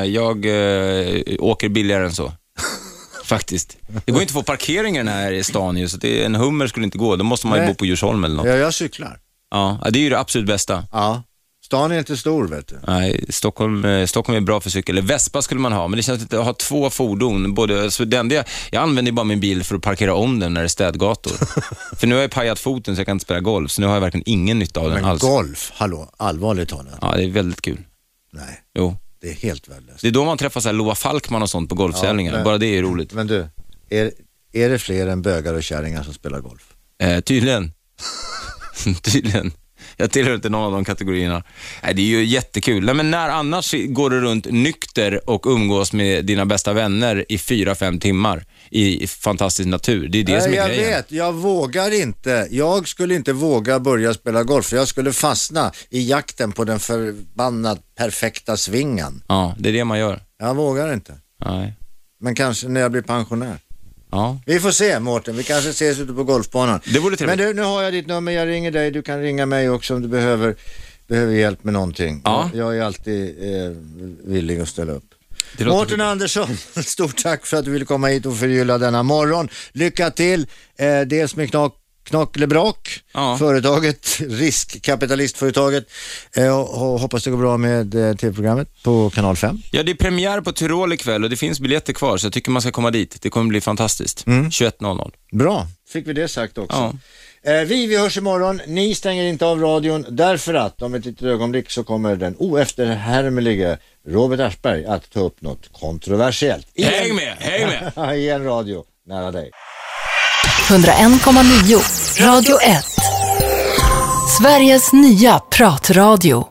jag 0.05 0.47
eh, 0.47 1.23
åker 1.39 1.69
billigare 1.69 2.05
än 2.05 2.13
så. 2.13 2.33
Faktiskt. 3.25 3.77
Det 4.05 4.13
går 4.13 4.21
inte 4.23 4.31
att 4.31 4.35
få 4.35 4.43
parkering 4.43 4.95
i 4.95 4.99
den 4.99 5.09
här 5.09 5.43
stan 5.43 5.77
ju, 5.77 5.89
så 5.89 5.97
det, 5.97 6.25
en 6.25 6.35
hummer 6.35 6.67
skulle 6.67 6.85
inte 6.85 6.99
gå. 6.99 7.17
Då 7.17 7.25
måste 7.25 7.47
man 7.47 7.59
ju 7.59 7.65
Nej. 7.65 7.73
bo 7.73 7.75
på 7.75 7.87
Djursholm 7.87 8.25
eller 8.25 8.37
något. 8.37 8.47
Ja, 8.47 8.57
jag 8.57 8.75
cyklar. 8.75 9.19
Ja, 9.51 9.79
det 9.91 9.99
är 9.99 10.03
ju 10.03 10.11
det 10.11 10.19
absolut 10.19 10.47
bästa. 10.47 10.85
Ja. 10.93 11.23
Stan 11.65 11.93
är 11.93 11.99
inte 11.99 12.17
stor 12.17 12.49
vet 12.49 12.69
du. 12.69 12.77
Nej, 12.87 13.25
Stockholm, 13.29 13.85
eh, 13.85 14.07
Stockholm 14.07 14.37
är 14.37 14.41
bra 14.41 14.61
för 14.61 14.71
cykel. 14.71 14.99
Eller 14.99 15.09
Vespa 15.09 15.43
skulle 15.43 15.61
man 15.61 15.73
ha, 15.73 15.89
men 15.89 15.97
det 15.97 16.03
känns 16.03 16.21
lite 16.21 16.39
att 16.39 16.45
ha 16.45 16.55
två 16.55 16.91
fordon. 16.91 17.55
Både, 17.55 17.91
så 17.91 18.05
det 18.05 18.17
enda 18.17 18.35
jag, 18.35 18.45
jag 18.71 18.83
använder 18.83 19.11
ju 19.11 19.15
bara 19.17 19.25
min 19.25 19.41
bil 19.41 19.65
för 19.65 19.77
att 19.77 19.83
parkera 19.83 20.15
om 20.15 20.41
den 20.41 20.55
när 20.55 20.61
det 20.61 20.67
är 20.67 20.69
städgator. 20.69 21.33
för 21.97 22.07
nu 22.07 22.15
har 22.15 22.23
jag 22.23 22.31
pajat 22.31 22.59
foten 22.59 22.97
så 22.97 23.01
jag 23.01 23.07
kan 23.07 23.15
inte 23.15 23.25
spela 23.25 23.41
golf, 23.41 23.71
så 23.71 23.81
nu 23.81 23.87
har 23.87 23.95
jag 23.95 24.01
verkligen 24.01 24.25
ingen 24.27 24.59
nytta 24.59 24.81
av 24.81 24.87
den 24.87 24.95
Men 24.95 25.05
alls. 25.05 25.23
golf, 25.23 25.73
hallå, 25.75 26.11
allvarligt 26.17 26.69
talat. 26.69 26.99
Ja, 27.01 27.15
det 27.17 27.25
är 27.25 27.31
väldigt 27.31 27.63
kul. 27.63 27.79
Nej, 28.35 28.61
Jo. 28.79 28.97
det 29.21 29.29
är 29.31 29.35
helt 29.35 29.69
värdelöst. 29.69 30.01
Det 30.03 30.09
är 30.09 30.13
då 30.13 30.25
man 30.25 30.39
träffar 30.39 30.61
så 30.61 30.69
här 30.69 30.73
Loa 30.75 30.95
Falkman 30.95 31.43
och 31.43 31.51
sånt 31.51 31.69
på 31.69 31.75
golftävlingar. 31.75 32.33
men- 32.33 32.45
Bara 32.45 32.59
det 32.59 32.67
är 32.67 32.73
ju 32.75 32.83
roligt. 32.83 33.13
Men 33.13 33.27
du, 33.27 33.47
är, 33.91 34.13
är 34.53 34.69
det 34.69 34.79
fler 34.79 35.07
än 35.07 35.23
bögar 35.23 35.55
och 35.55 35.63
kärringar 35.63 36.03
som 36.03 36.15
spelar 36.15 36.41
golf? 36.41 36.75
Eh, 37.03 37.21
tydligen. 37.21 37.73
tydligen. 39.03 39.53
Jag 39.97 40.11
tillhör 40.11 40.35
inte 40.35 40.49
någon 40.49 40.63
av 40.65 40.73
de 40.73 40.85
kategorierna. 40.85 41.43
Nej, 41.83 41.95
det 41.95 42.03
är 42.03 42.07
ju 42.07 42.25
jättekul. 42.25 42.85
Nej, 42.85 42.95
men 42.95 43.11
när 43.11 43.29
annars 43.29 43.75
går 43.89 44.11
du 44.11 44.21
runt 44.21 44.47
nykter 44.51 45.31
och 45.31 45.47
umgås 45.47 45.93
med 45.93 46.25
dina 46.25 46.47
bästa 46.47 46.73
vänner 46.73 47.25
i 47.29 47.39
fyra, 47.39 47.75
fem 47.75 48.01
timmar 48.01 48.45
i 48.75 49.07
fantastisk 49.07 49.69
natur? 49.69 50.09
Det 50.09 50.19
är 50.19 50.25
det 50.25 50.41
som 50.41 50.53
är 50.53 50.57
jag 50.57 50.69
grejen. 50.69 50.91
vet, 50.91 51.13
jag 51.13 51.33
vågar 51.33 51.95
inte. 51.95 52.49
Jag 52.51 52.89
skulle 52.89 53.15
inte 53.15 53.33
våga 53.33 53.81
börja 53.81 54.15
spela 54.15 54.43
golf 54.45 54.67
för 54.67 54.77
jag 54.77 54.89
skulle 54.89 55.13
fastna 55.13 55.73
i 55.91 56.09
jakten 56.11 56.53
på 56.53 56.65
den 56.65 56.79
förbannat 56.81 57.81
perfekta 57.97 58.57
svingen. 58.57 59.23
Ja, 59.29 59.55
det 59.59 59.69
är 59.69 59.73
det 59.73 59.85
man 59.85 59.99
gör. 59.99 60.21
Jag 60.39 60.55
vågar 60.57 60.93
inte. 60.93 61.15
Nej. 61.45 61.75
Men 62.21 62.35
kanske 62.35 62.69
när 62.69 62.81
jag 62.81 62.91
blir 62.93 63.03
pensionär. 63.03 63.59
Ja. 64.11 64.41
Vi 64.47 64.61
får 64.61 64.71
se 64.71 65.01
Mårten, 65.01 65.37
vi 65.37 65.43
kanske 65.43 65.71
ses 65.71 65.99
ute 65.99 66.13
på 66.13 66.25
golfbanan. 66.25 66.81
Det 66.93 66.99
vore 66.99 67.17
trevligt. 67.17 67.39
Men 67.39 67.47
du, 67.49 67.55
nu 67.55 67.63
har 67.63 67.83
jag 67.83 67.93
ditt 67.93 68.07
nummer, 68.07 68.33
jag 68.33 68.49
ringer 68.49 68.71
dig, 68.71 68.91
du 68.91 69.03
kan 69.03 69.21
ringa 69.23 69.47
mig 69.47 69.71
också 69.71 69.95
om 69.95 70.03
du 70.03 70.09
behöver, 70.09 70.55
behöver 71.09 71.35
hjälp 71.35 71.65
med 71.65 71.73
någonting. 71.73 72.21
Ja. 72.25 72.51
Jag, 72.55 72.67
jag 72.67 72.77
är 72.79 72.83
alltid 72.83 73.29
eh, 73.39 73.71
villig 74.25 74.61
att 74.61 74.69
ställa 74.69 74.93
upp. 74.93 75.05
Mårten 75.59 76.01
Andersson, 76.01 76.57
stort 76.85 77.23
tack 77.23 77.47
för 77.47 77.57
att 77.57 77.65
du 77.65 77.71
ville 77.71 77.85
komma 77.85 78.07
hit 78.07 78.27
och 78.27 78.37
förgylla 78.39 78.79
denna 78.79 79.03
morgon. 79.03 79.49
Lycka 79.73 80.11
till, 80.11 80.47
eh, 80.79 81.01
dels 81.01 81.37
med 81.37 81.51
Knak 81.51 81.75
Knacklebrak, 82.05 83.01
Ja. 83.13 83.39
företaget, 83.39 84.21
riskkapitalistföretaget 84.29 85.91
eh, 86.37 86.59
och, 86.59 86.93
och 86.93 87.01
hoppas 87.01 87.25
det 87.25 87.31
går 87.31 87.39
bra 87.39 87.57
med 87.57 87.95
eh, 87.95 88.17
tv-programmet 88.17 88.69
på 88.83 89.11
kanal 89.11 89.37
5. 89.37 89.59
Ja, 89.71 89.83
det 89.83 89.93
är 89.93 89.95
premiär 89.97 90.41
på 90.41 90.53
Tyrol 90.53 90.93
ikväll 90.93 91.25
och 91.25 91.31
det 91.31 91.37
finns 91.37 91.61
biljetter 91.61 91.93
kvar, 91.93 92.17
så 92.17 92.27
jag 92.27 92.33
tycker 92.33 92.51
man 92.51 92.63
ska 92.63 92.73
komma 92.73 92.91
dit. 92.91 93.17
Det 93.23 93.31
kommer 93.31 93.49
bli 93.49 93.61
fantastiskt. 93.61 94.27
Mm. 94.27 94.49
21.00. 94.49 95.13
Bra, 95.33 95.67
fick 95.93 96.09
vi 96.09 96.13
det 96.13 96.29
sagt 96.29 96.59
också. 96.59 96.77
Ja. 96.77 96.93
Eh, 97.47 97.55
vi, 97.61 97.87
vi 97.87 97.99
hörs 97.99 98.17
imorgon. 98.17 98.61
Ni 98.67 98.95
stänger 98.95 99.25
inte 99.25 99.47
av 99.47 99.61
radion 99.61 100.07
därför 100.09 100.55
att 100.55 100.83
om 100.83 100.95
ett 100.95 101.05
litet 101.05 101.23
ögonblick 101.23 101.71
så 101.71 101.85
kommer 101.85 102.17
den 102.17 102.37
oefterhärmelige 102.39 103.79
Robert 104.09 104.41
Aschberg 104.41 104.87
att 104.87 105.11
ta 105.11 105.21
upp 105.21 105.43
något 105.43 105.69
kontroversiellt. 105.81 106.67
I 106.75 106.85
Häng 106.85 107.11
en- 107.11 107.17
med, 107.17 107.35
häng 107.39 107.67
med! 107.97 108.19
I 108.19 108.29
en 108.31 108.45
radio 108.45 108.85
nära 109.07 109.31
dig. 109.33 109.51
101,9 110.69 112.27
Radio 112.27 112.57
1. 112.63 112.85
Sveriges 114.41 114.93
nya 114.93 115.39
pratradio. 115.39 116.43